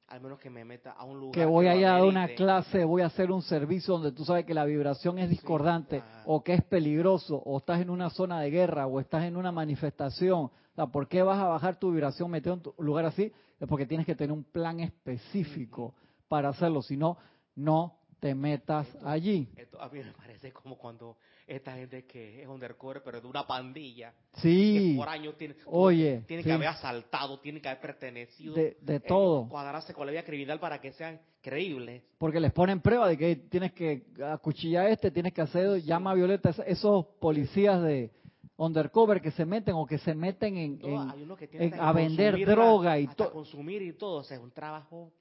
Al 0.07 0.21
menos 0.21 0.39
que 0.39 0.51
me 0.51 0.63
meta 0.63 0.91
a 0.91 1.03
un 1.03 1.19
lugar. 1.19 1.33
que 1.33 1.45
voy 1.45 1.67
a 1.67 1.75
ir 1.75 1.87
a 1.87 2.03
una 2.03 2.27
clase, 2.29 2.83
voy 2.83 3.01
a 3.01 3.07
hacer 3.07 3.31
un 3.31 3.41
servicio 3.41 3.95
donde 3.95 4.11
tú 4.11 4.23
sabes 4.23 4.45
que 4.45 4.53
la 4.53 4.63
vibración 4.63 5.17
es 5.17 5.29
discordante 5.29 6.03
o 6.25 6.43
que 6.43 6.53
es 6.53 6.63
peligroso 6.63 7.37
o 7.37 7.57
estás 7.57 7.81
en 7.81 7.89
una 7.89 8.11
zona 8.11 8.39
de 8.39 8.51
guerra 8.51 8.85
o 8.85 8.99
estás 8.99 9.23
en 9.23 9.35
una 9.35 9.51
manifestación. 9.51 10.43
O 10.43 10.51
sea, 10.75 10.85
¿por 10.87 11.07
qué 11.07 11.23
vas 11.23 11.39
a 11.39 11.45
bajar 11.45 11.79
tu 11.79 11.91
vibración 11.91 12.29
metido 12.29 12.53
en 12.53 12.61
tu 12.61 12.75
lugar 12.77 13.05
así? 13.05 13.31
Es 13.59 13.67
porque 13.67 13.87
tienes 13.87 14.05
que 14.05 14.15
tener 14.15 14.31
un 14.31 14.43
plan 14.43 14.79
específico 14.79 15.95
para 16.27 16.49
hacerlo, 16.49 16.81
si 16.83 16.97
no, 16.97 17.17
no 17.55 17.97
te 18.19 18.35
metas 18.35 18.87
allí. 19.03 19.49
Esto 19.55 19.81
a 19.81 19.89
mí 19.89 19.99
me 20.03 20.11
parece 20.11 20.51
como 20.51 20.77
cuando 20.77 21.17
esta 21.47 21.73
gente 21.75 22.05
que 22.05 22.41
es 22.41 22.47
undercover, 22.47 23.03
pero 23.03 23.21
de 23.21 23.27
una 23.27 23.45
pandilla, 23.45 24.13
que 24.33 24.41
Sí, 24.41 24.93
por 24.97 25.07
años 25.09 25.37
tiene, 25.37 25.55
Oye, 25.67 26.23
tiene 26.27 26.41
sí. 26.43 26.47
que 26.49 26.53
haber 26.53 26.67
asaltado, 26.69 27.39
tiene 27.39 27.61
que 27.61 27.67
haber 27.69 27.81
pertenecido. 27.81 28.55
de, 28.55 28.77
de 28.81 28.95
eh, 28.95 28.99
todo. 29.01 29.47
cuadrarse 29.47 29.93
con 29.93 30.07
la 30.07 30.11
vida 30.11 30.23
criminal 30.23 30.59
para 30.59 30.81
que 30.81 30.91
sean 30.93 31.19
creíbles. 31.41 32.01
Porque 32.17 32.39
les 32.39 32.51
ponen 32.51 32.81
prueba 32.81 33.07
de 33.07 33.17
que 33.17 33.35
tienes 33.35 33.73
que 33.73 34.07
acuchillar 34.25 34.87
a 34.87 34.89
este, 34.89 35.11
tienes 35.11 35.33
que 35.33 35.41
hacer 35.41 35.81
llama 35.83 36.11
a 36.11 36.15
violeta. 36.15 36.49
Es- 36.49 36.59
Esos 36.65 37.05
policías 37.19 37.81
de 37.83 38.11
undercover 38.57 39.21
que 39.21 39.31
se 39.31 39.45
meten 39.45 39.75
o 39.75 39.85
que 39.85 39.97
se 39.99 40.15
meten 40.15 40.57
en, 40.57 40.79
que 40.79 40.95
a 40.97 41.93
que 41.93 41.93
vender 41.93 42.45
droga 42.45 42.97
y 42.97 43.07
todo. 43.07 43.31
consumir 43.33 43.81
y 43.83 43.93
todo, 43.93 44.19
o 44.21 44.23
sea, 44.23 44.37
es 44.37 44.43
un 44.43 44.51
trabajo 44.51 45.11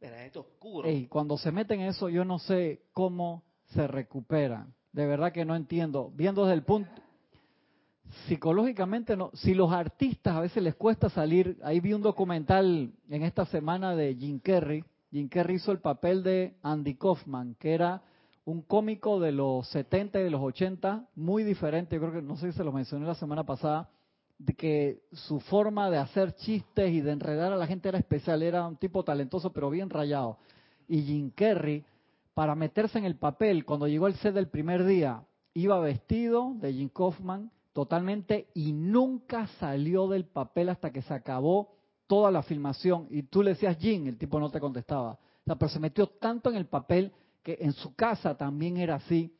verdaderamente 0.00 0.38
oscuro. 0.38 0.88
Ey, 0.88 1.06
cuando 1.06 1.36
se 1.38 1.50
meten 1.50 1.80
en 1.80 1.88
eso, 1.88 2.08
yo 2.08 2.24
no 2.24 2.38
sé 2.38 2.82
cómo 2.92 3.42
se 3.72 3.86
recuperan. 3.88 4.72
De 4.94 5.06
verdad 5.06 5.32
que 5.32 5.44
no 5.44 5.56
entiendo. 5.56 6.12
Viendo 6.14 6.44
desde 6.44 6.54
el 6.54 6.62
punto 6.62 6.88
psicológicamente, 8.28 9.16
no. 9.16 9.30
Si 9.34 9.52
los 9.54 9.72
artistas 9.72 10.36
a 10.36 10.40
veces 10.40 10.62
les 10.62 10.76
cuesta 10.76 11.08
salir, 11.10 11.58
ahí 11.64 11.80
vi 11.80 11.92
un 11.92 12.02
documental 12.02 12.92
en 13.10 13.22
esta 13.24 13.44
semana 13.46 13.96
de 13.96 14.14
Jim 14.14 14.38
Carrey. 14.38 14.84
Jim 15.10 15.28
Carrey 15.28 15.56
hizo 15.56 15.72
el 15.72 15.80
papel 15.80 16.22
de 16.22 16.54
Andy 16.62 16.94
Kaufman, 16.94 17.56
que 17.58 17.74
era 17.74 18.02
un 18.44 18.62
cómico 18.62 19.18
de 19.18 19.32
los 19.32 19.66
70 19.68 20.20
y 20.20 20.24
de 20.24 20.30
los 20.30 20.40
80, 20.40 21.08
muy 21.16 21.42
diferente. 21.42 21.96
Yo 21.96 22.00
creo 22.02 22.12
que 22.12 22.22
no 22.22 22.36
sé 22.36 22.52
si 22.52 22.58
se 22.58 22.64
lo 22.64 22.70
mencioné 22.70 23.04
la 23.04 23.16
semana 23.16 23.42
pasada, 23.44 23.88
de 24.38 24.54
que 24.54 25.02
su 25.12 25.40
forma 25.40 25.90
de 25.90 25.98
hacer 25.98 26.36
chistes 26.36 26.92
y 26.92 27.00
de 27.00 27.10
enredar 27.10 27.52
a 27.52 27.56
la 27.56 27.66
gente 27.66 27.88
era 27.88 27.98
especial. 27.98 28.44
Era 28.44 28.64
un 28.64 28.76
tipo 28.76 29.02
talentoso, 29.02 29.52
pero 29.52 29.70
bien 29.70 29.90
rayado. 29.90 30.38
Y 30.86 31.02
Jim 31.02 31.30
Carrey, 31.34 31.84
para 32.34 32.54
meterse 32.54 32.98
en 32.98 33.04
el 33.04 33.16
papel, 33.16 33.64
cuando 33.64 33.86
llegó 33.86 34.06
al 34.06 34.16
set 34.16 34.34
del 34.34 34.48
primer 34.48 34.84
día, 34.84 35.22
iba 35.54 35.78
vestido 35.78 36.54
de 36.56 36.72
Jim 36.72 36.88
Kaufman 36.88 37.50
totalmente 37.72 38.48
y 38.54 38.72
nunca 38.72 39.46
salió 39.58 40.08
del 40.08 40.24
papel 40.26 40.68
hasta 40.68 40.90
que 40.90 41.02
se 41.02 41.14
acabó 41.14 41.74
toda 42.06 42.30
la 42.30 42.42
filmación. 42.42 43.06
Y 43.10 43.24
tú 43.24 43.42
le 43.42 43.50
decías 43.50 43.78
Jim, 43.78 44.06
el 44.06 44.18
tipo 44.18 44.38
no 44.40 44.50
te 44.50 44.60
contestaba. 44.60 45.12
O 45.12 45.44
sea, 45.44 45.56
pero 45.56 45.68
se 45.68 45.78
metió 45.78 46.06
tanto 46.06 46.50
en 46.50 46.56
el 46.56 46.66
papel 46.66 47.12
que 47.42 47.58
en 47.60 47.72
su 47.72 47.94
casa 47.94 48.36
también 48.36 48.76
era 48.76 48.96
así. 48.96 49.36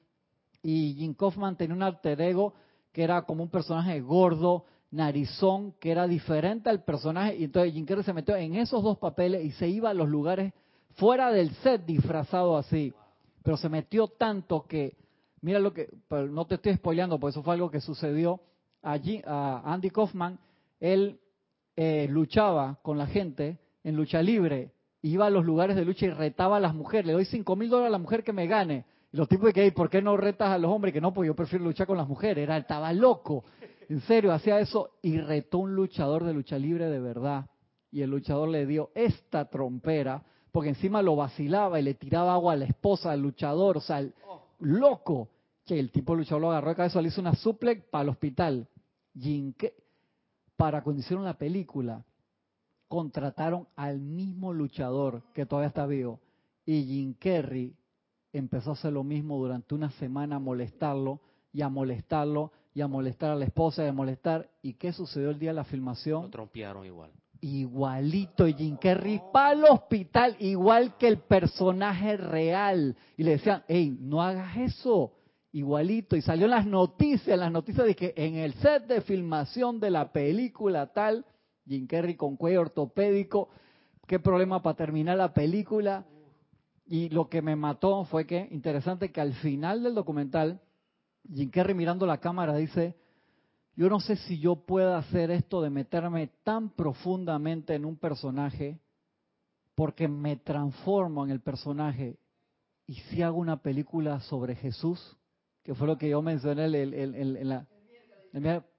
Y 0.62 0.94
Jim 0.94 1.14
Kaufman 1.14 1.56
tenía 1.56 1.74
un 1.74 1.82
alter 1.82 2.20
ego 2.20 2.54
que 2.92 3.02
era 3.02 3.22
como 3.22 3.42
un 3.42 3.50
personaje 3.50 4.00
gordo, 4.00 4.66
narizón, 4.92 5.72
que 5.80 5.90
era 5.90 6.06
diferente 6.06 6.70
al 6.70 6.84
personaje. 6.84 7.36
Y 7.36 7.44
entonces 7.44 7.72
Jim 7.72 7.84
Carrey 7.84 8.04
se 8.04 8.12
metió 8.12 8.36
en 8.36 8.54
esos 8.54 8.82
dos 8.82 8.98
papeles 8.98 9.44
y 9.44 9.50
se 9.52 9.68
iba 9.68 9.90
a 9.90 9.94
los 9.94 10.08
lugares 10.08 10.52
fuera 10.96 11.30
del 11.30 11.50
set 11.56 11.84
disfrazado 11.84 12.56
así. 12.56 12.92
Pero 13.42 13.56
se 13.56 13.68
metió 13.68 14.08
tanto 14.08 14.66
que, 14.66 14.96
mira 15.42 15.58
lo 15.58 15.72
que, 15.72 15.88
pero 16.08 16.26
no 16.26 16.46
te 16.46 16.54
estoy 16.56 16.74
spoileando, 16.74 17.18
porque 17.18 17.32
eso 17.32 17.42
fue 17.42 17.54
algo 17.54 17.70
que 17.70 17.80
sucedió 17.80 18.40
allí 18.82 19.22
a 19.26 19.62
Andy 19.64 19.90
Kaufman. 19.90 20.38
Él 20.80 21.20
eh, 21.76 22.06
luchaba 22.10 22.78
con 22.82 22.98
la 22.98 23.06
gente 23.06 23.58
en 23.82 23.96
lucha 23.96 24.22
libre, 24.22 24.72
iba 25.02 25.26
a 25.26 25.30
los 25.30 25.44
lugares 25.44 25.76
de 25.76 25.84
lucha 25.84 26.06
y 26.06 26.10
retaba 26.10 26.56
a 26.56 26.60
las 26.60 26.74
mujeres. 26.74 27.06
Le 27.06 27.12
doy 27.12 27.26
cinco 27.26 27.56
mil 27.56 27.68
dólares 27.68 27.88
a 27.88 27.92
la 27.92 27.98
mujer 27.98 28.24
que 28.24 28.32
me 28.32 28.46
gane. 28.46 28.86
Y 29.12 29.16
los 29.16 29.28
tipos 29.28 29.46
de 29.46 29.52
que, 29.52 29.62
"Ey, 29.62 29.70
¿por 29.72 29.90
qué 29.90 30.00
no 30.00 30.16
retas 30.16 30.48
a 30.48 30.58
los 30.58 30.70
hombres? 30.70 30.94
Que 30.94 31.00
no, 31.00 31.12
pues 31.12 31.26
yo 31.26 31.34
prefiero 31.34 31.64
luchar 31.64 31.86
con 31.86 31.98
las 31.98 32.08
mujeres. 32.08 32.42
Era, 32.42 32.56
estaba 32.56 32.92
loco. 32.92 33.44
En 33.88 34.00
serio, 34.00 34.32
hacía 34.32 34.58
eso 34.60 34.92
y 35.02 35.18
retó 35.18 35.58
un 35.58 35.74
luchador 35.74 36.24
de 36.24 36.32
lucha 36.32 36.58
libre 36.58 36.88
de 36.88 37.00
verdad. 37.00 37.46
Y 37.90 38.00
el 38.02 38.10
luchador 38.10 38.48
le 38.48 38.66
dio 38.66 38.90
esta 38.94 39.44
trompera, 39.50 40.24
porque 40.54 40.68
encima 40.68 41.02
lo 41.02 41.16
vacilaba 41.16 41.80
y 41.80 41.82
le 41.82 41.94
tiraba 41.94 42.32
agua 42.32 42.52
a 42.52 42.56
la 42.56 42.66
esposa 42.66 43.10
del 43.10 43.22
luchador. 43.22 43.76
O 43.78 43.80
sea, 43.80 43.98
el- 43.98 44.14
loco. 44.60 45.28
Che, 45.66 45.76
el 45.80 45.90
tipo 45.90 46.14
luchador 46.14 46.42
lo 46.42 46.50
agarró 46.52 46.68
de 46.68 46.76
cabeza, 46.76 47.02
le 47.02 47.08
hizo 47.08 47.20
una 47.20 47.34
suplex 47.34 47.82
para 47.90 48.02
el 48.04 48.10
hospital. 48.10 48.68
Para 50.56 50.82
cuando 50.84 51.00
hicieron 51.00 51.24
la 51.24 51.36
película, 51.36 52.04
contrataron 52.86 53.66
al 53.74 53.98
mismo 53.98 54.52
luchador 54.52 55.22
que 55.32 55.44
todavía 55.44 55.68
está 55.68 55.86
vivo. 55.86 56.20
Y 56.64 56.84
Jim 56.84 57.14
Carrey 57.18 57.74
empezó 58.32 58.70
a 58.70 58.72
hacer 58.74 58.92
lo 58.92 59.02
mismo 59.02 59.36
durante 59.38 59.74
una 59.74 59.90
semana, 59.92 60.36
a 60.36 60.38
molestarlo 60.38 61.18
y 61.52 61.62
a 61.62 61.68
molestarlo 61.68 62.52
y 62.74 62.80
a 62.80 62.86
molestar 62.86 63.32
a 63.32 63.36
la 63.36 63.44
esposa 63.46 63.84
y 63.84 63.88
a 63.88 63.92
molestar. 63.92 64.48
¿Y 64.62 64.74
qué 64.74 64.92
sucedió 64.92 65.30
el 65.30 65.38
día 65.40 65.50
de 65.50 65.54
la 65.54 65.62
Lo 65.62 65.68
filmación? 65.68 66.30
trompearon 66.30 66.86
igual. 66.86 67.10
Igualito 67.44 68.46
Jim 68.46 68.78
Carrey 68.78 69.20
para 69.30 69.52
el 69.52 69.64
hospital, 69.64 70.34
igual 70.38 70.96
que 70.96 71.08
el 71.08 71.18
personaje 71.18 72.16
real. 72.16 72.96
Y 73.18 73.22
le 73.22 73.32
decían, 73.32 73.62
hey, 73.68 73.94
no 74.00 74.22
hagas 74.22 74.56
eso. 74.56 75.12
Igualito. 75.52 76.16
Y 76.16 76.22
salió 76.22 76.46
en 76.46 76.52
las 76.52 76.66
noticias, 76.66 77.28
en 77.28 77.40
las 77.40 77.52
noticias 77.52 77.86
de 77.86 77.94
que 77.94 78.14
en 78.16 78.36
el 78.36 78.54
set 78.54 78.86
de 78.86 79.02
filmación 79.02 79.78
de 79.78 79.90
la 79.90 80.10
película 80.10 80.86
tal, 80.86 81.26
Jim 81.66 81.86
Carrey 81.86 82.14
con 82.14 82.38
cuello 82.38 82.62
ortopédico, 82.62 83.50
qué 84.06 84.18
problema 84.18 84.62
para 84.62 84.76
terminar 84.76 85.18
la 85.18 85.34
película. 85.34 86.06
Y 86.86 87.10
lo 87.10 87.28
que 87.28 87.42
me 87.42 87.56
mató 87.56 88.06
fue 88.06 88.26
que, 88.26 88.48
interesante, 88.52 89.12
que 89.12 89.20
al 89.20 89.34
final 89.34 89.82
del 89.82 89.94
documental, 89.94 90.62
Jim 91.30 91.50
Carrey 91.50 91.74
mirando 91.74 92.06
la 92.06 92.20
cámara 92.20 92.56
dice, 92.56 92.96
yo 93.76 93.88
no 93.88 94.00
sé 94.00 94.16
si 94.16 94.38
yo 94.38 94.56
pueda 94.56 94.98
hacer 94.98 95.30
esto 95.30 95.60
de 95.60 95.70
meterme 95.70 96.28
tan 96.44 96.70
profundamente 96.70 97.74
en 97.74 97.84
un 97.84 97.96
personaje, 97.96 98.78
porque 99.74 100.06
me 100.06 100.36
transformo 100.36 101.24
en 101.24 101.30
el 101.30 101.40
personaje. 101.40 102.16
Y 102.86 102.94
si 102.94 103.22
hago 103.22 103.38
una 103.38 103.56
película 103.56 104.20
sobre 104.20 104.54
Jesús, 104.54 105.16
que 105.64 105.74
fue 105.74 105.86
lo 105.86 105.98
que 105.98 106.08
yo 106.08 106.22
mencioné 106.22 106.66
el, 106.66 106.94
en 106.94 107.48
la... 107.48 107.66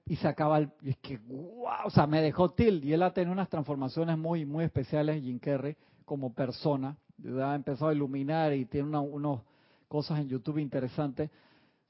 y 0.06 0.16
se 0.16 0.28
acaba 0.28 0.58
el... 0.58 0.70
que, 1.02 1.18
wow, 1.18 1.86
o 1.86 1.90
sea, 1.90 2.06
me 2.06 2.22
dejó 2.22 2.52
til. 2.52 2.82
Y 2.82 2.94
él 2.94 3.02
ha 3.02 3.12
tenido 3.12 3.32
unas 3.32 3.50
transformaciones 3.50 4.16
muy, 4.16 4.46
muy 4.46 4.64
especiales, 4.64 5.22
Jim 5.22 5.38
Carrey, 5.38 5.76
como 6.06 6.32
persona. 6.32 6.96
Ha 7.42 7.54
empezado 7.54 7.90
a 7.90 7.94
iluminar 7.94 8.54
y 8.54 8.64
tiene 8.64 8.88
una, 8.88 9.00
unos 9.00 9.42
cosas 9.88 10.20
en 10.20 10.28
YouTube 10.28 10.58
interesantes. 10.58 11.30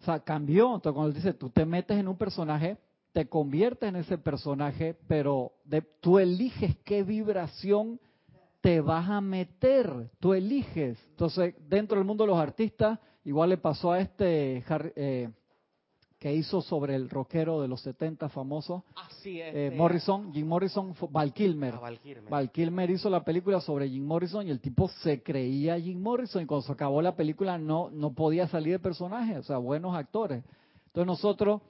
O 0.01 0.05
sea, 0.05 0.19
cambió. 0.21 0.75
Entonces, 0.75 0.95
cuando 0.95 1.09
él 1.11 1.15
dice, 1.15 1.35
tú 1.35 1.51
te 1.51 1.65
metes 1.65 1.97
en 1.99 2.09
un 2.09 2.17
personaje, 2.17 2.79
te 3.17 3.31
conviertes 3.31 3.89
en 3.89 3.97
ese 3.97 4.19
personaje, 4.19 4.95
pero 5.09 5.53
de- 5.65 5.81
tú 6.03 6.19
eliges 6.19 6.77
qué 6.85 7.03
vibración 7.03 7.99
te 8.61 8.83
vas 8.83 9.09
a 9.09 9.23
meter, 9.23 10.11
tú 10.21 10.35
eliges. 10.35 10.99
Entonces, 11.13 11.55
dentro 11.67 11.97
del 11.97 12.07
mundo 12.07 12.25
de 12.25 12.29
los 12.29 12.39
artistas, 12.39 12.99
igual 13.25 13.49
le 13.49 13.57
pasó 13.57 13.93
a 13.93 14.01
este 14.01 14.63
eh, 14.97 15.31
que 16.19 16.35
hizo 16.35 16.61
sobre 16.61 16.95
el 16.95 17.09
rockero 17.09 17.63
de 17.63 17.69
los 17.69 17.81
70 17.81 18.29
famoso, 18.29 18.85
Así 18.97 19.41
es. 19.41 19.55
eh, 19.55 19.75
Morrison, 19.75 20.31
Jim 20.35 20.47
Morrison, 20.47 20.95
Val 21.09 21.33
Kilmer. 21.33 21.73
A 21.77 21.79
Val 21.79 21.99
Kilmer. 22.01 22.29
Val 22.31 22.51
Kilmer 22.51 22.91
hizo 22.91 23.09
la 23.09 23.25
película 23.25 23.63
sobre 23.63 23.89
Jim 23.89 24.05
Morrison 24.05 24.47
y 24.47 24.51
el 24.51 24.61
tipo 24.61 24.89
se 24.89 25.23
creía 25.23 25.81
Jim 25.81 26.03
Morrison 26.03 26.43
y 26.43 26.47
cuando 26.47 26.67
se 26.67 26.73
acabó 26.73 27.01
la 27.01 27.17
película 27.17 27.57
no, 27.57 27.89
no 27.91 28.13
podía 28.13 28.47
salir 28.47 28.73
de 28.73 28.79
personaje, 28.79 29.39
o 29.39 29.43
sea, 29.43 29.57
buenos 29.57 29.97
actores. 29.97 30.45
Entonces 30.89 31.07
nosotros 31.07 31.63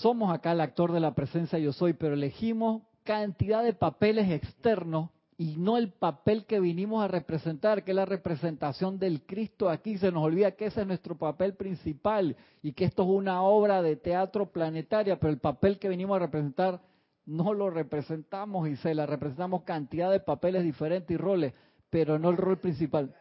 somos 0.00 0.32
acá 0.32 0.52
el 0.52 0.60
actor 0.60 0.92
de 0.92 1.00
la 1.00 1.14
presencia 1.14 1.58
yo 1.58 1.72
soy, 1.72 1.94
pero 1.94 2.14
elegimos 2.14 2.82
cantidad 3.04 3.62
de 3.62 3.72
papeles 3.72 4.30
externos 4.30 5.10
y 5.38 5.56
no 5.56 5.76
el 5.76 5.90
papel 5.90 6.46
que 6.46 6.60
vinimos 6.60 7.04
a 7.04 7.08
representar, 7.08 7.84
que 7.84 7.92
es 7.92 7.96
la 7.96 8.06
representación 8.06 8.98
del 8.98 9.22
Cristo 9.22 9.68
aquí. 9.68 9.98
Se 9.98 10.10
nos 10.10 10.24
olvida 10.24 10.52
que 10.52 10.66
ese 10.66 10.80
es 10.80 10.86
nuestro 10.86 11.16
papel 11.16 11.54
principal 11.54 12.36
y 12.62 12.72
que 12.72 12.86
esto 12.86 13.02
es 13.02 13.08
una 13.08 13.42
obra 13.42 13.82
de 13.82 13.96
teatro 13.96 14.50
planetaria, 14.50 15.18
pero 15.18 15.32
el 15.32 15.38
papel 15.38 15.78
que 15.78 15.88
vinimos 15.88 16.16
a 16.16 16.20
representar 16.20 16.80
no 17.26 17.52
lo 17.52 17.70
representamos 17.70 18.68
y 18.68 18.76
se 18.76 18.94
la 18.94 19.04
representamos 19.04 19.62
cantidad 19.64 20.10
de 20.10 20.20
papeles 20.20 20.62
diferentes 20.62 21.10
y 21.10 21.16
roles, 21.18 21.52
pero 21.90 22.18
no 22.18 22.30
el 22.30 22.36
rol 22.36 22.58
principal. 22.58 23.14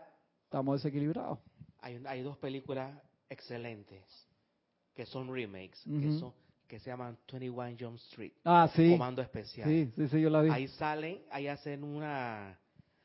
Estamos 0.45 0.81
desequilibrados. 0.81 1.39
Hay, 1.79 2.01
hay 2.05 2.21
dos 2.21 2.37
películas 2.37 2.97
excelentes 3.29 4.03
que 4.93 5.05
son 5.05 5.33
remakes, 5.33 5.83
que, 5.83 6.07
Ujú. 6.07 6.19
son, 6.19 6.33
que 6.67 6.79
se 6.79 6.89
llaman 6.89 7.17
21 7.31 7.75
Jump 7.79 7.97
Street, 7.97 8.33
Ah, 8.43 8.69
sí. 8.75 8.91
Comando 8.91 9.21
Especial. 9.21 9.67
Sí, 9.69 9.91
sí, 9.95 10.07
sí, 10.07 10.21
yo 10.21 10.29
la 10.29 10.41
vi. 10.41 10.49
Ahí 10.49 10.67
salen, 10.67 11.21
ahí 11.31 11.47
hacen 11.47 11.83
una, 11.83 12.57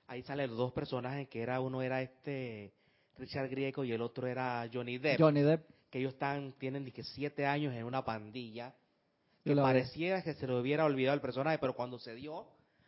ahí 0.06 0.22
salen 0.22 0.48
los 0.50 0.58
dos 0.58 0.72
personajes 0.72 1.28
que 1.28 1.40
era 1.42 1.60
uno 1.60 1.82
era 1.82 2.02
este 2.02 2.72
Richard 3.18 3.48
Grieco 3.50 3.84
y 3.84 3.92
el 3.92 4.00
otro 4.02 4.26
era 4.26 4.68
Johnny 4.72 4.98
Depp. 4.98 5.20
Johnny 5.20 5.42
Depp. 5.42 5.68
que 5.90 5.98
ellos 5.98 6.14
están, 6.14 6.52
tienen 6.58 6.90
que 6.90 7.02
siete 7.02 7.46
años 7.46 7.74
en 7.74 7.84
una 7.84 8.04
pandilla, 8.04 8.74
que 9.44 9.54
pareciera 9.56 10.22
que 10.22 10.34
se 10.34 10.46
le 10.46 10.58
hubiera 10.58 10.84
olvidado 10.84 11.14
el 11.14 11.20
personaje, 11.20 11.58
pero 11.58 11.74
cuando 11.74 11.98
se 11.98 12.14
dio 12.14 12.46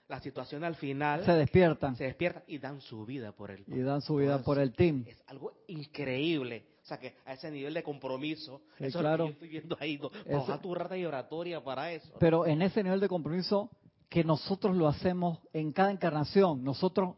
la 0.08 0.20
situación 0.20 0.62
al 0.64 0.74
final 0.74 1.24
se 1.24 1.32
despiertan 1.32 1.96
se 1.96 2.04
despiertan 2.04 2.42
y 2.46 2.58
dan 2.58 2.80
su 2.82 3.06
vida 3.06 3.32
por 3.32 3.50
el 3.50 3.64
y 3.66 3.80
dan 3.80 4.02
su 4.02 4.16
vida 4.16 4.42
por 4.42 4.58
el 4.58 4.74
team 4.74 5.04
es 5.06 5.22
algo 5.26 5.54
increíble 5.68 6.66
o 6.82 6.84
sea 6.84 6.98
que 6.98 7.14
a 7.24 7.34
ese 7.34 7.50
nivel 7.50 7.74
de 7.74 7.82
compromiso 7.82 8.62
eso 8.78 8.98
claro. 8.98 9.26
es 9.26 9.34
lo 9.34 9.38
que 9.38 9.48
yo 9.48 9.48
estoy 9.48 9.48
viendo 9.48 9.76
ahí 9.80 10.00
no, 10.28 10.58
tu 10.60 10.74
rata 10.74 10.96
y 10.96 11.04
oratoria 11.04 11.62
para 11.62 11.92
eso 11.92 12.12
pero 12.18 12.46
en 12.46 12.62
ese 12.62 12.82
nivel 12.82 13.00
de 13.00 13.08
compromiso 13.08 13.70
que 14.08 14.24
nosotros 14.24 14.76
lo 14.76 14.88
hacemos 14.88 15.38
en 15.52 15.72
cada 15.72 15.90
encarnación 15.90 16.64
nosotros 16.64 17.14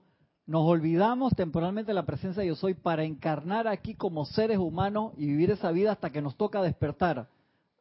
nos 0.46 0.62
olvidamos 0.66 1.34
temporalmente 1.34 1.90
de 1.90 1.94
la 1.94 2.04
presencia 2.04 2.42
de 2.42 2.48
yo 2.48 2.54
soy 2.54 2.74
para 2.74 3.04
encarnar 3.04 3.66
aquí 3.66 3.94
como 3.94 4.26
seres 4.26 4.58
humanos 4.58 5.12
y 5.16 5.26
vivir 5.26 5.50
esa 5.50 5.70
vida 5.70 5.92
hasta 5.92 6.10
que 6.10 6.20
nos 6.20 6.36
toca 6.36 6.60
despertar. 6.60 7.28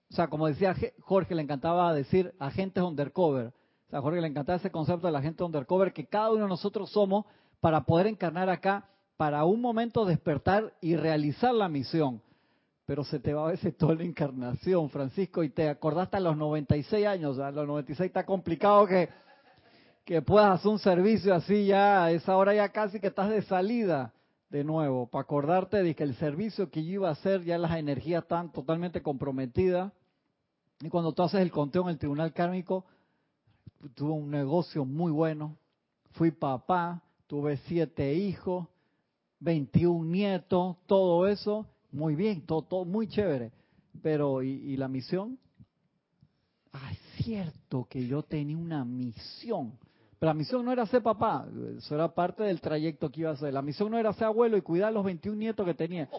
O 0.09 0.15
sea 0.15 0.27
como 0.27 0.47
decía 0.47 0.75
Jorge 1.01 1.35
le 1.35 1.41
encantaba 1.41 1.93
decir 1.93 2.33
agentes 2.39 2.81
undercover. 2.81 3.51
A 3.91 4.01
Jorge 4.01 4.21
le 4.21 4.27
encantaba 4.27 4.57
ese 4.57 4.71
concepto 4.71 5.07
de 5.07 5.13
la 5.13 5.21
gente 5.21 5.43
undercover 5.43 5.91
que 5.91 6.05
cada 6.05 6.31
uno 6.31 6.43
de 6.43 6.49
nosotros 6.49 6.89
somos 6.89 7.25
para 7.59 7.83
poder 7.83 8.07
encarnar 8.07 8.49
acá, 8.49 8.89
para 9.17 9.45
un 9.45 9.61
momento 9.61 10.05
despertar 10.05 10.73
y 10.81 10.95
realizar 10.95 11.53
la 11.53 11.69
misión. 11.69 12.21
Pero 12.85 13.03
se 13.03 13.19
te 13.19 13.33
va 13.33 13.47
a 13.47 13.51
veces 13.51 13.77
toda 13.77 13.95
la 13.95 14.03
encarnación, 14.03 14.89
Francisco, 14.89 15.43
y 15.43 15.49
te 15.49 15.69
acordaste 15.69 16.17
a 16.17 16.19
los 16.19 16.35
96 16.35 17.05
años, 17.05 17.39
a 17.39 17.51
los 17.51 17.65
96 17.65 18.07
está 18.07 18.25
complicado 18.25 18.85
que, 18.85 19.09
que 20.03 20.21
puedas 20.21 20.59
hacer 20.59 20.71
un 20.71 20.79
servicio 20.79 21.33
así 21.33 21.67
ya, 21.67 22.03
a 22.03 22.11
esa 22.11 22.35
hora 22.35 22.53
ya 22.53 22.69
casi 22.69 22.99
que 22.99 23.07
estás 23.07 23.29
de 23.29 23.41
salida 23.43 24.13
de 24.49 24.63
nuevo, 24.63 25.07
para 25.07 25.23
acordarte 25.23 25.81
de 25.81 25.95
que 25.95 26.03
el 26.03 26.15
servicio 26.15 26.69
que 26.69 26.83
yo 26.83 26.93
iba 26.93 27.09
a 27.09 27.13
hacer, 27.13 27.43
ya 27.43 27.57
las 27.57 27.75
energías 27.75 28.23
están 28.23 28.51
totalmente 28.51 29.01
comprometidas. 29.01 29.91
Y 30.81 30.89
cuando 30.89 31.13
tú 31.13 31.23
haces 31.23 31.41
el 31.41 31.51
conteo 31.51 31.83
en 31.83 31.89
el 31.89 31.97
tribunal 31.97 32.33
kármico, 32.33 32.85
tuve 33.95 34.11
un 34.11 34.29
negocio 34.29 34.85
muy 34.85 35.11
bueno, 35.11 35.57
fui 36.11 36.31
papá, 36.31 37.01
tuve 37.25 37.57
siete 37.65 38.13
hijos, 38.13 38.67
21 39.43 40.05
nietos, 40.05 40.77
todo 40.87 41.27
eso, 41.27 41.67
muy 41.91 42.15
bien, 42.15 42.45
todo, 42.45 42.61
todo 42.61 42.85
muy 42.85 43.07
chévere. 43.07 43.51
Pero, 44.01 44.41
¿y, 44.41 44.75
la 44.77 44.87
misión? 44.87 45.37
Ah, 46.71 46.91
es 46.91 47.23
cierto 47.23 47.85
que 47.89 48.07
yo 48.07 48.23
tenía 48.23 48.57
una 48.57 48.83
misión. 48.83 49.77
Pero 50.17 50.29
la 50.29 50.33
misión 50.33 50.63
no 50.63 50.71
era 50.71 50.85
ser 50.85 51.03
papá, 51.03 51.45
eso 51.77 51.93
era 51.95 52.07
parte 52.07 52.43
del 52.43 52.61
trayecto 52.61 53.11
que 53.11 53.21
iba 53.21 53.31
a 53.31 53.33
hacer. 53.33 53.53
La 53.53 53.61
misión 53.61 53.91
no 53.91 53.99
era 53.99 54.13
ser 54.13 54.25
abuelo 54.25 54.55
y 54.55 54.61
cuidar 54.61 54.87
a 54.87 54.91
los 54.91 55.03
21 55.03 55.37
nietos 55.37 55.65
que 55.65 55.73
tenía. 55.73 56.09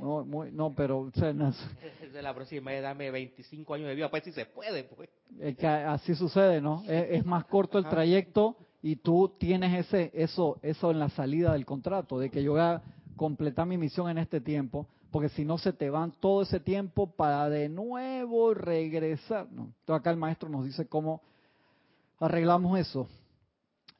No, 0.00 0.24
no 0.24 0.74
pero... 0.74 0.98
O 1.00 1.10
sea, 1.14 1.32
no, 1.32 1.52
de 2.12 2.22
la 2.22 2.34
próxima 2.34 2.72
dame 2.72 3.10
25 3.10 3.74
años 3.74 3.88
de 3.88 3.94
vida, 3.94 4.10
pues 4.10 4.24
si 4.24 4.32
se 4.32 4.46
puede, 4.46 4.84
pues. 4.84 5.08
Es 5.38 5.56
que 5.56 5.66
así 5.66 6.14
sucede, 6.14 6.60
¿no? 6.60 6.82
Es, 6.88 7.24
más 7.24 7.44
corto 7.44 7.78
el 7.78 7.86
trayecto 7.86 8.56
y 8.82 8.96
tú 8.96 9.32
tienes 9.38 9.86
ese 9.86 10.10
eso 10.12 10.58
eso 10.60 10.90
en 10.90 10.98
la 10.98 11.08
salida 11.10 11.52
del 11.52 11.64
contrato, 11.64 12.18
de 12.18 12.30
que 12.30 12.42
yo 12.42 12.52
voy 12.52 12.60
a 12.60 12.82
completar 13.16 13.66
mi 13.66 13.78
misión 13.78 14.10
en 14.10 14.18
este 14.18 14.40
tiempo, 14.40 14.88
porque 15.10 15.28
si 15.28 15.44
no 15.44 15.56
se 15.58 15.72
te 15.72 15.88
van 15.88 16.12
todo 16.12 16.42
ese 16.42 16.58
tiempo 16.58 17.06
para 17.06 17.48
de 17.48 17.68
nuevo 17.68 18.52
regresar. 18.54 19.46
No. 19.52 19.72
Entonces 19.80 20.00
acá 20.00 20.10
el 20.10 20.16
maestro 20.16 20.48
nos 20.48 20.64
dice 20.64 20.86
cómo 20.88 21.22
arreglamos 22.18 22.78
eso. 22.78 23.08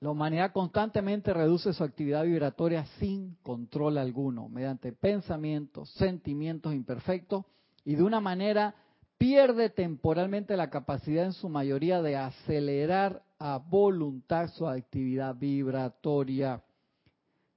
La 0.00 0.10
humanidad 0.10 0.52
constantemente 0.52 1.32
reduce 1.32 1.72
su 1.72 1.84
actividad 1.84 2.24
vibratoria 2.24 2.84
sin 2.98 3.36
control 3.44 3.98
alguno, 3.98 4.48
mediante 4.48 4.92
pensamientos, 4.92 5.90
sentimientos 5.90 6.74
imperfectos 6.74 7.44
y 7.84 7.94
de 7.94 8.02
una 8.02 8.20
manera 8.20 8.74
pierde 9.16 9.70
temporalmente 9.70 10.56
la 10.56 10.70
capacidad 10.70 11.24
en 11.24 11.32
su 11.32 11.48
mayoría 11.48 12.02
de 12.02 12.16
acelerar 12.16 13.22
a 13.44 13.58
voluntad 13.58 14.48
su 14.52 14.68
actividad 14.68 15.34
vibratoria. 15.34 16.62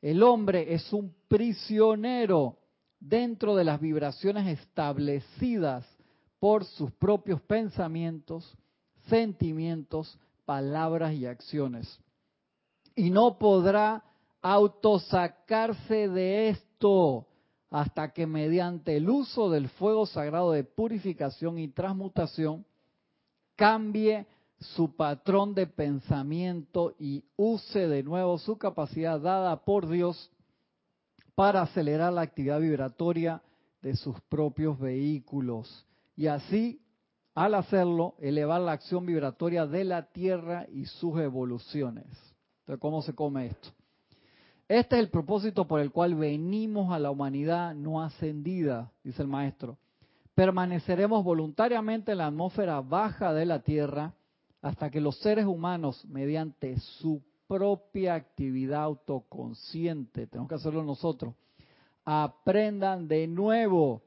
El 0.02 0.24
hombre 0.24 0.74
es 0.74 0.92
un 0.92 1.14
prisionero 1.28 2.58
dentro 3.00 3.56
de 3.56 3.66
las 3.66 3.80
vibraciones 3.80 4.48
establecidas 4.60 5.86
por 6.40 6.66
sus 6.66 6.92
propios 6.94 7.40
pensamientos, 7.42 8.52
sentimientos, 9.10 10.18
palabras 10.44 11.14
y 11.14 11.28
acciones. 11.28 12.00
Y 12.96 13.12
no 13.12 13.38
podrá 13.38 14.04
autosacarse 14.42 16.08
de 16.08 16.50
esto 16.50 17.28
hasta 17.70 18.12
que 18.12 18.26
mediante 18.26 18.98
el 18.98 19.08
uso 19.08 19.52
del 19.52 19.70
fuego 19.70 20.08
sagrado 20.08 20.52
de 20.52 20.64
purificación 20.64 21.60
y 21.60 21.68
transmutación 21.68 22.66
cambie 23.56 24.26
su 24.60 24.95
patrón 24.95 25.53
de 25.53 25.68
pensamiento 25.68 26.95
y 26.97 27.24
use 27.36 27.88
de 27.88 28.03
nuevo 28.03 28.38
su 28.38 28.58
capacidad 28.58 29.20
dada 29.20 29.64
por 29.64 29.88
Dios 29.88 30.32
para 31.36 31.62
acelerar 31.62 32.14
la 32.14 32.22
actividad 32.22 32.60
vibratoria 32.60 33.41
de 33.82 33.95
sus 33.95 34.20
propios 34.22 34.80
vehículos 34.80 35.86
y 36.16 36.28
así, 36.28 36.82
al 37.34 37.56
hacerlo, 37.56 38.16
elevar 38.20 38.62
la 38.62 38.72
acción 38.72 39.06
vibratoria 39.06 39.66
de 39.68 39.84
la 39.84 40.03
Tierra 40.03 40.66
y 40.72 40.86
sus 40.86 41.20
evoluciones. 41.20 42.06
Entonces, 42.60 42.80
¿cómo 42.80 43.01
se 43.01 43.14
come 43.14 43.47
esto? 43.47 43.70
Este 44.70 44.95
es 44.95 45.01
el 45.01 45.10
propósito 45.10 45.68
por 45.68 45.82
el 45.82 45.91
cual 45.91 46.16
venimos 46.16 46.91
a 46.93 46.99
la 46.99 47.12
humanidad 47.12 47.76
no 47.76 48.01
ascendida, 48.01 48.91
dice 49.03 49.22
el 49.22 49.28
maestro. 49.28 49.78
Permaneceremos 50.34 51.24
voluntariamente 51.24 52.14
en 52.14 52.20
la 52.20 52.28
atmósfera 52.28 52.80
baja 52.82 53.34
de 53.34 53.45
la 53.45 53.60
Tierra 53.60 54.14
hasta 54.66 54.89
que 54.89 54.99
los 54.99 55.20
seres 55.20 55.45
humanos, 55.45 56.03
mediante 56.05 56.80
su 56.80 57.22
propia 57.47 58.16
actividad 58.16 58.82
autoconsciente, 58.82 60.26
tenemos 60.26 60.49
que 60.49 60.55
hacerlo 60.55 60.84
nosotros, 60.84 61.36
aprendan 62.03 63.07
de 63.07 63.28
nuevo 63.28 64.01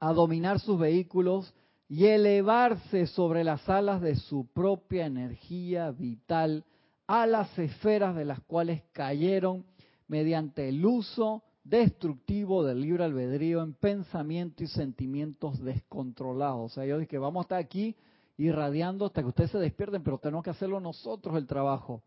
a 0.00 0.14
dominar 0.14 0.58
sus 0.58 0.78
vehículos 0.78 1.52
y 1.86 2.06
elevarse 2.06 3.06
sobre 3.08 3.44
las 3.44 3.68
alas 3.68 4.00
de 4.00 4.16
su 4.16 4.46
propia 4.46 5.04
energía 5.04 5.90
vital 5.90 6.64
a 7.06 7.26
las 7.26 7.58
esferas 7.58 8.16
de 8.16 8.24
las 8.24 8.40
cuales 8.40 8.84
cayeron 8.92 9.66
mediante 10.06 10.70
el 10.70 10.82
uso 10.86 11.42
destructivo 11.62 12.64
del 12.64 12.80
libre 12.80 13.04
albedrío 13.04 13.62
en 13.62 13.74
pensamiento 13.74 14.64
y 14.64 14.66
sentimientos 14.66 15.62
descontrolados. 15.62 16.72
O 16.72 16.74
sea, 16.74 16.86
yo 16.86 16.98
dije 16.98 17.18
vamos 17.18 17.42
a 17.42 17.44
estar 17.44 17.58
aquí 17.58 17.94
irradiando 18.38 19.04
hasta 19.04 19.20
que 19.20 19.28
ustedes 19.28 19.50
se 19.50 19.58
despierten, 19.58 20.02
pero 20.02 20.18
tenemos 20.18 20.44
que 20.44 20.50
hacerlo 20.50 20.80
nosotros 20.80 21.36
el 21.36 21.46
trabajo. 21.46 22.02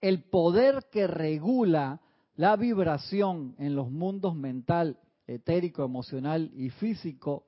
El 0.00 0.22
poder 0.22 0.86
que 0.90 1.06
regula 1.06 2.00
la 2.36 2.56
vibración 2.56 3.54
en 3.58 3.74
los 3.74 3.90
mundos 3.90 4.34
mental, 4.34 4.98
etérico, 5.26 5.84
emocional 5.84 6.50
y 6.54 6.70
físico 6.70 7.44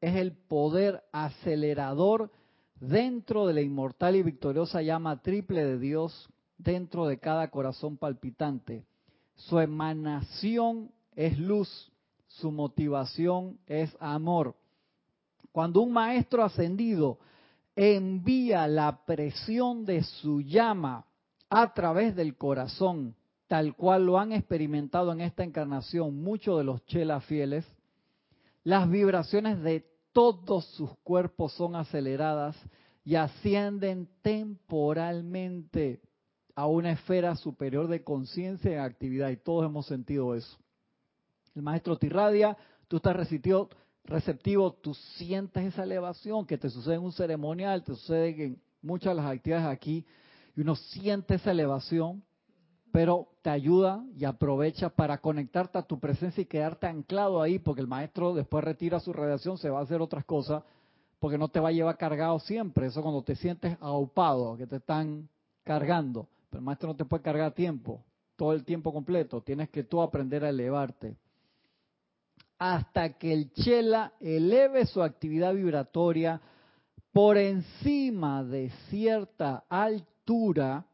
es 0.00 0.16
el 0.16 0.32
poder 0.32 1.02
acelerador 1.12 2.30
dentro 2.80 3.46
de 3.46 3.54
la 3.54 3.62
inmortal 3.62 4.16
y 4.16 4.22
victoriosa 4.22 4.82
llama 4.82 5.22
triple 5.22 5.64
de 5.64 5.78
Dios, 5.78 6.28
dentro 6.56 7.06
de 7.06 7.18
cada 7.18 7.50
corazón 7.50 7.96
palpitante. 7.96 8.84
Su 9.34 9.60
emanación 9.60 10.90
es 11.14 11.38
luz, 11.38 11.90
su 12.26 12.50
motivación 12.50 13.58
es 13.66 13.96
amor. 14.00 14.56
Cuando 15.52 15.80
un 15.80 15.92
maestro 15.92 16.44
ascendido 16.44 17.18
envía 17.74 18.66
la 18.66 19.04
presión 19.04 19.84
de 19.84 20.02
su 20.02 20.40
llama 20.40 21.06
a 21.48 21.72
través 21.72 22.14
del 22.14 22.36
corazón, 22.36 23.14
tal 23.46 23.74
cual 23.74 24.06
lo 24.06 24.18
han 24.18 24.32
experimentado 24.32 25.12
en 25.12 25.20
esta 25.20 25.44
encarnación 25.44 26.20
muchos 26.22 26.58
de 26.58 26.64
los 26.64 26.84
chelas 26.86 27.24
fieles, 27.24 27.64
las 28.64 28.90
vibraciones 28.90 29.62
de 29.62 29.86
todos 30.12 30.66
sus 30.74 30.90
cuerpos 31.04 31.52
son 31.52 31.76
aceleradas 31.76 32.56
y 33.04 33.14
ascienden 33.14 34.08
temporalmente 34.20 36.02
a 36.54 36.66
una 36.66 36.92
esfera 36.92 37.36
superior 37.36 37.86
de 37.86 38.02
conciencia 38.02 38.72
y 38.72 38.74
actividad. 38.74 39.30
Y 39.30 39.36
todos 39.36 39.64
hemos 39.64 39.86
sentido 39.86 40.34
eso. 40.34 40.58
El 41.54 41.62
maestro 41.62 41.96
te 41.96 42.06
irradia, 42.06 42.56
tú 42.88 42.96
estás 42.96 43.16
receptivo, 43.16 43.68
receptivo, 44.04 44.72
tú 44.72 44.94
sientes 44.94 45.64
esa 45.64 45.84
elevación 45.84 46.46
que 46.46 46.58
te 46.58 46.70
sucede 46.70 46.94
en 46.94 47.02
un 47.02 47.12
ceremonial, 47.12 47.84
te 47.84 47.94
sucede 47.94 48.44
en 48.44 48.62
muchas 48.82 49.14
de 49.14 49.22
las 49.22 49.30
actividades 49.30 49.66
aquí, 49.66 50.06
y 50.56 50.60
uno 50.60 50.76
siente 50.76 51.34
esa 51.34 51.50
elevación 51.50 52.22
pero 52.92 53.28
te 53.42 53.50
ayuda 53.50 54.04
y 54.16 54.24
aprovecha 54.24 54.88
para 54.88 55.18
conectarte 55.18 55.78
a 55.78 55.82
tu 55.82 55.98
presencia 55.98 56.42
y 56.42 56.46
quedarte 56.46 56.86
anclado 56.86 57.42
ahí, 57.42 57.58
porque 57.58 57.80
el 57.80 57.86
maestro 57.86 58.34
después 58.34 58.64
retira 58.64 59.00
su 59.00 59.12
radiación, 59.12 59.58
se 59.58 59.70
va 59.70 59.80
a 59.80 59.82
hacer 59.82 60.00
otras 60.00 60.24
cosas, 60.24 60.62
porque 61.18 61.38
no 61.38 61.48
te 61.48 61.60
va 61.60 61.68
a 61.68 61.72
llevar 61.72 61.96
cargado 61.96 62.38
siempre. 62.40 62.86
Eso 62.86 63.02
cuando 63.02 63.22
te 63.22 63.36
sientes 63.36 63.76
aupado, 63.80 64.56
que 64.56 64.66
te 64.66 64.76
están 64.76 65.28
cargando. 65.64 66.28
Pero 66.50 66.60
el 66.60 66.64
maestro 66.64 66.88
no 66.88 66.96
te 66.96 67.04
puede 67.04 67.22
cargar 67.22 67.52
tiempo, 67.52 68.02
todo 68.36 68.52
el 68.52 68.64
tiempo 68.64 68.92
completo. 68.92 69.42
Tienes 69.42 69.68
que 69.68 69.84
tú 69.84 70.00
aprender 70.00 70.44
a 70.44 70.48
elevarte. 70.48 71.16
Hasta 72.58 73.18
que 73.18 73.32
el 73.32 73.52
chela 73.52 74.12
eleve 74.20 74.86
su 74.86 75.02
actividad 75.02 75.54
vibratoria 75.54 76.40
por 77.12 77.38
encima 77.38 78.44
de 78.44 78.70
cierta 78.88 79.64
altura, 79.68 80.86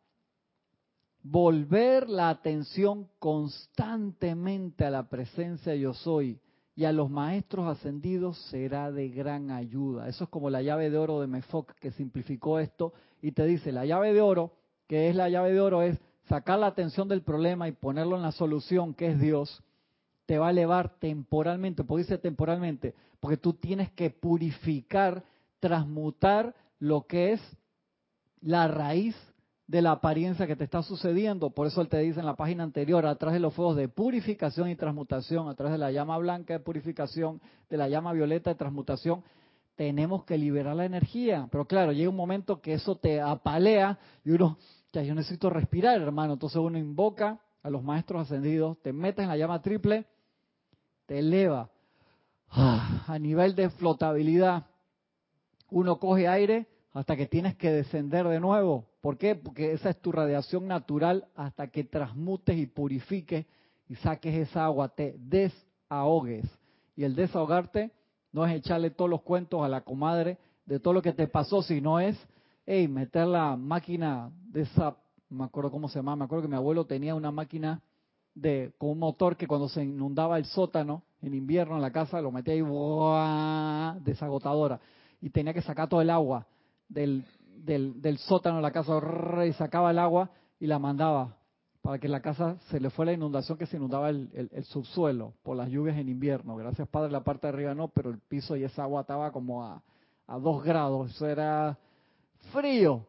volver 1.23 2.09
la 2.09 2.29
atención 2.29 3.09
constantemente 3.19 4.85
a 4.85 4.91
la 4.91 5.09
presencia 5.09 5.75
yo 5.75 5.95
soy 5.95 6.39
y 6.77 6.85
a 6.85 6.93
los 6.93 7.09
maestros 7.09 7.67
ascendidos 7.67 8.39
será 8.51 8.91
de 8.91 9.09
gran 9.09 9.51
ayuda. 9.51 10.09
Eso 10.09 10.25
es 10.25 10.31
como 10.31 10.51
la 10.51 10.61
llave 10.61 10.91
de 10.91 10.99
oro 10.99 11.21
de 11.21 11.27
Mefoc 11.27 11.73
que 11.81 11.93
simplificó 11.93 12.59
esto 12.59 12.93
y 13.23 13.33
te 13.33 13.47
dice, 13.47 13.73
la 13.73 13.87
llave 13.87 14.13
de 14.13 14.21
oro, 14.21 14.53
que 14.87 15.09
es 15.09 15.17
la 15.17 15.29
llave 15.29 15.53
de 15.53 15.61
oro, 15.61 15.83
es 15.83 15.99
sacar 16.29 16.59
la 16.59 16.67
atención 16.67 17.09
del 17.09 17.23
problema 17.23 17.69
y 17.69 17.73
ponerlo 17.73 18.17
en 18.17 18.23
la 18.23 18.33
solución, 18.33 18.93
que 18.93 19.13
es 19.13 19.21
Dios, 19.21 19.63
te 20.27 20.39
va 20.39 20.49
a 20.49 20.51
elevar 20.51 20.99
temporalmente. 20.99 21.85
¿Por 21.85 21.99
qué 21.99 22.05
dice 22.05 22.19
temporalmente? 22.19 22.95
Porque 23.21 23.37
tú 23.37 23.55
tienes 23.55 23.91
que 23.93 24.11
purificar, 24.11 25.25
transmutar 25.61 26.55
lo 26.79 27.07
que 27.07 27.33
es 27.33 27.41
la 28.41 28.69
raíz 28.69 29.17
de 29.67 29.81
la 29.81 29.93
apariencia 29.93 30.47
que 30.47 30.57
te 30.57 30.65
está 30.65 30.83
sucediendo. 30.83 31.51
Por 31.51 31.67
eso 31.67 31.81
él 31.81 31.89
te 31.89 31.99
dice 31.99 32.21
en 32.21 32.27
la 32.27 32.37
página 32.37 32.65
anterior, 32.65 33.07
a 33.07 33.17
través 33.17 33.35
de 33.35 33.41
los 33.41 33.55
fuegos 33.55 33.77
de 33.77 33.89
purificación 33.89 34.69
y 34.69 34.77
transmutación, 34.77 35.49
a 35.49 35.55
través 35.55 35.73
de 35.73 35.79
la 35.79 35.91
llama 35.91 36.19
blanca 36.19 36.55
de 36.55 36.61
purificación, 36.61 37.41
de 37.71 37.77
la 37.77 37.89
llama 37.89 38.13
violeta 38.13 38.51
de 38.51 38.57
transmutación, 38.57 39.23
tenemos 39.75 40.25
que 40.25 40.37
liberar 40.37 40.77
la 40.77 40.85
energía. 40.85 41.49
Pero 41.51 41.67
claro, 41.67 41.93
llega 41.93 42.11
un 42.11 42.17
momento 42.17 42.61
que 42.61 42.75
eso 42.75 42.97
te 42.97 43.21
apalea 43.21 43.99
y 44.25 44.31
uno, 44.31 44.59
ya 44.93 45.03
yo 45.03 45.15
necesito 45.15 45.49
respirar, 45.51 46.01
hermano. 46.01 46.35
Entonces 46.35 46.59
uno 46.59 46.79
invoca 46.79 47.41
a 47.63 47.71
los 47.71 47.83
maestros 47.83 48.23
ascendidos, 48.23 48.79
te 48.83 48.93
metes 48.93 49.23
en 49.23 49.31
la 49.31 49.37
llama 49.39 49.63
triple, 49.63 50.07
te 51.07 51.19
eleva 51.19 51.71
ah, 52.51 53.05
a 53.07 53.19
nivel 53.19 53.55
de 53.55 53.71
flotabilidad. 53.71 54.67
Uno 55.71 55.99
coge 55.99 56.29
aire 56.29 56.67
hasta 56.93 57.17
que 57.17 57.27
tienes 57.27 57.57
que 57.57 57.71
descender 57.71 58.27
de 58.29 58.41
nuevo. 58.41 58.87
¿Por 59.01 59.19
qué? 59.19 59.35
Porque 59.35 59.73
esa 59.73 59.91
es 59.91 60.01
tu 60.01 60.13
radiación 60.13 60.67
natural 60.69 61.27
hasta 61.35 61.67
que 61.69 61.85
transmutes 61.85 62.57
y 62.57 62.67
purifiques 62.67 63.47
y 63.89 63.97
saques 63.97 64.35
esa 64.49 64.65
agua, 64.65 64.89
te 64.89 65.17
desahogues. 65.19 66.47
Y 66.97 67.05
el 67.05 67.15
desahogarte 67.15 67.91
no 68.33 68.47
es 68.47 68.55
echarle 68.55 68.91
todos 68.91 69.11
los 69.11 69.23
cuentos 69.23 69.63
a 69.63 69.69
la 69.69 69.83
comadre 69.83 70.39
de 70.67 70.81
todo 70.81 70.95
lo 70.95 71.03
que 71.03 71.13
te 71.13 71.29
pasó, 71.29 71.63
sino 71.63 72.01
es, 72.01 72.17
hey, 72.67 72.89
meter 72.89 73.27
la 73.27 73.57
máquina 73.57 74.31
de 74.47 74.63
esa, 74.63 74.97
me 75.29 75.45
acuerdo 75.45 75.71
cómo 75.71 75.89
se 75.89 75.99
llama, 75.99 76.17
me 76.17 76.25
acuerdo 76.25 76.43
que 76.43 76.49
mi 76.49 76.57
abuelo 76.57 76.87
tenía 76.87 77.15
una 77.15 77.31
máquina 77.31 77.83
de 78.35 78.73
con 78.79 78.91
un 78.91 78.99
motor 78.99 79.37
que 79.37 79.47
cuando 79.47 79.69
se 79.69 79.83
inundaba 79.83 80.39
el 80.39 80.45
sótano 80.45 81.03
en 81.23 81.35
invierno 81.35 81.77
en 81.77 81.83
la 81.83 81.93
casa 81.93 82.21
lo 82.21 82.31
metía 82.31 82.55
ahí 82.55 84.01
desagotadora 84.03 84.81
y 85.21 85.31
tenía 85.31 85.55
que 85.55 85.63
sacar 85.63 85.89
todo 85.89 86.03
el 86.03 86.11
agua 86.11 86.47
del, 86.89 87.25
del, 87.57 88.19
sótano 88.19 88.57
de 88.57 88.63
la 88.63 88.73
casa 88.73 89.01
y 89.47 89.53
sacaba 89.53 89.91
el 89.91 89.99
agua 89.99 90.31
y 90.59 90.67
la 90.67 90.79
mandaba 90.79 91.37
para 91.81 91.99
que 91.99 92.09
la 92.09 92.21
casa 92.21 92.57
se 92.71 92.81
le 92.81 92.91
fue 92.91 93.07
la 93.07 93.13
inundación 93.13 93.59
que 93.59 93.67
se 93.67 93.77
inundaba 93.77 94.11
el, 94.11 94.31
el, 94.53 94.65
subsuelo 94.65 95.35
por 95.43 95.57
las 95.57 95.69
lluvias 95.69 95.99
en 95.99 96.09
invierno. 96.09 96.57
Gracias 96.57 96.89
Padre, 96.89 97.13
la 97.13 97.23
parte 97.23 97.47
de 97.47 97.53
arriba 97.53 97.75
no, 97.75 97.89
pero 97.89 98.11
el 98.11 98.19
piso 98.19 98.57
y 98.57 98.65
esa 98.65 98.85
agua 98.85 99.03
estaba 99.03 99.31
como 99.33 99.65
a, 99.65 99.83
a 100.27 100.39
dos 100.39 100.65
grados, 100.65 101.11
eso 101.11 101.27
era 101.27 101.79
frío. 102.53 103.07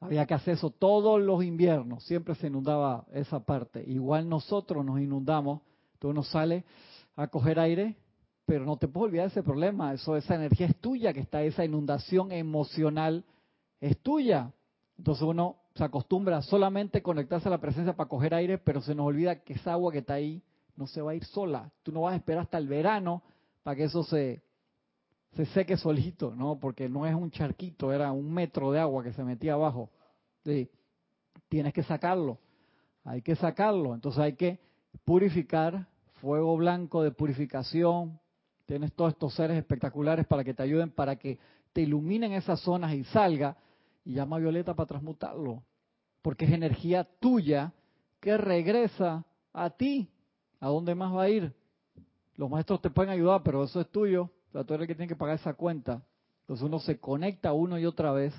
Había 0.00 0.26
que 0.26 0.34
hacer 0.34 0.54
eso 0.54 0.70
todos 0.70 1.20
los 1.20 1.44
inviernos, 1.44 2.04
siempre 2.04 2.34
se 2.34 2.46
inundaba 2.46 3.06
esa 3.12 3.40
parte. 3.40 3.84
Igual 3.86 4.28
nosotros 4.28 4.84
nos 4.84 4.98
inundamos, 5.00 5.60
tú 5.98 6.08
uno 6.08 6.22
sale 6.22 6.64
a 7.16 7.28
coger 7.28 7.60
aire 7.60 7.96
pero 8.50 8.64
no 8.64 8.76
te 8.76 8.88
puedes 8.88 9.10
olvidar 9.10 9.28
ese 9.28 9.44
problema. 9.44 9.92
Eso, 9.92 10.16
esa 10.16 10.34
energía 10.34 10.66
es 10.66 10.76
tuya, 10.80 11.12
que 11.12 11.20
está 11.20 11.40
esa 11.44 11.64
inundación 11.64 12.32
emocional 12.32 13.24
es 13.80 13.96
tuya. 14.02 14.52
Entonces 14.98 15.22
uno 15.22 15.58
se 15.76 15.84
acostumbra 15.84 16.38
a 16.38 16.42
solamente 16.42 17.00
conectarse 17.00 17.46
a 17.46 17.52
la 17.52 17.60
presencia 17.60 17.94
para 17.94 18.08
coger 18.08 18.34
aire, 18.34 18.58
pero 18.58 18.80
se 18.80 18.92
nos 18.92 19.06
olvida 19.06 19.44
que 19.44 19.52
esa 19.52 19.74
agua 19.74 19.92
que 19.92 19.98
está 19.98 20.14
ahí 20.14 20.42
no 20.74 20.88
se 20.88 21.00
va 21.00 21.12
a 21.12 21.14
ir 21.14 21.24
sola. 21.26 21.70
Tú 21.84 21.92
no 21.92 22.00
vas 22.00 22.14
a 22.14 22.16
esperar 22.16 22.42
hasta 22.42 22.58
el 22.58 22.66
verano 22.66 23.22
para 23.62 23.76
que 23.76 23.84
eso 23.84 24.02
se, 24.02 24.42
se 25.34 25.46
seque 25.46 25.76
solito, 25.76 26.34
¿no? 26.34 26.58
Porque 26.58 26.88
no 26.88 27.06
es 27.06 27.14
un 27.14 27.30
charquito, 27.30 27.92
era 27.92 28.12
un 28.12 28.32
metro 28.32 28.72
de 28.72 28.80
agua 28.80 29.02
que 29.02 29.12
se 29.12 29.24
metía 29.24 29.54
abajo. 29.54 29.90
Tienes 31.48 31.72
que 31.72 31.82
sacarlo, 31.82 32.38
hay 33.04 33.22
que 33.22 33.36
sacarlo. 33.36 33.94
Entonces 33.94 34.20
hay 34.20 34.34
que 34.34 34.58
purificar, 35.04 35.86
fuego 36.20 36.56
blanco 36.56 37.02
de 37.02 37.10
purificación, 37.12 38.18
Tienes 38.70 38.92
todos 38.92 39.14
estos 39.14 39.34
seres 39.34 39.58
espectaculares 39.58 40.28
para 40.28 40.44
que 40.44 40.54
te 40.54 40.62
ayuden, 40.62 40.92
para 40.92 41.16
que 41.16 41.40
te 41.72 41.80
iluminen 41.80 42.30
esas 42.34 42.60
zonas 42.60 42.94
y 42.94 43.02
salga. 43.02 43.56
Y 44.04 44.12
llama 44.12 44.36
a 44.36 44.38
Violeta 44.38 44.74
para 44.74 44.86
transmutarlo. 44.86 45.64
Porque 46.22 46.44
es 46.44 46.52
energía 46.52 47.02
tuya 47.18 47.72
que 48.20 48.36
regresa 48.36 49.26
a 49.52 49.70
ti. 49.70 50.08
¿A 50.60 50.68
dónde 50.68 50.94
más 50.94 51.12
va 51.12 51.22
a 51.22 51.28
ir? 51.28 51.52
Los 52.36 52.48
maestros 52.48 52.80
te 52.80 52.90
pueden 52.90 53.10
ayudar, 53.10 53.42
pero 53.42 53.64
eso 53.64 53.80
es 53.80 53.88
tuyo. 53.88 54.30
O 54.52 54.64
sea, 54.64 54.78
que 54.78 54.94
tiene 54.94 55.08
que 55.08 55.16
pagar 55.16 55.36
esa 55.36 55.54
cuenta. 55.54 56.02
Entonces 56.40 56.66
uno 56.66 56.80
se 56.80 56.98
conecta 56.98 57.52
una 57.52 57.78
y 57.78 57.86
otra 57.86 58.12
vez 58.12 58.34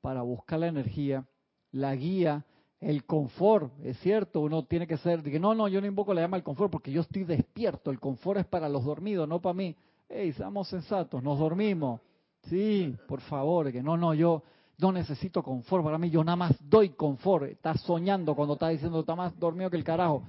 para 0.00 0.22
buscar 0.22 0.60
la 0.60 0.66
energía, 0.66 1.24
la 1.72 1.94
guía, 1.94 2.44
el 2.80 3.04
confort, 3.04 3.72
es 3.82 3.98
cierto, 4.00 4.40
uno 4.40 4.64
tiene 4.64 4.86
que 4.86 4.98
ser, 4.98 5.22
no, 5.40 5.54
no, 5.54 5.68
yo 5.68 5.80
no 5.80 5.86
invoco 5.86 6.12
la 6.12 6.20
llama 6.20 6.36
al 6.36 6.42
confort 6.42 6.70
porque 6.70 6.92
yo 6.92 7.00
estoy 7.00 7.24
despierto, 7.24 7.90
el 7.90 7.98
confort 7.98 8.40
es 8.40 8.46
para 8.46 8.68
los 8.68 8.84
dormidos, 8.84 9.26
no 9.26 9.40
para 9.40 9.54
mí. 9.54 9.74
Ey, 10.08 10.32
seamos 10.32 10.68
sensatos, 10.68 11.22
nos 11.22 11.38
dormimos. 11.38 12.00
Sí, 12.42 12.94
por 13.08 13.22
favor, 13.22 13.72
que 13.72 13.82
no, 13.82 13.96
no, 13.96 14.12
yo 14.12 14.42
no 14.78 14.92
necesito 14.92 15.42
confort 15.42 15.82
para 15.82 15.96
mí, 15.96 16.10
yo 16.10 16.22
nada 16.22 16.36
más 16.36 16.52
doy 16.68 16.90
confort. 16.90 17.44
Estás 17.44 17.80
soñando 17.80 18.34
cuando 18.34 18.54
estás 18.54 18.72
diciendo, 18.72 19.00
está 19.00 19.14
más 19.14 19.38
dormido 19.38 19.70
que 19.70 19.78
el 19.78 19.84
carajo. 19.84 20.24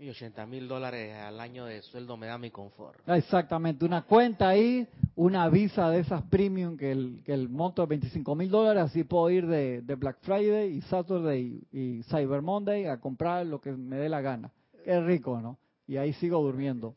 Y 0.00 0.08
80 0.08 0.46
mil 0.46 0.66
dólares 0.66 1.14
al 1.14 1.38
año 1.40 1.66
de 1.66 1.82
sueldo 1.82 2.16
me 2.16 2.26
da 2.26 2.38
mi 2.38 2.50
confort. 2.50 3.06
Exactamente, 3.06 3.84
una 3.84 4.00
cuenta 4.00 4.48
ahí, 4.48 4.88
una 5.14 5.46
visa 5.50 5.90
de 5.90 6.00
esas 6.00 6.22
premium 6.22 6.78
que 6.78 6.90
el, 6.90 7.22
que 7.22 7.34
el 7.34 7.50
monto 7.50 7.82
es 7.82 7.88
25 7.90 8.34
mil 8.34 8.48
dólares, 8.48 8.84
así 8.84 9.04
puedo 9.04 9.28
ir 9.28 9.46
de, 9.46 9.82
Black 9.96 10.16
Friday 10.22 10.74
y 10.74 10.80
Saturday 10.80 11.62
y 11.70 12.02
Cyber 12.04 12.40
Monday 12.40 12.86
a 12.86 12.98
comprar 12.98 13.44
lo 13.44 13.60
que 13.60 13.72
me 13.72 13.96
dé 13.96 14.08
la 14.08 14.22
gana. 14.22 14.50
Qué 14.82 14.98
rico, 15.02 15.38
¿no? 15.38 15.58
Y 15.86 15.98
ahí 15.98 16.14
sigo 16.14 16.40
durmiendo. 16.40 16.94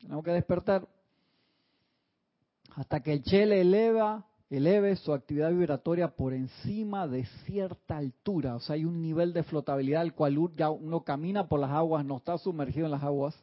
Tengo 0.00 0.22
que 0.22 0.30
despertar 0.30 0.88
hasta 2.74 3.00
que 3.00 3.12
el 3.12 3.22
Che 3.22 3.44
le 3.44 3.60
eleva 3.60 4.24
eleve 4.50 4.96
su 4.96 5.12
actividad 5.12 5.50
vibratoria 5.50 6.08
por 6.08 6.34
encima 6.34 7.06
de 7.06 7.24
cierta 7.46 7.96
altura. 7.96 8.56
O 8.56 8.60
sea, 8.60 8.74
hay 8.74 8.84
un 8.84 9.00
nivel 9.00 9.32
de 9.32 9.44
flotabilidad 9.44 10.02
al 10.02 10.14
cual 10.14 10.36
ya 10.56 10.70
uno 10.70 11.04
camina 11.04 11.48
por 11.48 11.60
las 11.60 11.70
aguas, 11.70 12.04
no 12.04 12.16
está 12.16 12.36
sumergido 12.36 12.86
en 12.86 12.92
las 12.92 13.04
aguas. 13.04 13.34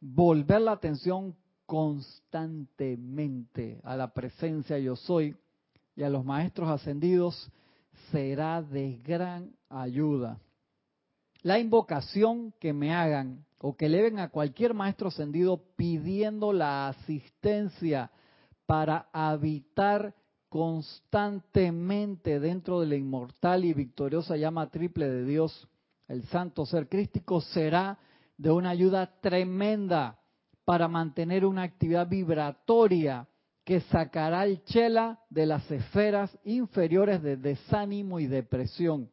Volver 0.00 0.60
la 0.60 0.72
atención 0.72 1.34
constantemente 1.64 3.80
a 3.82 3.96
la 3.96 4.12
presencia 4.12 4.78
yo 4.78 4.96
soy 4.96 5.34
y 5.96 6.02
a 6.02 6.10
los 6.10 6.24
maestros 6.24 6.68
ascendidos 6.68 7.50
será 8.12 8.60
de 8.60 9.00
gran 9.02 9.52
ayuda. 9.70 10.38
La 11.40 11.58
invocación 11.58 12.52
que 12.60 12.74
me 12.74 12.94
hagan 12.94 13.46
o 13.58 13.74
que 13.74 13.86
eleven 13.86 14.18
a 14.18 14.28
cualquier 14.28 14.74
maestro 14.74 15.08
ascendido 15.08 15.62
pidiendo 15.76 16.52
la 16.52 16.88
asistencia 16.88 18.10
para 18.66 19.08
habitar 19.12 20.14
constantemente 20.48 22.38
dentro 22.38 22.80
de 22.80 22.86
la 22.86 22.96
inmortal 22.96 23.64
y 23.64 23.74
victoriosa 23.74 24.36
llama 24.36 24.70
triple 24.70 25.08
de 25.08 25.24
Dios, 25.24 25.68
el 26.06 26.22
santo 26.28 26.64
ser 26.64 26.88
crístico, 26.88 27.40
será 27.40 27.98
de 28.36 28.50
una 28.50 28.70
ayuda 28.70 29.20
tremenda 29.20 30.18
para 30.64 30.88
mantener 30.88 31.44
una 31.44 31.62
actividad 31.62 32.08
vibratoria 32.08 33.26
que 33.64 33.80
sacará 33.80 34.44
el 34.44 34.62
chela 34.64 35.20
de 35.30 35.46
las 35.46 35.68
esferas 35.70 36.36
inferiores 36.44 37.22
de 37.22 37.36
desánimo 37.36 38.20
y 38.20 38.26
depresión 38.26 39.10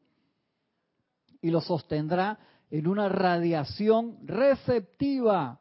y 1.42 1.50
lo 1.50 1.62
sostendrá 1.62 2.38
en 2.70 2.88
una 2.88 3.10
radiación 3.10 4.18
receptiva 4.24 5.60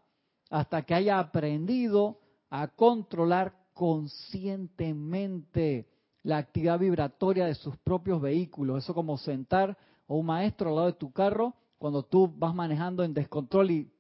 hasta 0.50 0.82
que 0.82 0.94
haya 0.94 1.18
aprendido 1.18 2.20
a 2.50 2.68
controlar 2.68 3.54
conscientemente 3.80 5.88
la 6.22 6.36
actividad 6.36 6.78
vibratoria 6.78 7.46
de 7.46 7.54
sus 7.54 7.78
propios 7.78 8.20
vehículos. 8.20 8.84
Eso 8.84 8.92
como 8.92 9.16
sentar 9.16 9.78
a 10.06 10.12
un 10.12 10.26
maestro 10.26 10.68
al 10.68 10.74
lado 10.74 10.88
de 10.88 10.98
tu 10.98 11.10
carro 11.12 11.54
cuando 11.78 12.02
tú 12.02 12.30
vas 12.36 12.54
manejando 12.54 13.02
en 13.02 13.14
descontrol 13.14 13.70
y 13.70 13.90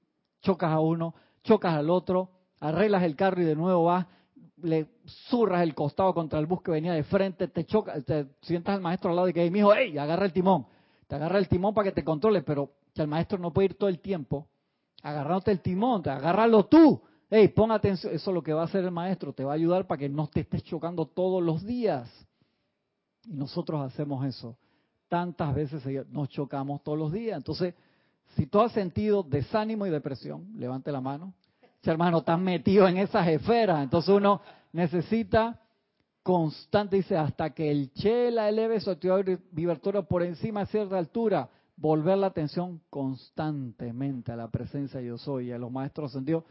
chocas 0.42 0.70
a 0.70 0.80
uno, 0.80 1.14
chocas 1.44 1.72
al 1.72 1.88
otro, 1.88 2.28
arreglas 2.60 3.04
el 3.04 3.16
carro 3.16 3.40
y 3.40 3.46
de 3.46 3.56
nuevo 3.56 3.84
vas, 3.84 4.06
le 4.58 4.86
zurras 5.30 5.62
el 5.62 5.74
costado 5.74 6.12
contra 6.12 6.38
el 6.38 6.44
bus 6.44 6.60
que 6.60 6.72
venía 6.72 6.92
de 6.92 7.04
frente, 7.04 7.48
te 7.48 7.64
chocas, 7.64 8.04
te 8.04 8.26
sientas 8.42 8.74
al 8.74 8.82
maestro 8.82 9.08
al 9.08 9.16
lado 9.16 9.30
y 9.30 9.32
que, 9.32 9.50
mi 9.50 9.60
hijo, 9.60 9.72
¡ey! 9.72 9.96
Agarra 9.96 10.26
el 10.26 10.34
timón. 10.34 10.66
Te 11.06 11.14
agarra 11.14 11.38
el 11.38 11.48
timón 11.48 11.72
para 11.72 11.88
que 11.88 11.94
te 11.94 12.04
controle, 12.04 12.42
pero 12.42 12.70
que 12.94 13.00
el 13.00 13.08
maestro 13.08 13.38
no 13.38 13.50
puede 13.50 13.68
ir 13.68 13.78
todo 13.78 13.88
el 13.88 14.00
tiempo 14.00 14.46
agarrándote 15.02 15.52
el 15.52 15.60
timón, 15.60 16.06
agárralo 16.06 16.66
tú. 16.66 17.00
Hey, 17.32 17.46
pon 17.46 17.70
atención, 17.70 18.12
eso 18.12 18.30
es 18.32 18.34
lo 18.34 18.42
que 18.42 18.52
va 18.52 18.62
a 18.62 18.64
hacer 18.64 18.84
el 18.84 18.90
maestro, 18.90 19.32
te 19.32 19.44
va 19.44 19.52
a 19.52 19.54
ayudar 19.54 19.86
para 19.86 20.00
que 20.00 20.08
no 20.08 20.26
te 20.26 20.40
estés 20.40 20.64
chocando 20.64 21.06
todos 21.06 21.40
los 21.40 21.64
días. 21.64 22.10
Y 23.24 23.34
nosotros 23.34 23.80
hacemos 23.80 24.26
eso. 24.26 24.58
Tantas 25.08 25.54
veces 25.54 25.84
nos 26.10 26.28
chocamos 26.28 26.82
todos 26.82 26.98
los 26.98 27.12
días. 27.12 27.36
Entonces, 27.36 27.74
si 28.34 28.46
tú 28.46 28.60
has 28.60 28.72
sentido 28.72 29.22
desánimo 29.22 29.86
y 29.86 29.90
depresión, 29.90 30.48
levante 30.56 30.90
la 30.90 31.00
mano. 31.00 31.32
Si 31.82 31.88
hermano, 31.88 32.18
estás 32.18 32.40
metido 32.40 32.88
en 32.88 32.96
esas 32.96 33.28
esferas. 33.28 33.80
Entonces 33.80 34.12
uno 34.12 34.40
necesita 34.72 35.60
constante, 36.24 36.96
dice, 36.96 37.16
hasta 37.16 37.50
que 37.50 37.70
el 37.70 37.92
chela 37.92 38.48
eleve 38.48 38.80
su 38.80 38.90
actividad 38.90 39.38
vibratoria 39.52 40.02
por 40.02 40.24
encima 40.24 40.60
de 40.60 40.66
cierta 40.66 40.98
altura, 40.98 41.48
volver 41.76 42.18
la 42.18 42.26
atención 42.26 42.80
constantemente 42.90 44.32
a 44.32 44.36
la 44.36 44.48
presencia 44.48 44.98
de 44.98 45.06
yo 45.06 45.16
soy 45.16 45.48
y 45.48 45.52
a 45.52 45.58
los 45.58 45.70
maestros 45.70 46.10
ascendidos 46.10 46.42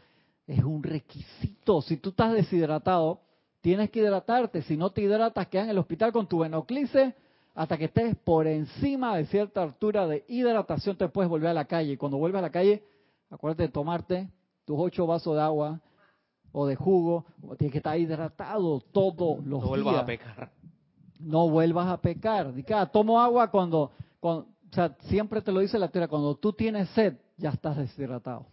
es 0.50 0.64
un 0.64 0.82
requisito. 0.82 1.80
Si 1.82 1.96
tú 1.96 2.10
estás 2.10 2.32
deshidratado, 2.32 3.20
tienes 3.60 3.90
que 3.90 4.00
hidratarte. 4.00 4.62
Si 4.62 4.76
no 4.76 4.90
te 4.90 5.02
hidratas, 5.02 5.46
quedas 5.46 5.64
en 5.64 5.70
el 5.70 5.78
hospital 5.78 6.12
con 6.12 6.26
tu 6.26 6.40
venoclice 6.40 7.14
hasta 7.54 7.78
que 7.78 7.84
estés 7.84 8.16
por 8.16 8.46
encima 8.46 9.16
de 9.16 9.26
cierta 9.26 9.62
altura 9.62 10.06
de 10.06 10.24
hidratación, 10.28 10.96
te 10.96 11.08
puedes 11.08 11.28
volver 11.28 11.50
a 11.50 11.54
la 11.54 11.66
calle. 11.66 11.92
Y 11.92 11.96
cuando 11.96 12.18
vuelves 12.18 12.40
a 12.40 12.42
la 12.42 12.50
calle, 12.50 12.82
acuérdate 13.30 13.64
de 13.64 13.68
tomarte 13.68 14.28
tus 14.64 14.76
ocho 14.78 15.06
vasos 15.06 15.36
de 15.36 15.42
agua 15.42 15.80
o 16.52 16.66
de 16.66 16.74
jugo. 16.74 17.26
Tienes 17.56 17.72
que 17.72 17.78
estar 17.78 17.98
hidratado 17.98 18.80
todos 18.92 19.44
los 19.44 19.60
días. 19.60 19.62
No 19.62 19.68
vuelvas 19.68 19.96
a 19.96 20.06
pecar. 20.06 20.50
No 21.20 21.48
vuelvas 21.48 21.88
a 21.88 22.00
pecar. 22.00 22.52
Dica, 22.54 22.80
ah, 22.80 22.86
tomo 22.86 23.20
agua 23.20 23.50
cuando, 23.52 23.92
cuando, 24.18 24.46
o 24.68 24.74
sea, 24.74 24.96
siempre 25.02 25.42
te 25.42 25.52
lo 25.52 25.60
dice 25.60 25.78
la 25.78 25.88
teoría, 25.88 26.08
cuando 26.08 26.34
tú 26.34 26.52
tienes 26.52 26.88
sed, 26.90 27.14
ya 27.36 27.50
estás 27.50 27.76
deshidratado. 27.76 28.46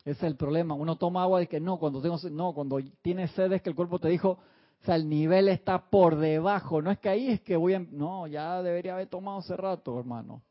Ese 0.00 0.10
es 0.10 0.22
el 0.22 0.36
problema. 0.36 0.74
Uno 0.74 0.96
toma 0.96 1.22
agua 1.22 1.42
y 1.42 1.46
que 1.46 1.60
no, 1.60 1.78
cuando 1.78 2.00
tengo 2.00 2.18
no, 2.30 2.52
cuando 2.54 2.80
tienes 3.02 3.30
sed 3.32 3.52
es 3.52 3.62
que 3.62 3.70
el 3.70 3.76
cuerpo 3.76 3.98
te 3.98 4.08
dijo, 4.08 4.30
o 4.30 4.84
sea, 4.84 4.96
el 4.96 5.08
nivel 5.08 5.48
está 5.48 5.90
por 5.90 6.16
debajo. 6.16 6.80
No 6.80 6.90
es 6.90 6.98
que 6.98 7.08
ahí 7.08 7.28
es 7.28 7.40
que 7.40 7.56
voy 7.56 7.74
a... 7.74 7.80
No, 7.80 8.26
ya 8.26 8.62
debería 8.62 8.94
haber 8.94 9.08
tomado 9.08 9.38
hace 9.38 9.56
rato, 9.56 9.98
hermano. 9.98 10.42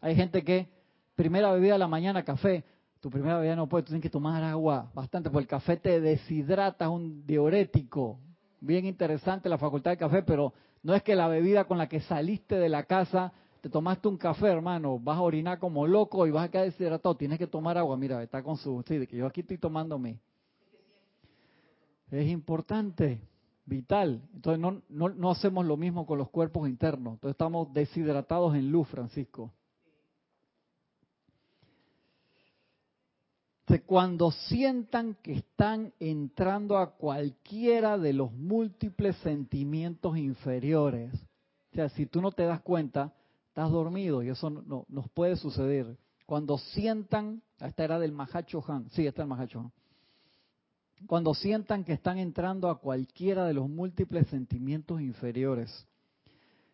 Hay 0.00 0.16
gente 0.16 0.42
que, 0.42 0.68
primera 1.14 1.52
bebida 1.52 1.74
de 1.74 1.78
la 1.78 1.88
mañana, 1.88 2.24
café. 2.24 2.64
Tu 3.00 3.10
primera 3.10 3.36
bebida 3.38 3.56
no 3.56 3.68
puede, 3.68 3.82
tú 3.82 3.88
tienes 3.88 4.02
que 4.02 4.10
tomar 4.10 4.42
agua 4.42 4.90
bastante, 4.94 5.28
porque 5.28 5.42
el 5.42 5.48
café 5.48 5.76
te 5.76 6.00
deshidrata, 6.00 6.86
es 6.86 6.90
un 6.90 7.26
diurético. 7.26 8.18
Bien 8.60 8.86
interesante 8.86 9.48
la 9.48 9.58
facultad 9.58 9.90
de 9.90 9.96
café, 9.96 10.22
pero 10.22 10.54
no 10.82 10.94
es 10.94 11.02
que 11.02 11.14
la 11.14 11.28
bebida 11.28 11.64
con 11.64 11.78
la 11.78 11.88
que 11.88 12.00
saliste 12.00 12.56
de 12.56 12.68
la 12.68 12.84
casa, 12.84 13.32
te 13.62 13.70
tomaste 13.70 14.08
un 14.08 14.18
café, 14.18 14.48
hermano, 14.48 14.98
vas 14.98 15.16
a 15.16 15.22
orinar 15.22 15.58
como 15.60 15.86
loco 15.86 16.26
y 16.26 16.32
vas 16.32 16.46
a 16.46 16.50
quedar 16.50 16.66
deshidratado. 16.66 17.16
Tienes 17.16 17.38
que 17.38 17.46
tomar 17.46 17.78
agua. 17.78 17.96
Mira, 17.96 18.20
está 18.20 18.42
con 18.42 18.56
su... 18.56 18.82
Sí, 18.86 19.06
que 19.06 19.16
yo 19.16 19.24
aquí 19.24 19.40
estoy 19.42 19.56
tomándome. 19.56 20.18
Es 22.10 22.28
importante 22.28 23.20
vital. 23.64 24.20
Entonces 24.34 24.60
no, 24.60 24.82
no, 24.88 25.08
no 25.10 25.30
hacemos 25.30 25.64
lo 25.64 25.76
mismo 25.76 26.04
con 26.04 26.18
los 26.18 26.28
cuerpos 26.28 26.68
internos. 26.68 27.14
Entonces 27.14 27.34
estamos 27.34 27.72
deshidratados 27.72 28.54
en 28.56 28.70
luz, 28.70 28.88
Francisco. 28.88 29.52
cuando 33.80 34.30
sientan 34.30 35.16
que 35.22 35.32
están 35.32 35.92
entrando 35.98 36.78
a 36.78 36.94
cualquiera 36.96 37.96
de 37.98 38.12
los 38.12 38.32
múltiples 38.32 39.16
sentimientos 39.18 40.16
inferiores, 40.18 41.12
o 41.14 41.74
sea, 41.74 41.88
si 41.90 42.06
tú 42.06 42.20
no 42.20 42.32
te 42.32 42.44
das 42.44 42.60
cuenta, 42.60 43.14
estás 43.52 43.70
dormido 43.70 44.22
y 44.22 44.30
eso 44.30 44.50
no, 44.50 44.86
nos 44.88 45.08
puede 45.10 45.36
suceder. 45.36 45.96
Cuando 46.26 46.58
sientan, 46.58 47.42
esta 47.60 47.84
era 47.84 47.98
del 47.98 48.12
Mahacho 48.12 48.64
Han, 48.66 48.90
sí, 48.90 49.06
esta 49.06 49.22
es 49.22 49.24
el 49.24 49.28
Mahacho 49.28 49.60
Han 49.60 49.72
cuando 51.06 51.34
sientan 51.34 51.84
que 51.84 51.92
están 51.92 52.18
entrando 52.18 52.68
a 52.68 52.78
cualquiera 52.78 53.44
de 53.46 53.54
los 53.54 53.68
múltiples 53.68 54.26
sentimientos 54.28 55.00
inferiores, 55.00 55.86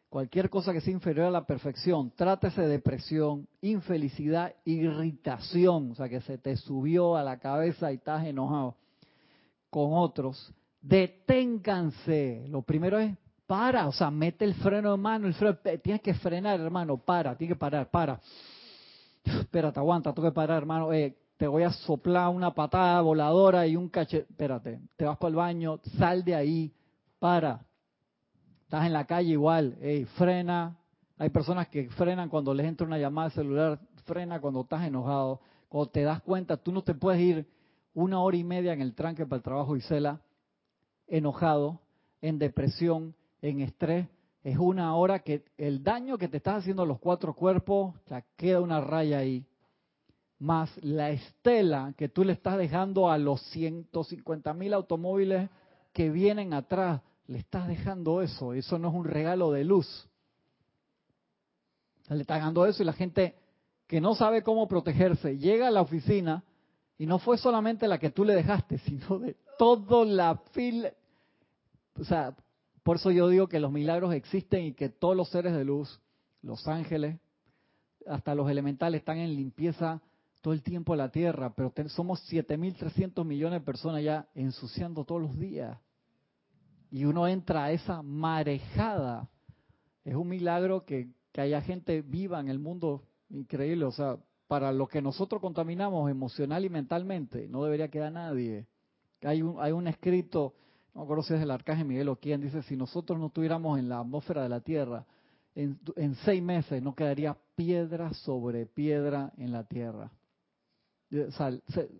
cualquier 0.08 0.50
cosa 0.50 0.72
que 0.72 0.80
sea 0.80 0.92
inferior 0.92 1.26
a 1.26 1.30
la 1.30 1.46
perfección, 1.46 2.12
trátese 2.14 2.62
de 2.62 2.68
depresión, 2.68 3.48
infelicidad, 3.60 4.54
irritación, 4.64 5.92
o 5.92 5.94
sea, 5.94 6.08
que 6.08 6.20
se 6.20 6.38
te 6.38 6.56
subió 6.56 7.16
a 7.16 7.22
la 7.22 7.38
cabeza 7.38 7.90
y 7.92 7.96
estás 7.96 8.26
enojado 8.26 8.76
con 9.70 9.92
otros, 9.92 10.52
deténganse. 10.80 12.46
Lo 12.48 12.62
primero 12.62 12.98
es 12.98 13.16
para, 13.48 13.88
o 13.88 13.92
sea, 13.92 14.10
mete 14.10 14.44
el 14.44 14.52
freno 14.56 14.92
de 14.92 14.98
mano, 14.98 15.26
el 15.26 15.32
freno, 15.32 15.56
tienes 15.82 16.02
que 16.02 16.12
frenar, 16.12 16.60
hermano, 16.60 16.98
para, 16.98 17.34
tienes 17.34 17.56
que 17.56 17.58
parar, 17.58 17.90
para. 17.90 18.20
Espérate, 19.24 19.80
aguanta, 19.80 20.12
tengo 20.12 20.28
que 20.28 20.34
parar, 20.34 20.58
hermano. 20.58 20.92
Eh, 20.92 21.16
te 21.38 21.46
voy 21.46 21.62
a 21.62 21.70
soplar 21.70 22.28
una 22.28 22.52
patada 22.52 23.00
voladora 23.00 23.66
y 23.66 23.74
un 23.74 23.88
cachet. 23.88 24.28
Espérate, 24.28 24.82
te 24.96 25.06
vas 25.06 25.16
para 25.16 25.30
el 25.30 25.36
baño, 25.36 25.80
sal 25.96 26.22
de 26.24 26.34
ahí, 26.34 26.74
para. 27.18 27.64
Estás 28.64 28.84
en 28.84 28.92
la 28.92 29.06
calle 29.06 29.30
igual, 29.30 29.78
hey, 29.80 30.04
frena. 30.18 30.76
Hay 31.16 31.30
personas 31.30 31.68
que 31.68 31.88
frenan 31.88 32.28
cuando 32.28 32.52
les 32.52 32.66
entra 32.66 32.86
una 32.86 32.98
llamada 32.98 33.30
celular, 33.30 33.80
frena 34.04 34.42
cuando 34.42 34.60
estás 34.60 34.86
enojado. 34.86 35.40
Cuando 35.70 35.90
te 35.90 36.02
das 36.02 36.20
cuenta, 36.20 36.58
tú 36.58 36.70
no 36.70 36.82
te 36.82 36.94
puedes 36.94 37.22
ir 37.22 37.48
una 37.94 38.20
hora 38.20 38.36
y 38.36 38.44
media 38.44 38.74
en 38.74 38.82
el 38.82 38.94
tranque 38.94 39.24
para 39.24 39.38
el 39.38 39.42
trabajo 39.42 39.74
y 39.74 39.80
cela, 39.80 40.20
enojado, 41.06 41.80
en 42.20 42.38
depresión, 42.38 43.14
en 43.42 43.60
estrés. 43.60 44.06
Es 44.42 44.58
una 44.58 44.94
hora 44.94 45.20
que 45.20 45.44
el 45.56 45.82
daño 45.82 46.16
que 46.16 46.28
te 46.28 46.38
estás 46.38 46.58
haciendo 46.58 46.82
a 46.82 46.86
los 46.86 46.98
cuatro 46.98 47.34
cuerpos, 47.34 47.94
ya 48.06 48.24
queda 48.36 48.60
una 48.60 48.80
raya 48.80 49.18
ahí 49.18 49.44
más 50.38 50.70
la 50.82 51.10
estela 51.10 51.92
que 51.96 52.08
tú 52.08 52.24
le 52.24 52.32
estás 52.32 52.56
dejando 52.58 53.10
a 53.10 53.18
los 53.18 53.42
150 53.50 54.54
mil 54.54 54.72
automóviles 54.72 55.50
que 55.92 56.10
vienen 56.10 56.54
atrás, 56.54 57.00
le 57.26 57.38
estás 57.38 57.66
dejando 57.66 58.22
eso. 58.22 58.52
Eso 58.52 58.78
no 58.78 58.88
es 58.88 58.94
un 58.94 59.04
regalo 59.04 59.50
de 59.50 59.64
luz. 59.64 60.08
Le 62.08 62.20
estás 62.20 62.40
dando 62.40 62.64
eso 62.66 62.82
y 62.82 62.86
la 62.86 62.92
gente 62.92 63.34
que 63.86 64.00
no 64.00 64.14
sabe 64.14 64.42
cómo 64.42 64.68
protegerse 64.68 65.36
llega 65.38 65.68
a 65.68 65.70
la 65.70 65.82
oficina 65.82 66.44
y 66.96 67.06
no 67.06 67.18
fue 67.18 67.36
solamente 67.38 67.86
la 67.88 67.98
que 67.98 68.10
tú 68.10 68.24
le 68.24 68.34
dejaste, 68.34 68.78
sino 68.86 69.18
de 69.18 69.36
toda 69.58 70.04
la 70.04 70.36
fila. 70.52 70.92
O 71.98 72.04
sea, 72.04 72.34
por 72.88 72.96
eso 72.96 73.10
yo 73.10 73.28
digo 73.28 73.48
que 73.48 73.60
los 73.60 73.70
milagros 73.70 74.14
existen 74.14 74.64
y 74.64 74.72
que 74.72 74.88
todos 74.88 75.14
los 75.14 75.28
seres 75.28 75.52
de 75.52 75.62
luz, 75.62 76.00
los 76.40 76.66
ángeles, 76.66 77.20
hasta 78.06 78.34
los 78.34 78.50
elementales 78.50 79.00
están 79.00 79.18
en 79.18 79.36
limpieza 79.36 80.00
todo 80.40 80.54
el 80.54 80.62
tiempo 80.62 80.96
la 80.96 81.10
tierra, 81.10 81.52
pero 81.54 81.70
somos 81.88 82.26
7.300 82.32 83.26
millones 83.26 83.60
de 83.60 83.66
personas 83.66 84.02
ya 84.02 84.26
ensuciando 84.34 85.04
todos 85.04 85.20
los 85.20 85.38
días. 85.38 85.78
Y 86.90 87.04
uno 87.04 87.28
entra 87.28 87.64
a 87.64 87.72
esa 87.72 88.00
marejada. 88.00 89.28
Es 90.02 90.14
un 90.14 90.28
milagro 90.28 90.86
que, 90.86 91.10
que 91.32 91.42
haya 91.42 91.60
gente 91.60 92.00
viva 92.00 92.40
en 92.40 92.48
el 92.48 92.58
mundo 92.58 93.02
increíble. 93.28 93.84
O 93.84 93.92
sea, 93.92 94.16
para 94.46 94.72
lo 94.72 94.88
que 94.88 95.02
nosotros 95.02 95.42
contaminamos 95.42 96.10
emocional 96.10 96.64
y 96.64 96.70
mentalmente, 96.70 97.48
no 97.48 97.62
debería 97.64 97.90
quedar 97.90 98.12
nadie. 98.12 98.66
Hay 99.20 99.42
un, 99.42 99.56
hay 99.60 99.72
un 99.72 99.88
escrito, 99.88 100.54
no 101.06 101.16
me 101.16 101.22
si 101.22 101.34
es 101.34 101.40
del 101.40 101.50
Arcángel 101.50 101.86
Miguel 101.86 102.08
o 102.08 102.16
quién, 102.16 102.40
dice, 102.40 102.62
si 102.62 102.76
nosotros 102.76 103.18
no 103.18 103.26
estuviéramos 103.26 103.78
en 103.78 103.88
la 103.88 104.00
atmósfera 104.00 104.42
de 104.42 104.48
la 104.48 104.60
Tierra, 104.60 105.06
en, 105.54 105.78
seis 106.24 106.42
meses 106.42 106.82
no 106.82 106.94
quedaría 106.94 107.36
piedra 107.56 108.12
sobre 108.12 108.66
piedra 108.66 109.32
en 109.36 109.52
la 109.52 109.64
Tierra 109.64 110.10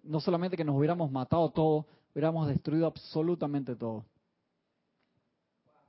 no 0.03 0.20
solamente 0.20 0.57
que 0.57 0.64
nos 0.64 0.76
hubiéramos 0.76 1.11
matado 1.11 1.51
todo, 1.51 1.86
hubiéramos 2.12 2.49
destruido 2.49 2.86
absolutamente 2.86 3.74
todo. 3.74 4.05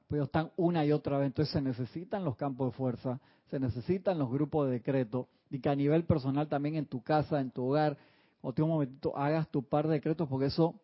Pero 0.07 0.24
están 0.24 0.51
una 0.57 0.86
y 0.86 0.91
otra 0.91 1.18
vez. 1.18 1.28
Entonces 1.28 1.53
se 1.53 1.62
necesitan 1.62 2.24
los 2.24 2.36
campos 2.36 2.72
de 2.72 2.78
fuerza, 2.78 3.20
se 3.49 3.60
necesitan 3.60 4.18
los 4.18 4.30
grupos 4.30 4.68
de 4.68 4.74
decreto, 4.74 5.28
y 5.49 5.60
que 5.60 5.70
a 5.70 5.76
nivel 5.76 6.05
personal 6.05 6.47
también 6.47 6.76
en 6.76 6.86
tu 6.86 7.01
casa, 7.01 7.41
en 7.41 7.51
tu 7.51 7.66
hogar, 7.66 7.97
o 8.41 8.53
te 8.53 8.62
un 8.62 8.70
momentito, 8.70 9.16
hagas 9.18 9.49
tu 9.49 9.64
par 9.64 9.88
de 9.88 9.93
decretos, 9.93 10.28
porque 10.30 10.45
eso 10.45 10.76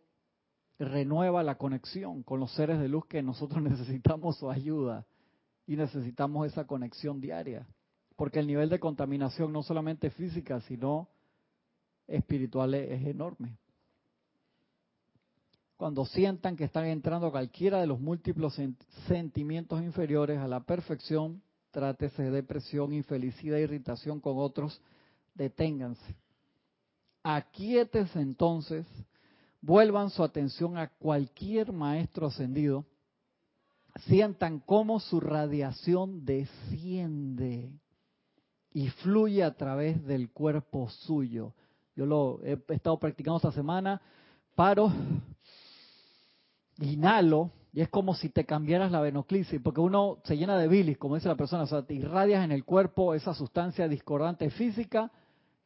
renueva 0.80 1.43
la 1.43 1.55
conexión 1.55 2.23
con 2.23 2.39
los 2.39 2.51
seres 2.53 2.80
de 2.80 2.89
luz 2.89 3.05
que 3.05 3.21
nosotros 3.21 3.61
necesitamos 3.63 4.38
su 4.38 4.49
ayuda 4.49 5.05
y 5.67 5.76
necesitamos 5.76 6.47
esa 6.47 6.65
conexión 6.65 7.21
diaria. 7.21 7.67
Porque 8.15 8.39
el 8.39 8.47
nivel 8.47 8.69
de 8.69 8.80
contaminación 8.80 9.51
no 9.51 9.63
solamente 9.63 10.09
física, 10.09 10.61
sino 10.61 11.09
espiritual 12.07 12.73
es 12.73 13.05
enorme. 13.05 13.57
Cuando 15.78 16.05
sientan 16.05 16.55
que 16.55 16.63
están 16.63 16.86
entrando 16.86 17.32
cualquiera 17.32 17.82
de 17.82 17.88
los 17.88 17.99
múltiples 17.99 18.53
sentimientos 19.07 19.82
inferiores 19.82 20.39
a 20.39 20.47
la 20.47 20.61
perfección, 20.61 21.41
trátese 21.71 22.23
de 22.23 22.32
depresión, 22.32 22.93
infelicidad, 22.93 23.57
irritación 23.57 24.21
con 24.21 24.38
otros, 24.38 24.82
deténganse. 25.34 26.15
Aquíétense 27.23 28.21
entonces, 28.21 28.86
vuelvan 29.66 30.11
su 30.11 30.24
atención 30.24 30.78
a 30.78 30.89
cualquier 30.89 31.74
maestro 31.74 32.28
ascendido, 32.28 32.86
sientan 34.05 34.59
cómo 34.59 34.99
su 34.99 35.20
radiación 35.20 36.24
desciende 36.24 37.72
y 38.72 38.89
fluye 38.89 39.43
a 39.43 39.55
través 39.55 40.05
del 40.05 40.30
cuerpo 40.32 40.89
suyo 40.89 41.53
Yo 41.95 42.05
lo 42.05 42.41
he 42.43 42.59
estado 42.70 42.99
practicando 42.99 43.38
esta 43.38 43.53
semana. 43.53 44.01
Paro, 44.53 44.91
inhalo, 46.80 47.51
y 47.74 47.82
es 47.82 47.89
como 47.89 48.13
si 48.13 48.30
te 48.30 48.45
cambiaras 48.45 48.91
la 48.91 49.01
venoclisis, 49.01 49.59
porque 49.61 49.82
uno 49.82 50.20
se 50.26 50.38
llena 50.38 50.57
de 50.57 50.68
bilis, 50.68 50.97
como 50.97 51.16
dice 51.16 51.28
la 51.28 51.36
persona, 51.36 51.63
o 51.63 51.68
sea, 51.68 51.84
te 51.84 51.93
irradias 51.93 52.43
en 52.43 52.51
el 52.51 52.63
cuerpo 52.63 53.13
esa 53.16 53.34
sustancia 53.34 53.88
discordante 53.88 54.49
física 54.49 55.11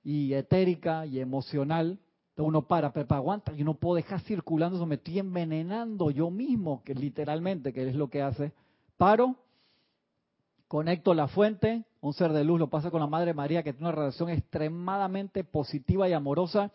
y 0.03 0.33
etérica 0.33 1.05
y 1.05 1.19
emocional. 1.19 1.99
Uno 2.41 2.61
para, 2.61 2.93
pero 2.93 3.05
aguanta, 3.15 3.51
y 3.55 3.63
no 3.63 3.73
puedo 3.73 3.95
dejar 3.95 4.21
circulando 4.21 4.77
eso, 4.77 4.85
me 4.85 4.95
estoy 4.95 5.19
envenenando 5.19 6.09
yo 6.09 6.29
mismo, 6.29 6.81
que 6.83 6.95
literalmente, 6.95 7.73
que 7.73 7.87
es 7.87 7.95
lo 7.95 8.09
que 8.09 8.21
hace. 8.21 8.53
Paro, 8.97 9.35
conecto 10.67 11.13
la 11.13 11.27
fuente, 11.27 11.83
un 11.99 12.13
ser 12.13 12.31
de 12.31 12.45
luz, 12.45 12.59
lo 12.59 12.69
pasa 12.69 12.91
con 12.91 13.01
la 13.01 13.07
Madre 13.07 13.33
María, 13.33 13.61
que 13.61 13.73
tiene 13.73 13.89
una 13.89 13.95
relación 13.95 14.29
extremadamente 14.29 15.43
positiva 15.43 16.07
y 16.07 16.13
amorosa, 16.13 16.71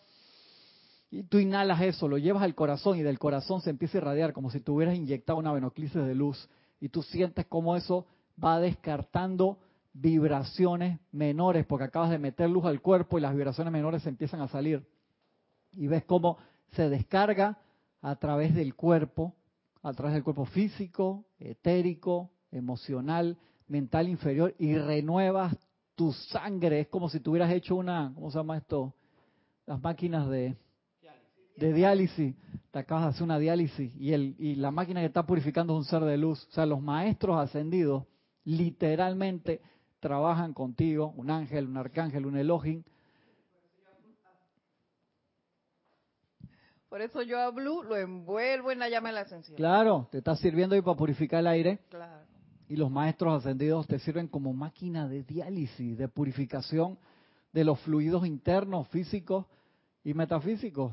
y 1.11 1.23
tú 1.23 1.39
inhalas 1.39 1.81
eso, 1.81 2.09
lo 2.09 2.19
llevas 2.19 2.43
al 2.43 2.55
corazón 2.55 2.99
y 2.99 3.03
del 3.03 3.19
corazón 3.19 3.61
se 3.61 3.71
empieza 3.71 3.97
a 3.97 4.01
irradiar 4.01 4.33
como 4.33 4.51
si 4.51 4.61
tuvieras 4.61 4.97
inyectado 4.97 5.39
una 5.39 5.53
venoclisis 5.53 6.05
de 6.05 6.15
luz, 6.15 6.51
y 6.81 6.91
tú 6.91 7.03
sientes 7.03 7.47
cómo 7.47 7.75
eso 7.77 8.07
va 8.43 8.61
descartando 8.61 9.59
vibraciones 9.95 10.99
menores, 11.13 11.65
porque 11.65 11.85
acabas 11.85 12.11
de 12.11 12.19
meter 12.19 12.51
luz 12.51 12.67
al 12.67 12.83
cuerpo 12.83 13.17
y 13.17 13.23
las 13.23 13.33
vibraciones 13.33 13.73
menores 13.73 14.03
se 14.03 14.11
empiezan 14.11 14.43
a 14.43 14.49
salir. 14.49 14.85
Y 15.77 15.87
ves 15.87 16.05
cómo 16.05 16.39
se 16.73 16.89
descarga 16.89 17.59
a 18.01 18.17
través 18.17 18.55
del 18.55 18.75
cuerpo, 18.75 19.35
a 19.83 19.93
través 19.93 20.15
del 20.15 20.25
cuerpo 20.25 20.45
físico, 20.47 21.25
etérico, 21.39 22.31
emocional, 22.51 23.37
mental 23.69 24.09
inferior 24.09 24.55
y 24.59 24.77
renuevas 24.77 25.57
tu 25.95 26.13
sangre. 26.13 26.81
Es 26.81 26.89
como 26.89 27.09
si 27.09 27.21
tuvieras 27.21 27.53
hecho 27.53 27.77
una, 27.77 28.13
¿cómo 28.15 28.31
se 28.31 28.39
llama 28.39 28.59
esto? 28.59 28.95
Las 29.67 29.81
máquinas 29.81 30.29
de, 30.29 30.57
de 31.57 31.73
diálisis. 31.73 32.35
Te 32.71 32.81
acabas 32.81 33.05
de 33.05 33.11
hacer 33.11 33.23
una 33.23 33.39
diálisis 33.39 33.95
y, 33.97 34.13
el, 34.13 34.35
y 34.39 34.57
la 34.57 34.71
máquina 34.71 35.01
que 35.01 35.07
está 35.07 35.25
purificando 35.25 35.75
es 35.75 35.79
un 35.79 35.85
ser 35.85 36.03
de 36.03 36.19
luz. 36.19 36.47
O 36.51 36.53
sea, 36.53 36.67
los 36.67 36.83
maestros 36.83 37.39
ascendidos 37.39 38.05
literalmente 38.45 39.61
trabajan 40.01 40.53
contigo, 40.53 41.15
un 41.17 41.31
ángel, 41.31 41.67
un 41.67 41.77
arcángel, 41.77 42.27
un 42.27 42.37
Elohim. 42.37 42.83
Por 46.95 47.03
eso 47.03 47.23
yo 47.23 47.41
a 47.41 47.51
Blue 47.51 47.83
lo 47.83 47.97
envuelvo 47.97 48.71
en 48.71 48.79
la 48.79 48.89
llama 48.89 49.09
de 49.09 49.15
la 49.17 49.23
ascensión. 49.23 49.57
Claro, 49.57 50.07
te 50.13 50.19
está 50.19 50.37
sirviendo 50.37 50.77
ahí 50.77 50.81
para 50.81 50.97
purificar 50.97 51.41
el 51.41 51.49
aire. 51.49 51.81
Claro 51.89 52.23
y 52.69 52.77
los 52.77 52.89
maestros 52.89 53.41
ascendidos 53.41 53.89
te 53.89 53.99
sirven 53.99 54.29
como 54.29 54.53
máquina 54.53 55.09
de 55.09 55.25
diálisis, 55.25 55.99
de 55.99 56.07
purificación 56.07 56.97
de 57.53 57.65
los 57.65 57.81
fluidos 57.81 58.25
internos, 58.25 58.87
físicos 58.91 59.45
y 60.05 60.15
metafísicos. 60.15 60.93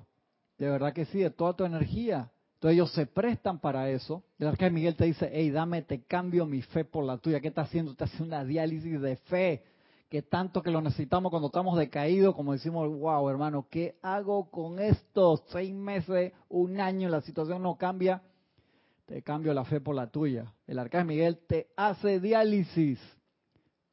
De 0.58 0.72
verdad 0.72 0.92
que 0.92 1.06
sí, 1.06 1.20
de 1.20 1.30
toda 1.30 1.54
tu 1.54 1.66
energía. 1.66 2.32
Entonces 2.56 2.78
ellos 2.78 2.92
se 2.94 3.06
prestan 3.06 3.60
para 3.60 3.88
eso. 3.92 4.24
El 4.40 4.48
arcángel 4.48 4.74
Miguel 4.74 4.96
te 4.96 5.06
dice, 5.06 5.30
hey, 5.32 5.52
dame, 5.52 5.84
te 5.84 6.02
cambio 6.02 6.48
mi 6.48 6.64
fe 6.64 6.84
por 6.84 7.06
la 7.06 7.20
tuya. 7.20 7.40
¿Qué 7.40 7.50
estás 7.50 7.68
haciendo? 7.68 7.94
Te 7.94 8.06
hace 8.06 8.24
una 8.24 8.44
diálisis 8.44 9.00
de 9.00 9.18
fe, 9.18 9.64
que 10.12 10.22
tanto 10.22 10.62
que 10.62 10.70
lo 10.70 10.82
necesitamos 10.82 11.32
cuando 11.32 11.48
estamos 11.48 11.76
decaídos, 11.76 12.36
como 12.36 12.54
decimos, 12.54 12.88
wow, 12.88 13.28
hermano, 13.30 13.66
¿qué 13.68 13.98
hago 14.04 14.52
con 14.52 14.78
esto? 14.78 15.44
Seis 15.48 15.74
meses, 15.74 16.34
un 16.50 16.80
año, 16.80 17.10
la 17.10 17.22
situación 17.22 17.64
no 17.64 17.78
cambia 17.78 18.22
te 19.12 19.22
cambio 19.24 19.54
la 19.54 19.66
fe 19.66 19.82
por 19.82 19.94
la 19.94 20.08
tuya. 20.08 20.54
El 20.66 20.80
arcángel 20.80 21.08
Miguel 21.08 21.40
te 21.46 21.68
hace 21.76 22.22
diálisis. 22.22 22.98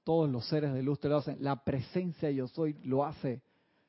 Todos 0.04 0.30
los 0.30 0.46
seres 0.46 0.72
de 0.72 0.80
luz 0.80 1.00
te 1.00 1.08
lo 1.08 1.16
hacen. 1.16 1.38
La 1.40 1.64
presencia 1.64 2.30
yo 2.30 2.46
soy 2.46 2.74
lo 2.84 3.04
hace. 3.04 3.42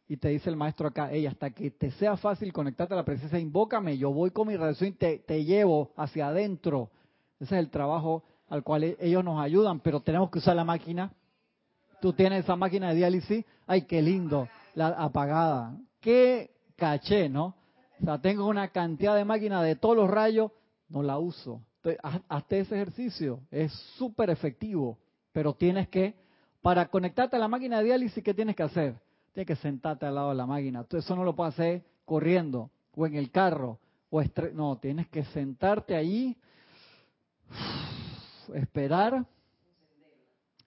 Y 0.08 0.18
te 0.18 0.30
dice 0.30 0.50
el 0.50 0.56
maestro 0.56 0.88
acá, 0.88 1.12
ella, 1.12 1.30
hasta 1.30 1.52
que 1.52 1.70
te 1.70 1.92
sea 1.92 2.18
fácil 2.18 2.52
conectarte 2.52 2.96
a 2.96 2.98
la 2.98 3.06
presencia, 3.06 3.38
invócame, 3.38 3.96
yo 4.00 4.12
voy 4.12 4.32
con 4.32 4.48
mi 4.48 4.58
relación 4.58 4.90
y 4.90 4.94
te, 4.94 5.20
te 5.20 5.46
llevo 5.46 5.92
hacia 5.96 6.30
adentro. 6.30 6.90
Ese 7.40 7.54
es 7.56 7.60
el 7.60 7.70
trabajo 7.70 8.24
al 8.48 8.64
cual 8.64 8.86
e, 8.86 8.98
ellos 9.00 9.24
nos 9.24 9.40
ayudan, 9.40 9.82
pero 9.82 10.00
tenemos 10.00 10.32
que 10.32 10.40
usar 10.40 10.56
la 10.56 10.64
máquina. 10.64 11.14
Tú 12.02 12.14
tienes 12.14 12.44
esa 12.44 12.56
máquina 12.56 12.90
de 12.90 12.96
diálisis, 12.96 13.46
ay, 13.68 13.84
qué 13.84 14.02
lindo, 14.02 14.48
la 14.76 14.88
apagada. 14.88 15.78
Qué 16.00 16.52
caché, 16.76 17.30
¿no? 17.30 17.56
O 18.02 18.06
sea, 18.06 18.20
tengo 18.20 18.48
una 18.48 18.70
cantidad 18.70 19.16
de 19.16 19.26
máquinas 19.26 19.64
de 19.64 19.76
todos 19.76 19.96
los 19.96 20.10
rayos, 20.10 20.52
no 20.88 21.04
la 21.04 21.18
uso. 21.18 21.62
Hazte 22.28 22.60
ese 22.60 22.76
ejercicio, 22.76 23.42
es 23.52 23.72
súper 23.98 24.30
efectivo, 24.30 24.98
pero 25.32 25.54
tienes 25.54 25.88
que, 25.90 26.16
para 26.62 26.88
conectarte 26.88 27.36
a 27.36 27.40
la 27.40 27.48
máquina 27.48 27.80
de 27.80 27.86
diálisis, 27.86 28.24
¿qué 28.24 28.34
tienes 28.34 28.56
que 28.56 28.64
hacer? 28.64 28.96
Tienes 29.34 29.48
que 29.48 29.56
sentarte 29.56 30.06
al 30.06 30.16
lado 30.16 30.30
de 30.30 30.36
la 30.36 30.46
máquina. 30.46 30.86
Eso 30.90 31.16
no 31.16 31.24
lo 31.24 31.36
puedes 31.36 31.54
hacer 31.54 31.84
corriendo 32.06 32.72
o 32.96 33.06
en 33.06 33.16
el 33.16 33.32
carro. 33.32 33.80
o 34.10 34.22
No, 34.54 34.78
tienes 34.78 35.08
que 35.08 35.24
sentarte 35.26 35.96
allí, 35.96 36.36
esperar, 38.54 39.26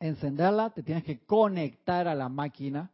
encenderla, 0.09 0.71
te 0.71 0.83
tienes 0.83 1.05
que 1.05 1.21
conectar 1.21 2.09
a 2.09 2.15
la 2.15 2.29
máquina. 2.29 2.91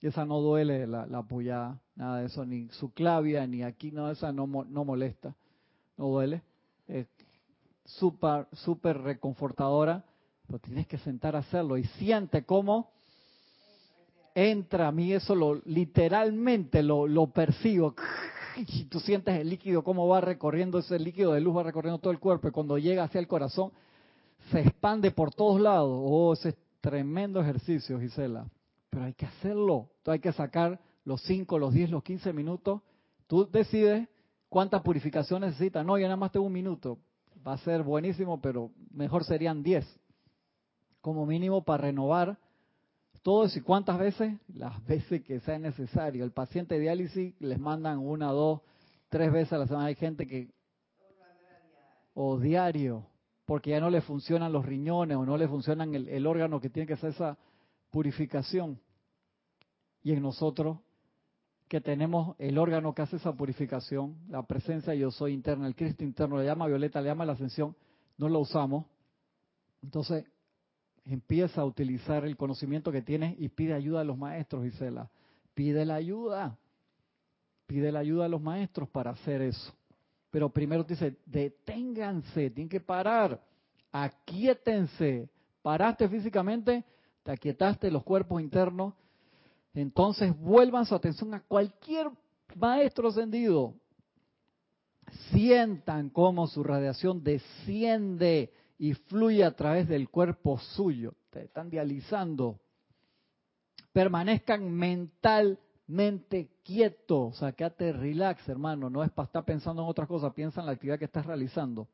Esa 0.00 0.24
no 0.24 0.40
duele 0.40 0.86
la, 0.86 1.06
la 1.06 1.18
apoyada, 1.18 1.80
nada 1.96 2.20
de 2.20 2.26
eso, 2.26 2.44
ni 2.44 2.68
su 2.68 2.92
clavia, 2.92 3.46
ni 3.46 3.62
aquí, 3.62 3.90
no, 3.90 4.10
esa 4.10 4.32
no, 4.32 4.46
no 4.46 4.84
molesta 4.84 5.34
no 5.98 6.06
duele, 6.06 6.42
es 6.86 7.06
súper, 7.84 8.46
súper 8.52 8.98
reconfortadora, 8.98 10.04
pero 10.46 10.60
tienes 10.60 10.86
que 10.86 10.96
sentar 10.98 11.36
a 11.36 11.40
hacerlo 11.40 11.76
y 11.76 11.84
siente 11.84 12.44
cómo 12.44 12.90
entra 14.34 14.88
a 14.88 14.92
mí 14.92 15.12
eso 15.12 15.34
lo 15.34 15.56
literalmente 15.64 16.82
lo, 16.82 17.08
lo 17.08 17.26
percibo 17.26 17.96
y 18.56 18.84
tú 18.84 19.00
sientes 19.00 19.38
el 19.40 19.50
líquido 19.50 19.82
cómo 19.82 20.06
va 20.06 20.20
recorriendo 20.20 20.78
ese 20.78 20.96
líquido 20.98 21.32
de 21.32 21.40
luz 21.40 21.56
va 21.56 21.64
recorriendo 21.64 21.98
todo 21.98 22.12
el 22.12 22.20
cuerpo 22.20 22.46
y 22.46 22.52
cuando 22.52 22.78
llega 22.78 23.02
hacia 23.02 23.18
el 23.18 23.26
corazón 23.26 23.72
se 24.50 24.60
expande 24.60 25.10
por 25.10 25.34
todos 25.34 25.60
lados 25.60 26.00
oh 26.02 26.32
ese 26.32 26.50
es 26.50 26.56
tremendo 26.80 27.40
ejercicio 27.40 28.00
Gisela 28.00 28.46
pero 28.90 29.04
hay 29.04 29.14
que 29.14 29.26
hacerlo 29.26 29.90
tú 30.02 30.10
hay 30.10 30.20
que 30.20 30.32
sacar 30.32 30.80
los 31.04 31.22
5 31.22 31.58
los 31.58 31.72
10 31.72 31.90
los 31.90 32.02
15 32.02 32.32
minutos 32.32 32.80
tú 33.26 33.48
decides 33.50 34.08
¿Cuánta 34.48 34.82
purificación 34.82 35.42
necesita? 35.42 35.84
No, 35.84 35.98
yo 35.98 36.04
nada 36.04 36.16
más 36.16 36.32
tengo 36.32 36.46
un 36.46 36.52
minuto. 36.52 36.98
Va 37.46 37.54
a 37.54 37.58
ser 37.58 37.82
buenísimo, 37.82 38.40
pero 38.40 38.70
mejor 38.90 39.24
serían 39.24 39.62
10. 39.62 39.86
Como 41.00 41.26
mínimo 41.26 41.62
para 41.64 41.84
renovar 41.84 42.38
todo 43.22 43.44
eso. 43.44 43.58
¿Y 43.58 43.62
cuántas 43.62 43.98
veces? 43.98 44.34
Las 44.54 44.82
veces 44.86 45.22
que 45.22 45.40
sea 45.40 45.58
necesario. 45.58 46.24
El 46.24 46.32
paciente 46.32 46.76
de 46.76 46.80
diálisis 46.80 47.34
les 47.40 47.58
mandan 47.58 47.98
una, 47.98 48.28
dos, 48.28 48.62
tres 49.10 49.30
veces 49.30 49.52
a 49.52 49.58
la 49.58 49.66
semana. 49.66 49.86
Hay 49.86 49.96
gente 49.96 50.26
que... 50.26 50.50
O 52.14 52.38
diario, 52.38 53.06
porque 53.48 53.70
ya 53.70 53.80
no 53.80 53.88
le 53.88 54.02
funcionan 54.02 54.52
los 54.52 54.66
riñones 54.66 55.16
o 55.16 55.24
no 55.24 55.38
le 55.38 55.48
funcionan 55.48 55.94
el, 55.94 56.06
el 56.10 56.26
órgano 56.26 56.60
que 56.60 56.68
tiene 56.68 56.86
que 56.86 56.92
hacer 56.92 57.12
esa 57.12 57.38
purificación. 57.90 58.78
Y 60.02 60.12
en 60.12 60.20
nosotros 60.20 60.80
que 61.66 61.80
tenemos 61.80 62.36
el 62.38 62.58
órgano 62.58 62.92
que 62.92 63.00
hace 63.00 63.16
esa 63.16 63.32
purificación, 63.32 64.18
la 64.28 64.42
presencia 64.42 64.94
yo 64.94 65.10
soy 65.10 65.32
interna, 65.32 65.66
el 65.66 65.74
Cristo 65.74 66.04
interno, 66.04 66.36
le 66.36 66.44
llama 66.44 66.66
Violeta, 66.66 67.00
le 67.00 67.08
llama 67.08 67.24
la 67.24 67.32
ascensión, 67.32 67.74
no 68.18 68.28
lo 68.28 68.40
usamos. 68.40 68.84
Entonces 69.82 70.26
empieza 71.06 71.62
a 71.62 71.64
utilizar 71.64 72.26
el 72.26 72.36
conocimiento 72.36 72.92
que 72.92 73.00
tienes 73.00 73.34
y 73.40 73.48
pide 73.48 73.72
ayuda 73.72 74.02
a 74.02 74.04
los 74.04 74.18
maestros, 74.18 74.62
Gisela. 74.62 75.10
Pide 75.54 75.86
la 75.86 75.94
ayuda. 75.94 76.58
Pide 77.66 77.92
la 77.92 78.00
ayuda 78.00 78.26
a 78.26 78.28
los 78.28 78.42
maestros 78.42 78.90
para 78.90 79.12
hacer 79.12 79.40
eso. 79.40 79.72
Pero 80.38 80.50
primero 80.50 80.84
dice, 80.84 81.16
deténganse, 81.26 82.50
tienen 82.50 82.68
que 82.68 82.78
parar, 82.78 83.44
aquíétense. 83.90 85.28
Paraste 85.62 86.08
físicamente, 86.08 86.84
te 87.24 87.32
aquietaste 87.32 87.90
los 87.90 88.04
cuerpos 88.04 88.40
internos, 88.40 88.94
entonces 89.74 90.32
vuelvan 90.38 90.86
su 90.86 90.94
atención 90.94 91.34
a 91.34 91.40
cualquier 91.40 92.08
maestro 92.54 93.08
ascendido. 93.08 93.74
Sientan 95.32 96.08
cómo 96.08 96.46
su 96.46 96.62
radiación 96.62 97.24
desciende 97.24 98.52
y 98.78 98.94
fluye 98.94 99.42
a 99.42 99.56
través 99.56 99.88
del 99.88 100.08
cuerpo 100.08 100.56
suyo. 100.60 101.14
Te 101.30 101.46
están 101.46 101.68
dializando. 101.68 102.60
Permanezcan 103.92 104.72
mentalmente 105.88 106.50
quietos. 106.62 107.34
O 107.34 107.38
sea, 107.38 107.52
quédate 107.52 107.92
relax, 107.92 108.48
hermano. 108.48 108.90
No 108.90 109.02
es 109.02 109.10
para 109.10 109.26
estar 109.26 109.44
pensando 109.44 109.82
en 109.82 109.88
otras 109.88 110.06
cosas. 110.06 110.32
Piensa 110.34 110.60
en 110.60 110.66
la 110.66 110.72
actividad 110.72 110.98
que 110.98 111.06
estás 111.06 111.26
realizando. 111.26 111.88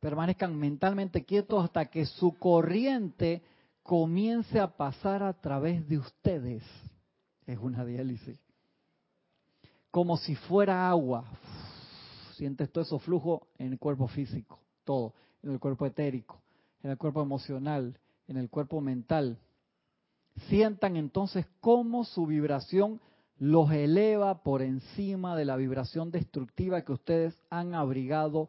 Permanezcan 0.00 0.56
mentalmente 0.56 1.24
quietos 1.24 1.64
hasta 1.64 1.86
que 1.86 2.04
su 2.04 2.36
corriente 2.38 3.42
comience 3.82 4.60
a 4.60 4.76
pasar 4.76 5.22
a 5.22 5.32
través 5.32 5.88
de 5.88 5.98
ustedes. 5.98 6.62
Es 7.46 7.58
una 7.58 7.84
diálisis. 7.84 8.38
Como 9.90 10.16
si 10.16 10.34
fuera 10.34 10.88
agua. 10.88 11.24
Sientes 12.36 12.70
todo 12.70 12.82
eso 12.82 12.98
flujo 12.98 13.48
en 13.58 13.72
el 13.72 13.78
cuerpo 13.80 14.06
físico, 14.06 14.60
todo, 14.84 15.14
en 15.42 15.50
el 15.50 15.58
cuerpo 15.58 15.86
etérico, 15.86 16.40
en 16.84 16.92
el 16.92 16.96
cuerpo 16.96 17.20
emocional, 17.20 17.98
en 18.28 18.36
el 18.36 18.48
cuerpo 18.48 18.80
mental. 18.80 19.40
Sientan 20.48 20.96
entonces 20.96 21.46
cómo 21.60 22.04
su 22.04 22.26
vibración 22.26 23.00
los 23.38 23.70
eleva 23.70 24.42
por 24.42 24.62
encima 24.62 25.36
de 25.36 25.44
la 25.44 25.56
vibración 25.56 26.10
destructiva 26.10 26.82
que 26.82 26.92
ustedes 26.92 27.34
han 27.50 27.74
abrigado, 27.74 28.48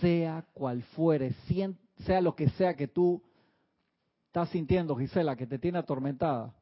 sea 0.00 0.44
cual 0.52 0.82
fuere, 0.82 1.34
sea 2.06 2.20
lo 2.20 2.34
que 2.34 2.48
sea 2.50 2.74
que 2.74 2.88
tú 2.88 3.22
estás 4.26 4.48
sintiendo, 4.50 4.96
Gisela, 4.96 5.36
que 5.36 5.46
te 5.46 5.58
tiene 5.58 5.78
atormentada. 5.78 6.54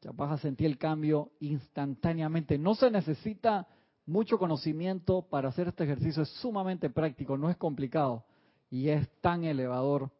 Ya 0.00 0.12
vas 0.12 0.32
a 0.32 0.38
sentir 0.38 0.66
el 0.66 0.78
cambio 0.78 1.32
instantáneamente. 1.40 2.58
No 2.58 2.74
se 2.74 2.90
necesita 2.90 3.66
mucho 4.06 4.38
conocimiento 4.38 5.22
para 5.22 5.48
hacer 5.48 5.68
este 5.68 5.84
ejercicio, 5.84 6.22
es 6.22 6.28
sumamente 6.40 6.88
práctico, 6.90 7.36
no 7.36 7.50
es 7.50 7.56
complicado 7.56 8.24
y 8.70 8.88
es 8.88 9.08
tan 9.20 9.44
elevador. 9.44 10.10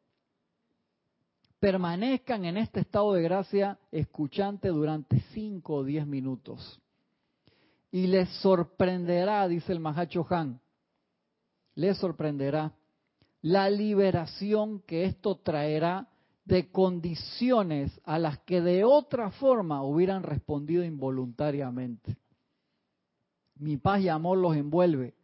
Permanezcan 1.61 2.44
en 2.44 2.56
este 2.56 2.80
estado 2.80 3.14
de 3.14 3.22
gracia 3.22 3.78
escuchante 3.90 4.68
durante 4.68 5.20
5 5.32 5.74
o 5.74 5.84
10 5.84 6.06
minutos. 6.06 6.80
Y 7.90 8.06
les 8.06 8.28
sorprenderá, 8.40 9.48
dice 9.48 9.72
el 9.72 9.80
Mahacho 9.80 10.26
Han, 10.30 10.61
les 11.74 11.96
sorprenderá 11.98 12.72
la 13.42 13.70
liberación 13.70 14.80
que 14.80 15.04
esto 15.04 15.36
traerá 15.36 16.09
de 16.44 16.70
condiciones 16.70 18.00
a 18.04 18.18
las 18.18 18.38
que 18.40 18.61
de 18.61 18.84
otra 18.84 19.30
forma 19.32 19.82
hubieran 19.82 20.22
respondido 20.22 20.84
involuntariamente. 20.84 22.16
Mi 23.56 23.76
paz 23.76 24.00
y 24.00 24.09
amor 24.09 24.38
los 24.38 24.56
envuelve. 24.56 25.14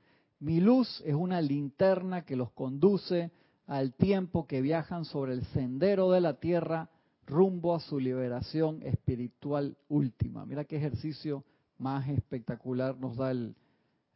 Mi 0.40 0.60
luz 0.60 1.02
es 1.06 1.14
una 1.14 1.40
linterna 1.40 2.24
que 2.24 2.36
los 2.36 2.50
conduce 2.52 3.30
al 3.66 3.94
tiempo 3.94 4.46
que 4.46 4.60
viajan 4.60 5.04
sobre 5.04 5.32
el 5.32 5.44
sendero 5.46 6.10
de 6.10 6.20
la 6.20 6.34
tierra 6.34 6.90
rumbo 7.26 7.74
a 7.74 7.80
su 7.80 7.98
liberación 7.98 8.82
espiritual 8.82 9.76
última. 9.88 10.44
Mira 10.44 10.64
qué 10.64 10.76
ejercicio 10.76 11.44
más 11.78 12.08
espectacular 12.08 12.96
nos 12.98 13.16
da 13.16 13.30
el, 13.30 13.54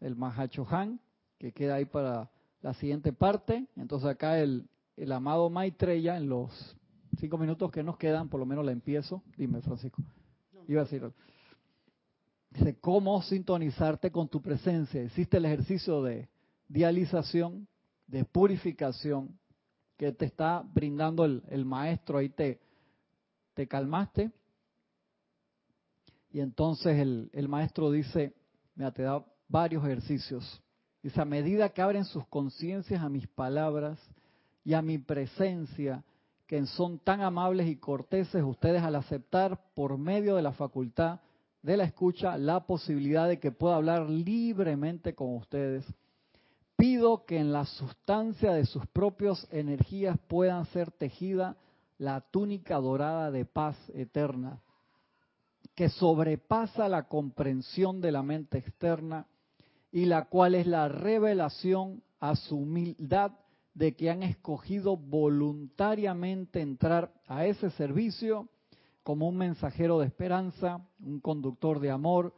el 0.01 0.17
Mahacho 0.17 0.67
Han, 0.71 1.01
que 1.39 1.53
queda 1.53 1.77
ahí 1.77 1.87
para 1.87 2.31
la 2.61 2.75
siguiente 2.75 3.13
parte. 3.13 3.67
Entonces 3.77 4.09
acá 4.09 4.39
el, 4.39 4.69
el 4.97 5.13
amado 5.13 5.49
Maitreya 5.49 6.17
en 6.17 6.29
los 6.29 6.77
cinco 7.19 7.39
minutos 7.39 7.71
que 7.71 7.83
nos 7.83 7.97
quedan, 7.97 8.29
por 8.29 8.41
lo 8.41 8.47
menos 8.47 8.65
la 8.65 8.73
empiezo. 8.73 9.23
Dime, 9.37 9.63
Francisco. 9.63 10.03
Iba 10.67 10.83
a 10.83 10.85
decir. 10.85 11.11
Dice, 12.51 12.79
¿cómo 12.81 13.21
sintonizarte 13.23 14.11
con 14.11 14.29
tu 14.29 14.41
presencia? 14.41 15.03
Hiciste 15.03 15.37
el 15.37 15.45
ejercicio 15.45 16.03
de 16.03 16.29
dialización, 16.69 17.69
de 18.09 18.25
purificación, 18.25 19.39
que 19.97 20.13
te 20.13 20.25
está 20.25 20.63
brindando 20.63 21.25
el, 21.25 21.43
el 21.49 21.65
maestro. 21.65 22.19
Ahí 22.19 22.29
te, 22.29 22.61
te 23.55 23.69
calmaste. 23.69 24.33
Y 26.31 26.41
entonces 26.41 26.99
el, 26.99 27.31
el 27.33 27.49
maestro 27.49 27.91
dice, 27.91 28.35
mira, 28.75 28.93
te 28.93 29.03
da 29.03 29.25
varios 29.49 29.85
ejercicios. 29.85 30.61
Dice, 31.03 31.21
a 31.21 31.25
medida 31.25 31.69
que 31.69 31.83
abren 31.83 32.05
sus 32.05 32.27
conciencias 32.27 33.01
a 33.01 33.09
mis 33.09 33.27
palabras 33.29 33.99
y 34.65 34.75
a 34.75 34.83
mi 34.83 34.99
presencia, 34.99 36.05
que 36.47 36.65
son 36.67 36.99
tan 36.99 37.21
amables 37.21 37.69
y 37.69 37.77
corteses 37.77 38.43
ustedes 38.43 38.83
al 38.83 38.97
aceptar 38.97 39.61
por 39.75 39.97
medio 39.97 40.35
de 40.35 40.43
la 40.43 40.53
facultad 40.53 41.21
de 41.63 41.77
la 41.77 41.85
escucha 41.85 42.39
la 42.39 42.67
posibilidad 42.67 43.29
de 43.29 43.39
que 43.39 43.53
pueda 43.53 43.77
hablar 43.77 44.09
libremente 44.09 45.15
con 45.15 45.37
ustedes. 45.37 45.85
Pido 46.79 47.25
que 47.25 47.39
en 47.39 47.53
la 47.53 47.65
sustancia 47.65 48.53
de 48.53 48.65
sus 48.65 48.87
propias 48.87 49.49
energías 49.51 50.17
puedan 50.29 50.65
ser 50.67 50.93
tejida 50.93 51.57
la 51.99 52.21
túnica 52.21 52.77
dorada 52.77 53.33
de 53.33 53.45
paz 53.45 53.77
eterna, 53.95 54.61
que 55.75 55.89
sobrepasa 55.89 56.89
la 56.89 57.09
comprensión 57.09 58.01
de 58.01 58.13
la 58.13 58.23
mente 58.23 58.59
externa 58.59 59.27
y 59.91 60.05
la 60.05 60.27
cual 60.27 60.55
es 60.55 60.69
la 60.69 60.87
revelación 60.87 62.01
a 62.21 62.37
su 62.37 62.59
humildad 62.59 63.33
de 63.75 63.97
que 63.97 64.09
han 64.09 64.23
escogido 64.23 64.97
voluntariamente 64.97 66.61
entrar 66.61 67.13
a 67.27 67.45
ese 67.45 67.71
servicio 67.71 68.49
como 69.03 69.27
un 69.27 69.37
mensajero 69.37 69.99
de 69.99 70.07
esperanza, 70.07 70.87
un 71.05 71.19
conductor 71.19 71.81
de 71.81 71.91
amor, 71.91 72.33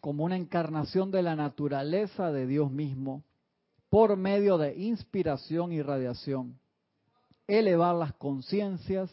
como 0.00 0.22
una 0.22 0.36
encarnación 0.36 1.10
de 1.10 1.22
la 1.22 1.34
naturaleza 1.34 2.30
de 2.30 2.46
Dios 2.46 2.70
mismo, 2.70 3.24
por 3.92 4.16
medio 4.16 4.56
de 4.56 4.74
inspiración 4.74 5.70
y 5.70 5.82
radiación. 5.82 6.58
Elevar 7.46 7.94
las 7.94 8.14
conciencias 8.14 9.10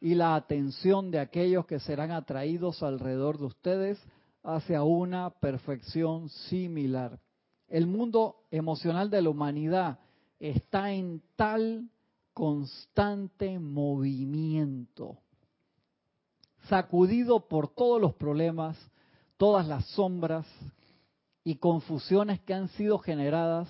y 0.00 0.14
la 0.14 0.36
atención 0.36 1.10
de 1.10 1.18
aquellos 1.18 1.66
que 1.66 1.80
serán 1.80 2.12
atraídos 2.12 2.80
alrededor 2.84 3.38
de 3.38 3.46
ustedes 3.46 3.98
hacia 4.44 4.84
una 4.84 5.30
perfección 5.30 6.28
similar. 6.28 7.18
El 7.66 7.88
mundo 7.88 8.44
emocional 8.52 9.10
de 9.10 9.20
la 9.20 9.30
humanidad 9.30 9.98
está 10.38 10.92
en 10.92 11.20
tal 11.34 11.90
constante 12.32 13.58
movimiento, 13.58 15.18
sacudido 16.68 17.48
por 17.48 17.66
todos 17.66 18.00
los 18.00 18.14
problemas, 18.14 18.78
todas 19.36 19.66
las 19.66 19.84
sombras 19.86 20.46
y 21.42 21.56
confusiones 21.56 22.38
que 22.42 22.54
han 22.54 22.68
sido 22.68 23.00
generadas 23.00 23.68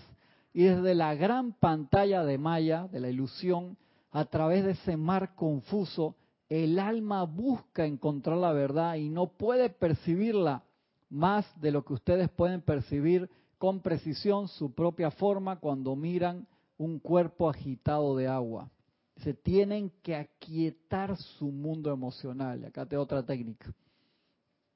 y 0.52 0.64
desde 0.64 0.94
la 0.94 1.14
gran 1.14 1.52
pantalla 1.52 2.24
de 2.24 2.38
Maya, 2.38 2.88
de 2.88 3.00
la 3.00 3.08
ilusión, 3.08 3.76
a 4.10 4.24
través 4.24 4.64
de 4.64 4.72
ese 4.72 4.96
mar 4.96 5.34
confuso, 5.34 6.16
el 6.48 6.78
alma 6.80 7.24
busca 7.24 7.86
encontrar 7.86 8.36
la 8.36 8.52
verdad 8.52 8.96
y 8.96 9.08
no 9.08 9.28
puede 9.28 9.70
percibirla 9.70 10.64
más 11.08 11.46
de 11.60 11.70
lo 11.70 11.84
que 11.84 11.92
ustedes 11.92 12.28
pueden 12.28 12.60
percibir 12.60 13.30
con 13.58 13.80
precisión 13.80 14.48
su 14.48 14.74
propia 14.74 15.10
forma 15.10 15.60
cuando 15.60 15.94
miran 15.94 16.46
un 16.76 16.98
cuerpo 16.98 17.48
agitado 17.48 18.16
de 18.16 18.26
agua. 18.26 18.70
Se 19.18 19.34
tienen 19.34 19.92
que 20.02 20.16
aquietar 20.16 21.16
su 21.16 21.52
mundo 21.52 21.92
emocional. 21.92 22.64
Acá 22.64 22.86
te 22.86 22.96
otra 22.96 23.22
técnica. 23.22 23.72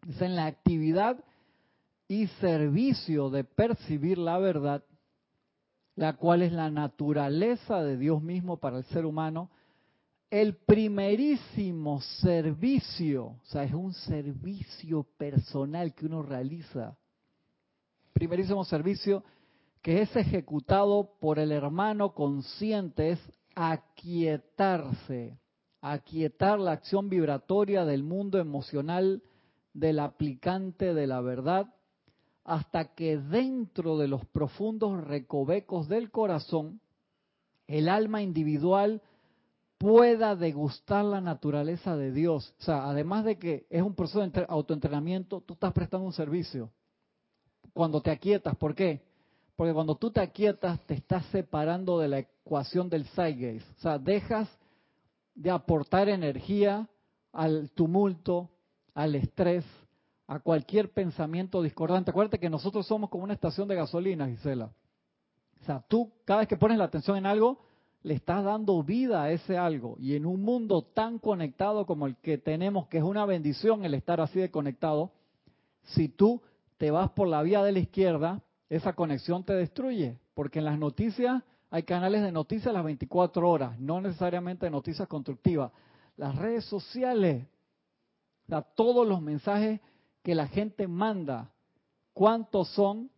Es 0.07 0.21
en 0.21 0.37
la 0.37 0.47
actividad 0.47 1.25
y 2.07 2.27
servicio 2.27 3.31
de 3.31 3.43
percibir 3.43 4.19
la 4.19 4.39
verdad, 4.39 4.85
la 5.97 6.15
cual 6.15 6.43
es 6.43 6.53
la 6.53 6.71
naturaleza 6.71 7.83
de 7.83 7.97
Dios 7.97 8.23
mismo 8.23 8.59
para 8.59 8.79
el 8.79 8.85
ser 8.85 9.07
humano, 9.07 9.51
el 10.31 10.57
primerísimo 10.57 12.01
servicio, 12.01 13.27
o 13.27 13.45
sea, 13.45 13.63
es 13.65 13.73
un 13.73 13.93
servicio 13.93 15.05
personal 15.17 15.95
que 15.95 16.07
uno 16.07 16.23
realiza. 16.23 16.97
Primerísimo 18.13 18.65
servicio 18.65 19.23
que 19.83 20.03
es 20.03 20.17
ejecutado 20.17 21.11
por 21.21 21.39
el 21.39 21.53
hermano 21.53 22.15
consciente 22.15 23.11
es 23.11 23.21
aquietarse, 23.55 25.39
aquietar 25.81 26.59
la 26.59 26.73
acción 26.73 27.09
vibratoria 27.09 27.85
del 27.85 28.03
mundo 28.03 28.39
emocional 28.39 29.23
del 29.75 29.99
aplicante 29.99 30.95
de 30.95 31.07
la 31.07 31.21
verdad 31.21 31.74
hasta 32.45 32.95
que 32.95 33.19
dentro 33.19 33.97
de 33.97 34.09
los 34.09 34.25
profundos 34.27 35.03
recovecos 35.03 35.89
del 35.89 36.11
corazón 36.11 36.81
el 37.67 37.89
alma 37.89 38.23
individual 38.23 39.01
pueda 39.79 40.37
degustar 40.37 41.05
la 41.05 41.21
naturaleza 41.21 41.97
de 41.97 42.13
Dios. 42.13 42.55
O 42.61 42.63
sea, 42.63 42.89
además 42.89 43.25
de 43.25 43.39
que 43.39 43.67
es 43.71 43.83
un 43.83 43.95
proceso 43.95 44.21
de 44.21 44.47
autoentrenamiento, 44.49 45.41
tú 45.41 45.55
estás 45.55 45.73
prestando 45.73 46.07
un 46.07 46.13
servicio. 46.13 46.71
Cuando 47.73 48.01
te 48.01 48.11
aquietas, 48.11 48.55
¿por 48.57 48.75
qué? 48.75 49.03
Porque 49.57 49.73
cuando 49.73 49.97
tú 49.97 50.11
te 50.11 50.21
aquietas, 50.21 50.81
te 50.87 50.95
estás 50.95 51.25
separando 51.27 51.99
de 51.99 52.09
la 52.09 52.19
ecuación 52.19 52.89
del 52.89 53.07
Zeitgeist. 53.09 53.67
O 53.79 53.81
sea, 53.81 53.99
dejas 53.99 54.49
de 55.35 55.51
aportar 55.51 56.09
energía 56.09 56.89
al 57.33 57.71
tumulto, 57.71 58.51
al 58.95 59.15
estrés, 59.15 59.65
a 60.27 60.39
cualquier 60.41 60.93
pensamiento 60.93 61.63
discordante. 61.63 62.11
Acuérdate 62.11 62.39
que 62.39 62.51
nosotros 62.51 62.87
somos 62.87 63.11
como 63.11 63.25
una 63.25 63.35
estación 63.35 63.69
de 63.69 63.75
gasolina, 63.75 64.29
Gisela. 64.29 64.71
O 65.61 65.65
sea, 65.65 65.85
tú 65.89 66.13
cada 66.25 66.41
vez 66.41 66.49
que 66.49 66.57
pones 66.57 66.79
la 66.79 66.85
atención 66.85 67.17
en 67.17 67.27
algo, 67.27 67.59
le 68.03 68.15
estás 68.15 68.45
dando 68.45 68.83
vida 68.83 69.23
a 69.23 69.31
ese 69.31 69.57
algo. 69.57 69.97
Y 69.99 70.15
en 70.15 70.27
un 70.27 70.43
mundo 70.43 70.83
tan 70.83 71.19
conectado 71.19 71.87
como 71.87 72.07
el 72.07 72.17
que 72.17 72.39
tenemos, 72.39 72.87
que 72.89 72.99
es 72.99 73.05
una 73.05 73.25
bendición 73.25 73.85
el 73.85 73.95
estar 73.95 74.21
así 74.21 74.39
de 74.39 74.51
conectado, 74.51 75.11
si 75.85 76.09
tú 76.09 76.43
te 76.77 76.91
vas 76.91 77.11
por 77.11 77.29
la 77.29 77.43
vía 77.43 77.63
de 77.63 77.73
la 77.73 77.79
izquierda, 77.79 78.43
esa 78.69 78.93
conexión 78.93 79.45
te 79.45 79.55
destruye, 79.55 80.19
porque 80.35 80.59
en 80.59 80.67
las 80.67 80.79
noticias 80.79 81.43
hay 81.71 81.83
canales 81.83 82.23
de 82.23 82.31
noticias 82.31 82.73
las 82.75 82.85
24 82.85 83.49
horas, 83.49 83.79
no 83.81 84.01
necesariamente 84.01 84.69
noticias 84.71 85.09
constructivas. 85.09 85.73
Las 86.17 86.37
redes 86.37 86.65
sociales, 86.67 87.47
o 88.51 88.63
todos 88.77 89.09
los 89.09 89.23
mensajes 89.23 89.81
que 90.25 90.35
la 90.35 90.49
gente 90.49 90.89
manda, 90.89 91.53
¿cuántos 92.15 92.69
son 92.71 93.11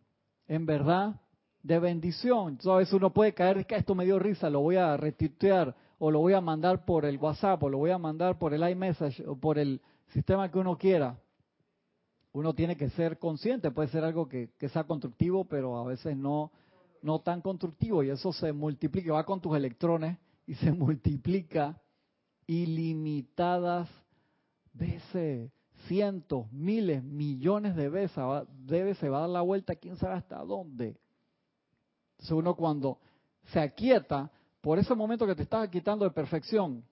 en 0.45 0.65
verdad 0.65 1.21
de 1.63 1.79
bendición? 1.79 2.59
A 2.65 2.75
veces 2.75 2.93
uno 2.93 3.13
puede 3.13 3.33
caer, 3.33 3.65
que 3.65 3.77
esto 3.77 3.95
me 3.95 4.03
dio 4.03 4.19
risa, 4.19 4.49
lo 4.49 4.59
voy 4.59 4.75
a 4.75 4.97
retuitear, 4.97 5.73
o 5.99 6.11
lo 6.11 6.19
voy 6.19 6.33
a 6.33 6.41
mandar 6.41 6.83
por 6.83 7.05
el 7.05 7.17
WhatsApp, 7.17 7.63
o 7.63 7.69
lo 7.69 7.77
voy 7.77 7.91
a 7.91 7.97
mandar 7.97 8.37
por 8.37 8.53
el 8.53 8.69
iMessage, 8.69 9.25
o 9.25 9.37
por 9.37 9.57
el 9.57 9.81
sistema 10.09 10.51
que 10.51 10.59
uno 10.59 10.77
quiera, 10.77 11.17
uno 12.33 12.53
tiene 12.53 12.75
que 12.75 12.89
ser 12.89 13.17
consciente, 13.17 13.71
puede 13.71 13.87
ser 13.87 14.03
algo 14.03 14.27
que, 14.27 14.51
sea 14.71 14.83
constructivo, 14.83 15.45
pero 15.45 15.77
a 15.77 15.85
veces 15.85 16.17
no, 16.17 16.51
no 17.01 17.19
tan 17.19 17.41
constructivo, 17.41 18.03
y 18.03 18.09
eso 18.09 18.33
se 18.33 18.51
multiplica, 18.51 19.13
va 19.13 19.25
con 19.25 19.39
tus 19.39 19.55
electrones 19.55 20.17
y 20.45 20.55
se 20.55 20.71
multiplica 20.73 21.81
ilimitadas 22.47 23.89
veces, 24.73 25.51
cientos, 25.87 26.51
miles, 26.51 27.03
millones 27.03 27.75
de 27.75 27.89
veces, 27.89 28.23
debe, 28.65 28.95
se 28.95 29.09
va 29.09 29.17
a 29.17 29.21
dar 29.21 29.29
la 29.29 29.41
vuelta, 29.41 29.75
quién 29.75 29.97
sabe 29.97 30.15
hasta 30.15 30.37
dónde. 30.37 30.97
Entonces 32.11 32.31
uno 32.31 32.55
cuando 32.55 32.99
se 33.51 33.59
aquieta, 33.59 34.31
por 34.61 34.79
ese 34.79 34.93
momento 34.95 35.25
que 35.25 35.35
te 35.35 35.43
estás 35.43 35.69
quitando 35.69 36.05
de 36.05 36.11
perfección, 36.11 36.83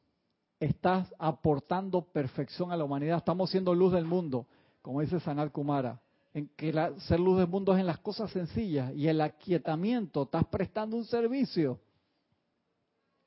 estás 0.59 1.13
aportando 1.19 2.01
perfección 2.01 2.71
a 2.71 2.77
la 2.77 2.83
humanidad, 2.83 3.17
estamos 3.17 3.49
siendo 3.49 3.73
luz 3.73 3.93
del 3.93 4.05
mundo, 4.05 4.47
como 4.81 5.01
dice 5.01 5.19
Sanat 5.19 5.51
Kumara, 5.51 5.99
en 6.33 6.49
que 6.49 6.71
la, 6.71 6.97
ser 7.01 7.19
luz 7.19 7.37
del 7.37 7.47
mundo 7.47 7.73
es 7.73 7.79
en 7.79 7.87
las 7.87 7.99
cosas 7.99 8.31
sencillas 8.31 8.93
y 8.95 9.07
el 9.07 9.21
aquietamiento, 9.21 10.23
estás 10.23 10.45
prestando 10.45 10.97
un 10.97 11.05
servicio. 11.05 11.79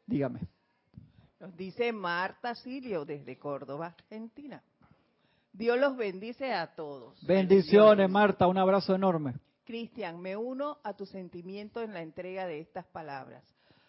Dígame. 0.06 0.40
Nos 1.40 1.56
dice 1.56 1.92
Marta 1.92 2.54
Silio 2.54 3.04
desde 3.04 3.38
Córdoba, 3.38 3.94
Argentina. 3.96 4.62
Dios 5.58 5.76
los 5.76 5.96
bendice 5.96 6.52
a 6.52 6.68
todos. 6.76 7.20
Bendiciones, 7.26 8.08
Marta, 8.08 8.46
un 8.46 8.58
abrazo 8.58 8.94
enorme. 8.94 9.34
Cristian, 9.64 10.20
me 10.20 10.36
uno 10.36 10.78
a 10.84 10.94
tu 10.94 11.04
sentimiento 11.04 11.82
en 11.82 11.92
la 11.92 12.00
entrega 12.00 12.46
de 12.46 12.60
estas 12.60 12.86
palabras. 12.86 13.42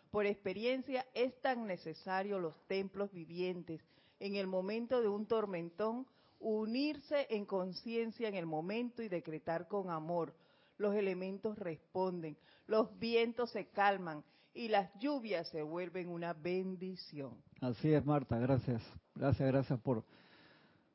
Por 0.09 0.25
experiencia 0.25 1.05
es 1.13 1.39
tan 1.41 1.67
necesario 1.67 2.39
los 2.39 2.55
templos 2.65 3.11
vivientes 3.11 3.81
en 4.19 4.35
el 4.35 4.47
momento 4.47 4.99
de 4.99 5.09
un 5.09 5.27
tormentón, 5.27 6.07
unirse 6.39 7.27
en 7.29 7.45
conciencia 7.45 8.27
en 8.27 8.33
el 8.33 8.47
momento 8.47 9.03
y 9.03 9.07
decretar 9.07 9.67
con 9.67 9.91
amor. 9.91 10.33
Los 10.79 10.95
elementos 10.95 11.59
responden, 11.59 12.35
los 12.65 12.97
vientos 12.97 13.51
se 13.51 13.67
calman 13.67 14.23
y 14.55 14.69
las 14.69 14.91
lluvias 14.97 15.47
se 15.49 15.61
vuelven 15.61 16.09
una 16.09 16.33
bendición. 16.33 17.37
Así 17.61 17.93
es, 17.93 18.03
Marta, 18.03 18.39
gracias. 18.39 18.81
Gracias, 19.13 19.47
gracias 19.47 19.79
por, 19.81 20.03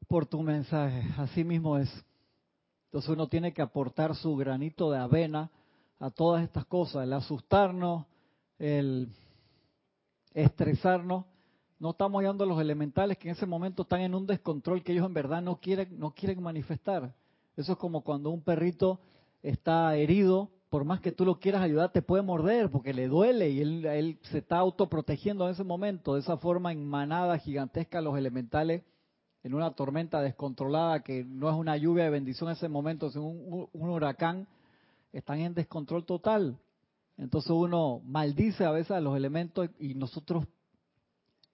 por 0.07 0.27
tu 0.27 0.43
mensaje. 0.43 1.03
Así 1.19 1.45
mismo 1.45 1.79
es. 1.79 1.91
Entonces 2.87 3.11
uno 3.11 3.29
tiene 3.29 3.53
que 3.53 3.63
aportar 3.63 4.15
su 4.15 4.37
granito 4.37 4.91
de 4.91 4.99
avena 4.99 5.51
a 5.99 6.11
todas 6.11 6.43
estas 6.43 6.65
cosas, 6.67 7.05
el 7.05 7.13
asustarnos, 7.13 8.07
el 8.59 9.09
estresarnos, 10.33 11.25
no 11.79 11.91
estamos 11.91 12.21
ayudando 12.21 12.45
a 12.45 12.47
los 12.47 12.61
elementales 12.61 13.19
que 13.19 13.29
en 13.29 13.35
ese 13.35 13.47
momento 13.47 13.83
están 13.83 14.01
en 14.01 14.15
un 14.15 14.27
descontrol 14.27 14.83
que 14.83 14.93
ellos 14.93 15.07
en 15.07 15.15
verdad 15.15 15.43
no 15.43 15.57
quieren, 15.61 15.99
no 15.99 16.13
quieren 16.13 16.43
manifestar. 16.43 17.13
Eso 17.57 17.73
es 17.73 17.79
como 17.79 18.03
cuando 18.03 18.31
un 18.31 18.43
perrito 18.43 19.01
está 19.43 19.97
herido, 19.97 20.51
por 20.71 20.85
más 20.85 21.01
que 21.01 21.13
tú 21.13 21.25
lo 21.25 21.39
quieras 21.39 21.63
ayudar, 21.63 21.93
te 21.93 22.03
puede 22.03 22.23
morder 22.23 22.71
porque 22.71 22.95
le 22.95 23.07
duele 23.07 23.51
y 23.51 23.61
él, 23.61 23.87
él 23.87 24.19
se 24.23 24.39
está 24.39 24.59
autoprotegiendo 24.59 25.47
en 25.47 25.53
ese 25.53 25.63
momento. 25.63 26.15
De 26.15 26.21
esa 26.21 26.37
forma, 26.37 26.73
en 26.73 26.89
manada 26.89 27.39
gigantesca, 27.39 28.01
los 28.01 28.17
elementales, 28.17 28.83
en 29.45 29.55
una 29.55 29.71
tormenta 29.73 30.23
descontrolada 30.23 31.05
que 31.05 31.23
no 31.23 31.51
es 31.51 31.55
una 31.55 31.77
lluvia 31.77 32.05
de 32.05 32.11
bendición 32.11 32.49
en 32.49 32.57
ese 32.57 32.69
momento, 32.69 33.11
sino 33.11 33.27
un 33.27 33.91
huracán, 33.91 34.49
están 35.13 35.39
en 35.39 35.55
descontrol 35.55 36.05
total. 36.05 36.59
Entonces 37.19 37.51
uno 37.51 38.01
maldice 38.05 38.65
a 38.65 38.71
veces 38.71 38.91
a 38.91 39.01
los 39.01 39.17
elementos 39.17 39.69
y 39.79 39.95
nosotros 39.95 40.47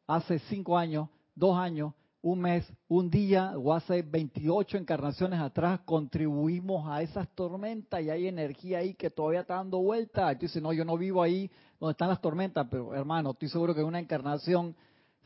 hace 0.07 0.39
cinco 0.39 0.79
años, 0.79 1.09
dos 1.35 1.59
años, 1.59 1.93
un 2.23 2.41
mes, 2.41 2.71
un 2.87 3.11
día 3.11 3.55
o 3.57 3.73
hace 3.73 4.03
28 4.03 4.77
encarnaciones 4.77 5.41
atrás 5.41 5.81
contribuimos 5.85 6.89
a 6.89 7.03
esas 7.03 7.29
tormentas 7.35 8.03
y 8.03 8.11
hay 8.11 8.29
energía 8.29 8.79
ahí 8.79 8.95
que 8.95 9.11
todavía 9.11 9.41
está 9.41 9.55
dando 9.55 9.79
vuelta. 9.79 10.33
Tú 10.35 10.43
dices, 10.43 10.63
no, 10.63 10.73
yo 10.73 10.85
no 10.85 10.97
vivo 10.97 11.23
ahí 11.23 11.51
donde 11.81 11.93
están 11.93 12.09
las 12.09 12.21
tormentas, 12.21 12.69
pero 12.71 12.95
hermano, 12.95 13.33
estoy 13.33 13.49
seguro 13.49 13.75
que 13.75 13.81
en 13.81 13.87
una 13.87 13.99
encarnación 13.99 14.77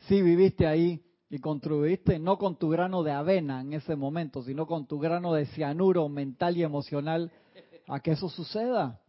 sí 0.07 0.21
viviste 0.21 0.65
ahí 0.65 1.03
y 1.35 1.39
contribuiste 1.39 2.17
no 2.17 2.37
con 2.37 2.55
tu 2.55 2.69
grano 2.69 3.03
de 3.03 3.11
avena 3.11 3.59
en 3.59 3.73
ese 3.73 3.97
momento, 3.97 4.41
sino 4.41 4.65
con 4.65 4.87
tu 4.87 4.99
grano 4.99 5.33
de 5.33 5.45
cianuro 5.47 6.07
mental 6.07 6.55
y 6.55 6.63
emocional 6.63 7.29
a 7.89 7.99
que 7.99 8.11
eso 8.11 8.29
suceda. 8.29 9.01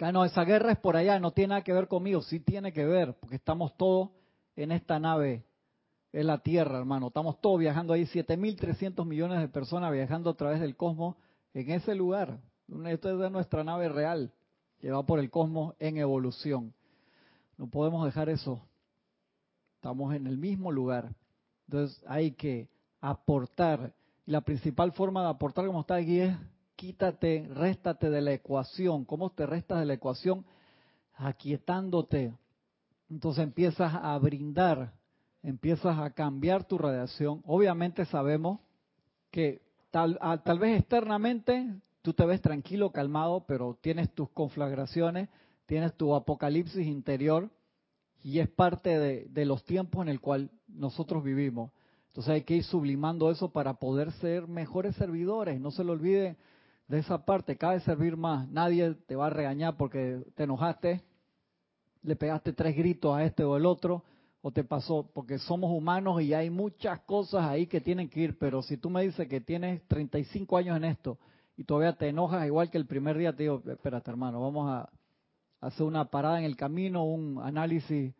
Ah, 0.00 0.10
no, 0.10 0.24
esa 0.24 0.42
guerra 0.44 0.72
es 0.72 0.78
por 0.78 0.96
allá, 0.96 1.20
no 1.20 1.32
tiene 1.32 1.48
nada 1.48 1.62
que 1.62 1.74
ver 1.74 1.86
conmigo, 1.86 2.22
sí 2.22 2.40
tiene 2.40 2.72
que 2.72 2.86
ver, 2.86 3.14
porque 3.20 3.36
estamos 3.36 3.76
todos 3.76 4.08
en 4.56 4.72
esta 4.72 4.98
nave, 4.98 5.44
en 6.14 6.28
la 6.28 6.38
Tierra, 6.38 6.78
hermano. 6.78 7.08
Estamos 7.08 7.38
todos 7.42 7.60
viajando 7.60 7.92
ahí, 7.92 8.04
7.300 8.06 9.04
millones 9.04 9.40
de 9.40 9.48
personas 9.48 9.92
viajando 9.92 10.30
a 10.30 10.34
través 10.34 10.60
del 10.60 10.76
cosmos 10.76 11.14
en 11.52 11.70
ese 11.72 11.94
lugar. 11.94 12.40
Esto 12.86 13.10
es 13.10 13.18
de 13.18 13.28
nuestra 13.28 13.62
nave 13.64 13.90
real, 13.90 14.32
que 14.78 14.90
va 14.90 15.04
por 15.04 15.18
el 15.18 15.30
cosmos 15.30 15.74
en 15.78 15.98
evolución. 15.98 16.72
No 17.58 17.66
podemos 17.66 18.06
dejar 18.06 18.30
eso. 18.30 18.62
Estamos 19.76 20.14
en 20.14 20.26
el 20.26 20.38
mismo 20.38 20.72
lugar. 20.72 21.14
Entonces 21.66 22.02
hay 22.06 22.32
que 22.32 22.68
aportar. 23.00 23.92
Y 24.26 24.30
la 24.30 24.40
principal 24.40 24.92
forma 24.92 25.22
de 25.22 25.28
aportar, 25.28 25.66
como 25.66 25.80
está 25.80 25.96
aquí, 25.96 26.20
es 26.20 26.36
quítate, 26.76 27.48
réstate 27.54 28.10
de 28.10 28.20
la 28.20 28.32
ecuación. 28.32 29.04
¿Cómo 29.04 29.30
te 29.30 29.46
restas 29.46 29.80
de 29.80 29.86
la 29.86 29.94
ecuación? 29.94 30.44
Aquietándote. 31.14 32.34
Entonces 33.10 33.44
empiezas 33.44 33.94
a 33.94 34.16
brindar, 34.18 34.92
empiezas 35.42 35.98
a 35.98 36.10
cambiar 36.10 36.64
tu 36.64 36.78
radiación. 36.78 37.42
Obviamente 37.46 38.04
sabemos 38.06 38.60
que 39.30 39.62
tal, 39.90 40.18
tal 40.44 40.58
vez 40.58 40.80
externamente 40.80 41.80
tú 42.02 42.12
te 42.12 42.24
ves 42.24 42.40
tranquilo, 42.40 42.90
calmado, 42.90 43.44
pero 43.46 43.78
tienes 43.80 44.12
tus 44.12 44.30
conflagraciones, 44.30 45.28
tienes 45.66 45.94
tu 45.94 46.14
apocalipsis 46.14 46.86
interior 46.86 47.50
y 48.22 48.40
es 48.40 48.48
parte 48.48 48.98
de 49.28 49.44
los 49.44 49.64
tiempos 49.64 50.02
en 50.02 50.08
el 50.08 50.20
cual 50.20 50.50
nosotros 50.74 51.22
vivimos. 51.22 51.70
Entonces 52.08 52.32
hay 52.32 52.42
que 52.42 52.56
ir 52.56 52.64
sublimando 52.64 53.30
eso 53.30 53.50
para 53.50 53.74
poder 53.74 54.12
ser 54.12 54.46
mejores 54.46 54.94
servidores. 54.96 55.60
No 55.60 55.70
se 55.70 55.82
lo 55.82 55.92
olvide 55.92 56.36
de 56.86 56.98
esa 56.98 57.24
parte, 57.24 57.56
cabe 57.56 57.80
servir 57.80 58.16
más. 58.16 58.48
Nadie 58.48 58.94
te 59.06 59.16
va 59.16 59.26
a 59.26 59.30
regañar 59.30 59.76
porque 59.76 60.22
te 60.34 60.44
enojaste, 60.44 61.02
le 62.02 62.16
pegaste 62.16 62.52
tres 62.52 62.76
gritos 62.76 63.16
a 63.16 63.24
este 63.24 63.42
o 63.42 63.56
el 63.56 63.66
otro, 63.66 64.04
o 64.42 64.50
te 64.50 64.62
pasó, 64.62 65.10
porque 65.14 65.38
somos 65.38 65.70
humanos 65.72 66.20
y 66.20 66.34
hay 66.34 66.50
muchas 66.50 67.00
cosas 67.00 67.46
ahí 67.46 67.66
que 67.66 67.80
tienen 67.80 68.10
que 68.10 68.20
ir, 68.20 68.38
pero 68.38 68.62
si 68.62 68.76
tú 68.76 68.90
me 68.90 69.02
dices 69.02 69.26
que 69.26 69.40
tienes 69.40 69.82
35 69.88 70.58
años 70.58 70.76
en 70.76 70.84
esto 70.84 71.18
y 71.56 71.64
todavía 71.64 71.94
te 71.94 72.08
enojas 72.08 72.46
igual 72.46 72.70
que 72.70 72.76
el 72.76 72.86
primer 72.86 73.16
día, 73.16 73.34
te 73.34 73.44
digo, 73.44 73.62
espérate 73.66 74.10
hermano, 74.10 74.42
vamos 74.42 74.70
a 74.70 74.90
hacer 75.60 75.86
una 75.86 76.04
parada 76.04 76.38
en 76.38 76.44
el 76.44 76.56
camino, 76.56 77.04
un 77.04 77.40
análisis 77.42 78.14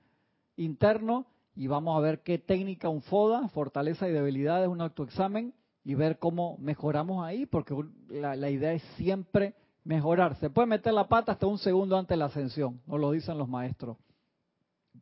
interno 0.57 1.27
y 1.57 1.67
vamos 1.67 1.97
a 1.97 2.01
ver 2.01 2.23
qué 2.23 2.39
técnica, 2.39 2.89
un 2.89 3.03
FODA, 3.03 3.49
fortaleza 3.49 4.09
y 4.09 4.13
debilidades, 4.13 4.69
un 4.69 4.81
autoexamen, 4.81 5.55
y 5.85 5.95
ver 5.95 6.19
cómo 6.19 6.57
mejoramos 6.59 7.25
ahí, 7.25 7.45
porque 7.45 7.75
la, 8.09 8.51
idea 8.51 8.73
es 8.73 8.83
siempre 8.97 9.55
mejorar. 9.85 10.35
Se 10.37 10.49
puede 10.49 10.67
meter 10.67 10.95
la 10.95 11.09
pata 11.09 11.33
hasta 11.33 11.47
un 11.47 11.59
segundo 11.59 11.97
antes 11.99 12.11
de 12.11 12.17
la 12.17 12.25
ascensión, 12.27 12.81
nos 12.87 12.99
lo 12.99 13.11
dicen 13.13 13.37
los 13.37 13.49
maestros. 13.49 13.99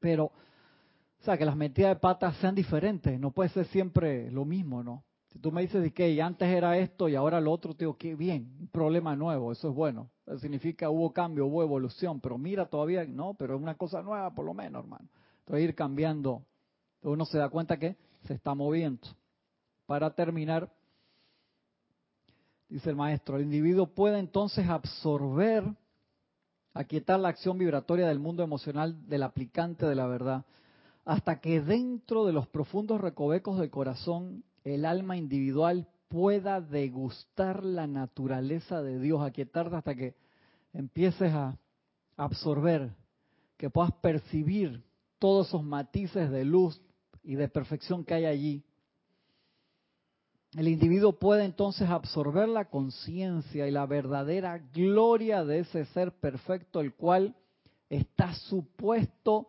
Pero, 0.01 0.25
o 0.25 1.25
sea, 1.25 1.39
que 1.39 1.45
las 1.45 1.57
metidas 1.57 1.95
de 1.95 2.01
patas 2.01 2.37
sean 2.39 2.57
diferentes, 2.57 3.19
no 3.19 3.31
puede 3.31 3.51
ser 3.51 3.67
siempre 3.67 4.31
lo 4.33 4.45
mismo, 4.45 4.83
¿no? 4.83 5.05
Si 5.29 5.39
tú 5.39 5.51
me 5.51 5.63
dices 5.63 5.93
que 5.95 6.21
antes 6.21 6.49
era 6.49 6.77
esto 6.77 7.09
y 7.09 7.15
ahora 7.15 7.41
lo 7.41 7.53
otro, 7.53 7.73
te 7.73 7.85
digo, 7.85 7.97
qué 7.97 8.15
bien, 8.17 8.55
un 8.61 8.67
problema 8.67 9.17
nuevo, 9.17 9.53
eso 9.53 9.71
es 9.71 9.75
bueno. 9.75 10.11
Eso 10.27 10.41
significa 10.41 10.91
hubo 10.91 11.13
cambio, 11.13 11.47
hubo 11.47 11.63
evolución, 11.63 12.21
pero 12.21 12.37
mira 12.37 12.67
todavía, 12.67 13.07
no, 13.07 13.35
pero 13.35 13.55
es 13.55 13.63
una 13.63 13.77
cosa 13.77 14.03
nueva 14.03 14.35
por 14.35 14.45
lo 14.45 14.53
menos, 14.53 14.83
hermano. 14.83 15.09
Entonces 15.43 15.69
ir 15.69 15.75
cambiando, 15.75 16.45
uno 17.03 17.25
se 17.25 17.39
da 17.39 17.49
cuenta 17.49 17.79
que 17.79 17.97
se 18.27 18.35
está 18.35 18.55
moviendo. 18.55 19.09
Para 19.87 20.15
terminar, 20.15 20.73
dice 22.69 22.91
el 22.91 22.97
maestro, 22.97 23.37
el 23.37 23.43
individuo 23.43 23.87
puede 23.87 24.19
entonces 24.19 24.69
absorber, 24.69 25.65
aquietar 26.75 27.21
la 27.21 27.29
acción 27.29 27.59
vibratoria 27.59 28.07
del 28.07 28.19
mundo 28.19 28.43
emocional 28.43 29.09
del 29.09 29.25
aplicante 29.25 29.85
de 29.87 29.95
la 29.95 30.07
verdad, 30.07 30.45
hasta 31.05 31.41
que 31.41 31.61
dentro 31.61 32.25
de 32.25 32.33
los 32.33 32.47
profundos 32.47 33.01
recovecos 33.01 33.59
del 33.59 33.71
corazón 33.71 34.45
el 34.63 34.85
alma 34.85 35.17
individual 35.17 35.89
pueda 36.09 36.61
degustar 36.61 37.65
la 37.65 37.87
naturaleza 37.87 38.81
de 38.83 39.01
Dios, 39.01 39.23
aquietar 39.23 39.75
hasta 39.75 39.95
que 39.97 40.15
empieces 40.73 41.33
a 41.33 41.59
absorber, 42.17 42.95
que 43.57 43.71
puedas 43.71 43.93
percibir 43.95 44.85
todos 45.23 45.47
esos 45.47 45.63
matices 45.63 46.33
de 46.33 46.45
luz 46.45 46.83
y 47.23 47.37
de 47.37 47.47
perfección 47.47 48.05
que 48.05 48.15
hay 48.15 48.25
allí, 48.25 48.65
el 50.57 50.67
individuo 50.67 51.13
puede 51.13 51.45
entonces 51.45 51.89
absorber 51.89 52.49
la 52.49 52.65
conciencia 52.65 53.69
y 53.69 53.71
la 53.71 53.87
verdadera 53.87 54.59
gloria 54.59 55.45
de 55.45 55.61
ese 55.61 55.85
ser 55.87 56.11
perfecto, 56.11 56.81
el 56.81 56.93
cual 56.95 57.37
está 57.89 58.35
supuesto 58.35 59.47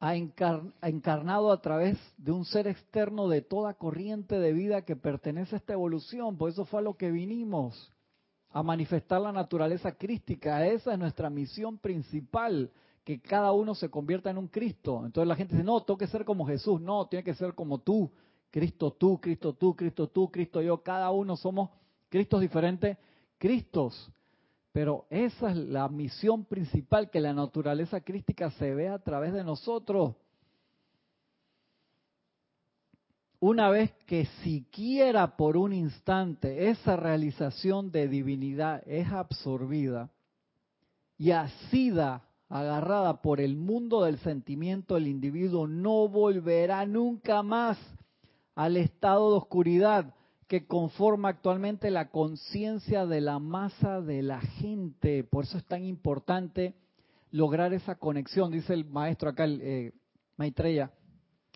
ha, 0.00 0.16
encarnado 0.16 1.50
a 1.50 1.62
través 1.62 1.96
de 2.18 2.32
un 2.32 2.44
ser 2.44 2.66
externo 2.66 3.28
de 3.28 3.40
toda 3.40 3.72
corriente 3.72 4.38
de 4.38 4.52
vida 4.52 4.82
que 4.82 4.96
pertenece 4.96 5.56
a 5.56 5.58
esta 5.60 5.72
evolución. 5.72 6.36
Por 6.36 6.50
eso 6.50 6.66
fue 6.66 6.80
a 6.80 6.82
lo 6.82 6.98
que 6.98 7.10
vinimos, 7.10 7.90
a 8.50 8.62
manifestar 8.62 9.22
la 9.22 9.32
naturaleza 9.32 9.92
crística. 9.92 10.66
Esa 10.66 10.92
es 10.92 10.98
nuestra 10.98 11.30
misión 11.30 11.78
principal, 11.78 12.70
que 13.04 13.20
cada 13.20 13.52
uno 13.52 13.74
se 13.74 13.90
convierta 13.90 14.30
en 14.30 14.38
un 14.38 14.48
Cristo. 14.48 15.02
Entonces 15.04 15.28
la 15.28 15.36
gente 15.36 15.54
dice, 15.54 15.64
no, 15.64 15.82
tengo 15.82 15.98
que 15.98 16.06
ser 16.06 16.24
como 16.24 16.46
Jesús. 16.46 16.80
No, 16.80 17.06
tiene 17.06 17.24
que 17.24 17.34
ser 17.34 17.54
como 17.54 17.78
tú. 17.78 18.10
Cristo 18.50 18.92
tú, 18.92 19.20
Cristo 19.20 19.54
tú, 19.54 19.74
Cristo 19.74 20.08
tú, 20.08 20.30
Cristo 20.30 20.60
yo. 20.60 20.82
Cada 20.82 21.10
uno 21.10 21.36
somos 21.36 21.70
Cristos 22.08 22.40
diferentes, 22.40 22.98
Cristos. 23.38 24.10
Pero 24.72 25.06
esa 25.10 25.50
es 25.50 25.56
la 25.56 25.88
misión 25.88 26.44
principal, 26.44 27.10
que 27.10 27.20
la 27.20 27.34
naturaleza 27.34 28.00
crística 28.00 28.50
se 28.52 28.74
vea 28.74 28.94
a 28.94 28.98
través 28.98 29.32
de 29.32 29.44
nosotros. 29.44 30.14
Una 33.38 33.70
vez 33.70 33.92
que 34.06 34.26
siquiera 34.44 35.36
por 35.36 35.56
un 35.56 35.72
instante 35.72 36.70
esa 36.70 36.96
realización 36.96 37.90
de 37.90 38.06
divinidad 38.06 38.82
es 38.86 39.08
absorbida 39.08 40.10
y 41.18 41.32
asida, 41.32 42.22
agarrada 42.52 43.22
por 43.22 43.40
el 43.40 43.56
mundo 43.56 44.04
del 44.04 44.18
sentimiento, 44.18 44.98
el 44.98 45.06
individuo 45.06 45.66
no 45.66 46.06
volverá 46.06 46.84
nunca 46.84 47.42
más 47.42 47.78
al 48.54 48.76
estado 48.76 49.30
de 49.30 49.36
oscuridad 49.38 50.14
que 50.48 50.66
conforma 50.66 51.30
actualmente 51.30 51.90
la 51.90 52.10
conciencia 52.10 53.06
de 53.06 53.22
la 53.22 53.38
masa 53.38 54.02
de 54.02 54.22
la 54.22 54.42
gente. 54.42 55.24
Por 55.24 55.44
eso 55.44 55.56
es 55.56 55.64
tan 55.64 55.82
importante 55.82 56.74
lograr 57.30 57.72
esa 57.72 57.94
conexión, 57.94 58.50
dice 58.50 58.74
el 58.74 58.84
maestro 58.84 59.30
acá, 59.30 59.44
el, 59.44 59.60
eh, 59.62 59.92
Maitreya. 60.36 60.90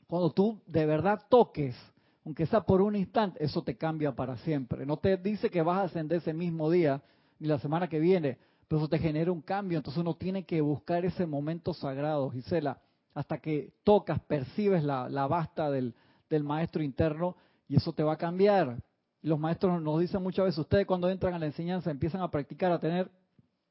Cuando 0.06 0.30
tú 0.30 0.62
de 0.66 0.86
verdad 0.86 1.20
toques, 1.28 1.76
aunque 2.24 2.46
sea 2.46 2.62
por 2.62 2.80
un 2.80 2.96
instante, 2.96 3.44
eso 3.44 3.62
te 3.62 3.76
cambia 3.76 4.12
para 4.12 4.38
siempre. 4.38 4.86
No 4.86 4.96
te 4.96 5.18
dice 5.18 5.50
que 5.50 5.60
vas 5.60 5.76
a 5.76 5.82
ascender 5.82 6.18
ese 6.18 6.32
mismo 6.32 6.70
día, 6.70 7.02
ni 7.38 7.48
la 7.48 7.58
semana 7.58 7.86
que 7.86 8.00
viene, 8.00 8.38
pero 8.68 8.80
eso 8.80 8.88
te 8.88 8.98
genera 8.98 9.32
un 9.32 9.42
cambio. 9.42 9.78
Entonces 9.78 10.00
uno 10.00 10.14
tiene 10.14 10.44
que 10.44 10.60
buscar 10.60 11.04
ese 11.04 11.26
momento 11.26 11.74
sagrado, 11.74 12.30
Gisela, 12.30 12.80
hasta 13.14 13.38
que 13.38 13.72
tocas, 13.84 14.20
percibes 14.20 14.84
la, 14.84 15.08
la 15.08 15.26
basta 15.26 15.70
del, 15.70 15.94
del 16.28 16.44
maestro 16.44 16.82
interno 16.82 17.36
y 17.68 17.76
eso 17.76 17.92
te 17.92 18.02
va 18.02 18.14
a 18.14 18.18
cambiar. 18.18 18.82
Los 19.22 19.38
maestros 19.38 19.80
nos 19.82 20.00
dicen 20.00 20.22
muchas 20.22 20.46
veces, 20.46 20.58
ustedes 20.58 20.86
cuando 20.86 21.08
entran 21.08 21.34
a 21.34 21.38
la 21.38 21.46
enseñanza 21.46 21.90
empiezan 21.90 22.20
a 22.20 22.30
practicar, 22.30 22.72
a 22.72 22.78
tener 22.78 23.10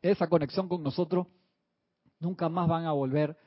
esa 0.01 0.27
conexión 0.27 0.67
con 0.67 0.83
nosotros, 0.83 1.27
nunca 2.19 2.49
más 2.49 2.67
van 2.67 2.85
a 2.85 2.91
volver 2.91 3.37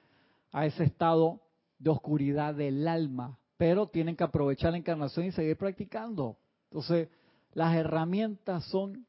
a 0.53 0.67
ese 0.67 0.85
estado 0.85 1.41
de 1.79 1.91
oscuridad 1.91 2.55
del 2.55 2.87
alma, 2.89 3.39
pero 3.57 3.89
tienen 3.89 4.17
que 4.17 4.25
aprovechar 4.25 4.73
la 4.73 4.79
encarnación 4.79 5.27
y 5.27 5.33
seguir 5.33 5.57
practicando. 5.57 6.37
Entonces, 6.71 7.09
las 7.53 7.75
herramientas 7.77 8.65
son 8.65 9.07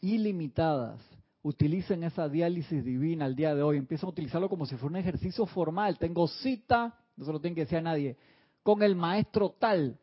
ilimitadas. 0.00 1.00
Utilicen 1.48 2.04
esa 2.04 2.28
diálisis 2.28 2.84
divina 2.84 3.24
el 3.24 3.34
día 3.34 3.54
de 3.54 3.62
hoy. 3.62 3.78
Empiezan 3.78 4.08
a 4.08 4.10
utilizarlo 4.10 4.50
como 4.50 4.66
si 4.66 4.76
fuera 4.76 4.90
un 4.90 4.96
ejercicicio 4.96 5.46
formal. 5.46 5.96
Tengo 5.96 6.28
cita, 6.28 6.94
no 7.16 7.24
se 7.24 7.32
lo 7.32 7.40
tienen 7.40 7.54
que 7.54 7.62
decir 7.62 7.78
a 7.78 7.80
nadie, 7.80 8.18
con 8.62 8.82
el 8.82 8.94
maestro 8.94 9.54
tal 9.58 9.96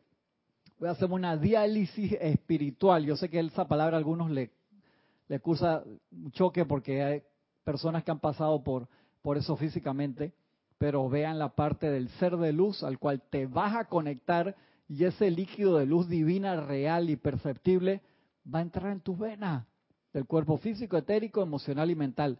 voy 0.80 0.88
a 0.88 0.92
hacer 0.92 1.08
una 1.08 1.36
diálisis 1.36 2.14
espiritual. 2.20 3.04
Yo 3.04 3.14
sé 3.14 3.28
que 3.28 3.38
esa 3.38 3.68
palabra 3.68 3.96
a 3.96 3.98
algunos 3.98 4.28
le, 4.28 4.50
le 5.28 5.38
cursa 5.38 5.84
choque 6.32 6.64
porque 6.64 7.00
hay 7.00 7.22
personas 7.62 8.02
que 8.02 8.10
han 8.10 8.18
pasado 8.18 8.64
por, 8.64 8.88
por 9.22 9.36
eso 9.36 9.56
físicamente, 9.56 10.32
pero 10.78 11.08
vean 11.08 11.38
la 11.38 11.54
parte 11.54 11.88
del 11.88 12.08
ser 12.18 12.36
de 12.38 12.52
luz 12.52 12.82
al 12.82 12.98
cual 12.98 13.22
te 13.30 13.46
vas 13.46 13.76
a 13.76 13.84
conectar 13.84 14.56
y 14.88 15.04
ese 15.04 15.30
líquido 15.30 15.78
de 15.78 15.86
luz 15.86 16.08
divina 16.08 16.60
real 16.60 17.08
y 17.08 17.14
perceptible 17.14 18.02
va 18.52 18.58
a 18.58 18.62
entrar 18.62 18.90
en 18.90 19.00
tus 19.00 19.16
venas 19.16 19.64
del 20.16 20.24
cuerpo 20.24 20.56
físico, 20.56 20.96
etérico, 20.96 21.42
emocional 21.42 21.90
y 21.90 21.94
mental. 21.94 22.38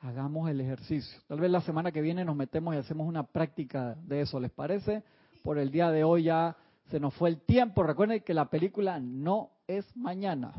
Hagamos 0.00 0.50
el 0.50 0.60
ejercicio. 0.60 1.16
Tal 1.28 1.38
vez 1.38 1.48
la 1.48 1.60
semana 1.60 1.92
que 1.92 2.00
viene 2.00 2.24
nos 2.24 2.34
metemos 2.34 2.74
y 2.74 2.78
hacemos 2.78 3.06
una 3.06 3.22
práctica 3.22 3.94
de 4.02 4.22
eso, 4.22 4.40
¿les 4.40 4.50
parece? 4.50 5.04
Por 5.44 5.58
el 5.58 5.70
día 5.70 5.92
de 5.92 6.02
hoy 6.02 6.24
ya 6.24 6.56
se 6.90 6.98
nos 6.98 7.14
fue 7.14 7.28
el 7.28 7.40
tiempo. 7.42 7.84
Recuerden 7.84 8.20
que 8.22 8.34
la 8.34 8.46
película 8.50 8.98
no 8.98 9.50
es 9.68 9.86
mañana. 9.96 10.54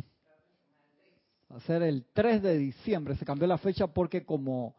Va 1.51 1.57
a 1.57 1.59
ser 1.59 1.83
el 1.83 2.05
3 2.13 2.41
de 2.41 2.57
diciembre. 2.57 3.17
Se 3.17 3.25
cambió 3.25 3.47
la 3.47 3.57
fecha 3.57 3.87
porque 3.87 4.23
como 4.23 4.75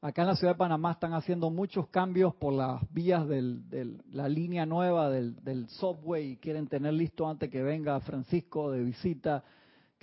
acá 0.00 0.22
en 0.22 0.28
la 0.28 0.36
ciudad 0.36 0.52
de 0.52 0.58
Panamá 0.58 0.92
están 0.92 1.12
haciendo 1.12 1.50
muchos 1.50 1.88
cambios 1.88 2.36
por 2.36 2.52
las 2.52 2.80
vías 2.92 3.26
de 3.26 3.98
la 4.12 4.28
línea 4.28 4.64
nueva 4.64 5.10
del, 5.10 5.42
del 5.42 5.68
subway 5.70 6.34
y 6.34 6.36
quieren 6.36 6.68
tener 6.68 6.92
listo 6.92 7.28
antes 7.28 7.50
que 7.50 7.64
venga 7.64 7.98
Francisco 7.98 8.70
de 8.70 8.84
visita, 8.84 9.42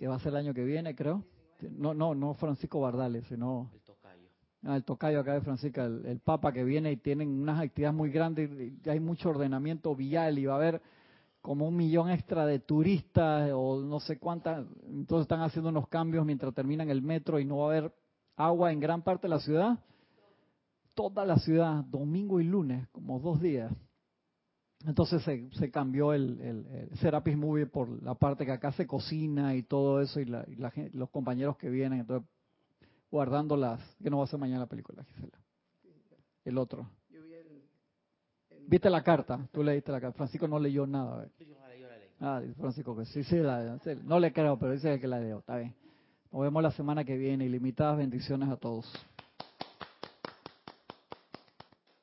que 0.04 0.10
va 0.10 0.16
a 0.16 0.20
ser 0.20 0.34
el 0.34 0.36
año 0.36 0.54
que 0.54 0.66
viene, 0.66 0.94
creo. 0.96 1.24
No, 1.62 1.94
no, 1.94 2.14
no 2.14 2.34
Francisco 2.34 2.82
Bardales, 2.82 3.26
sino 3.30 3.72
Ah, 4.66 4.76
el 4.76 4.84
tocayo 4.84 5.22
acá 5.22 5.34
de 5.34 5.40
Francisco, 5.40 5.80
el, 5.82 6.20
Papa 6.20 6.52
que 6.52 6.66
viene 6.66 6.92
y 6.92 6.98
tienen 6.98 7.30
unas 7.30 7.62
actividades 7.62 7.96
muy 7.96 8.10
grandes, 8.10 8.50
y 8.52 8.90
hay 8.90 9.00
mucho 9.00 9.30
ordenamiento 9.30 9.96
vial 9.96 10.38
y 10.38 10.46
va 10.46 10.56
a 10.56 10.58
haber 10.58 10.82
como 11.42 11.70
un 11.70 11.78
millón 11.78 12.10
extra 12.10 12.46
de 12.46 12.60
turistas 12.60 13.52
o 13.54 13.80
no 13.80 14.02
sé 14.02 14.20
cuántas, 14.20 14.66
entonces 14.90 15.22
están 15.22 15.40
haciendo 15.40 15.70
unos 15.70 15.88
cambios 15.88 16.26
mientras 16.26 16.54
terminan 16.54 16.90
el 16.90 17.02
metro 17.02 17.40
y 17.40 17.46
no 17.46 17.60
va 17.60 17.64
a 17.64 17.78
haber 17.78 17.94
agua 18.36 18.74
en 18.74 18.82
gran 18.82 19.04
parte 19.04 19.28
de 19.28 19.36
la 19.36 19.40
ciudad. 19.40 19.80
Toda 20.96 21.24
la 21.24 21.38
ciudad, 21.38 21.86
domingo 21.86 22.42
y 22.42 22.44
lunes, 22.44 22.90
como 22.90 23.22
dos 23.22 23.40
días. 23.40 23.72
Entonces 24.86 25.24
se, 25.24 25.50
se 25.52 25.72
cambió 25.72 26.14
el, 26.14 26.42
el, 26.42 26.98
Serapis 26.98 27.38
Movie 27.38 27.68
por 27.68 28.04
la 28.04 28.16
parte 28.16 28.46
que 28.46 28.52
acá 28.52 28.72
se 28.74 28.86
cocina 28.86 29.56
y 29.56 29.64
todo 29.64 30.02
eso 30.02 30.20
y, 30.20 30.26
la, 30.26 30.46
y 30.48 30.56
la, 30.56 30.74
los 30.94 31.10
compañeros 31.10 31.58
que 31.58 31.70
vienen. 31.70 32.02
Entonces 32.02 32.28
guardando 33.10 33.56
las... 33.56 33.80
que 34.02 34.10
no 34.10 34.18
va 34.18 34.24
a 34.24 34.28
ser 34.28 34.40
mañana 34.40 34.62
la 34.62 34.68
película, 34.68 35.04
Gisela. 35.04 35.38
El 36.44 36.58
otro. 36.58 36.90
¿Viste 38.68 38.90
la 38.90 39.04
carta? 39.04 39.48
Tú 39.52 39.64
leíste 39.64 39.92
la 39.92 40.02
carta. 40.02 40.18
Francisco 40.18 40.48
no 40.48 40.58
leyó 40.58 40.88
nada. 40.88 41.28
Ah, 42.20 42.42
Francisco 42.58 42.96
que 42.96 43.06
sí, 43.06 43.24
sí, 43.24 43.38
la, 43.38 43.78
no 44.04 44.20
le 44.20 44.34
creo, 44.34 44.58
pero 44.58 44.72
dice 44.72 45.00
que 45.00 45.08
la 45.08 45.20
leyó. 45.20 45.40
Está 45.40 45.58
bien. 45.58 45.76
Nos 46.32 46.42
vemos 46.42 46.64
la 46.64 46.72
semana 46.72 47.04
que 47.04 47.18
viene. 47.18 47.46
Ilimitadas 47.46 47.98
bendiciones 47.98 48.50
a 48.50 48.58
todos. 48.58 48.92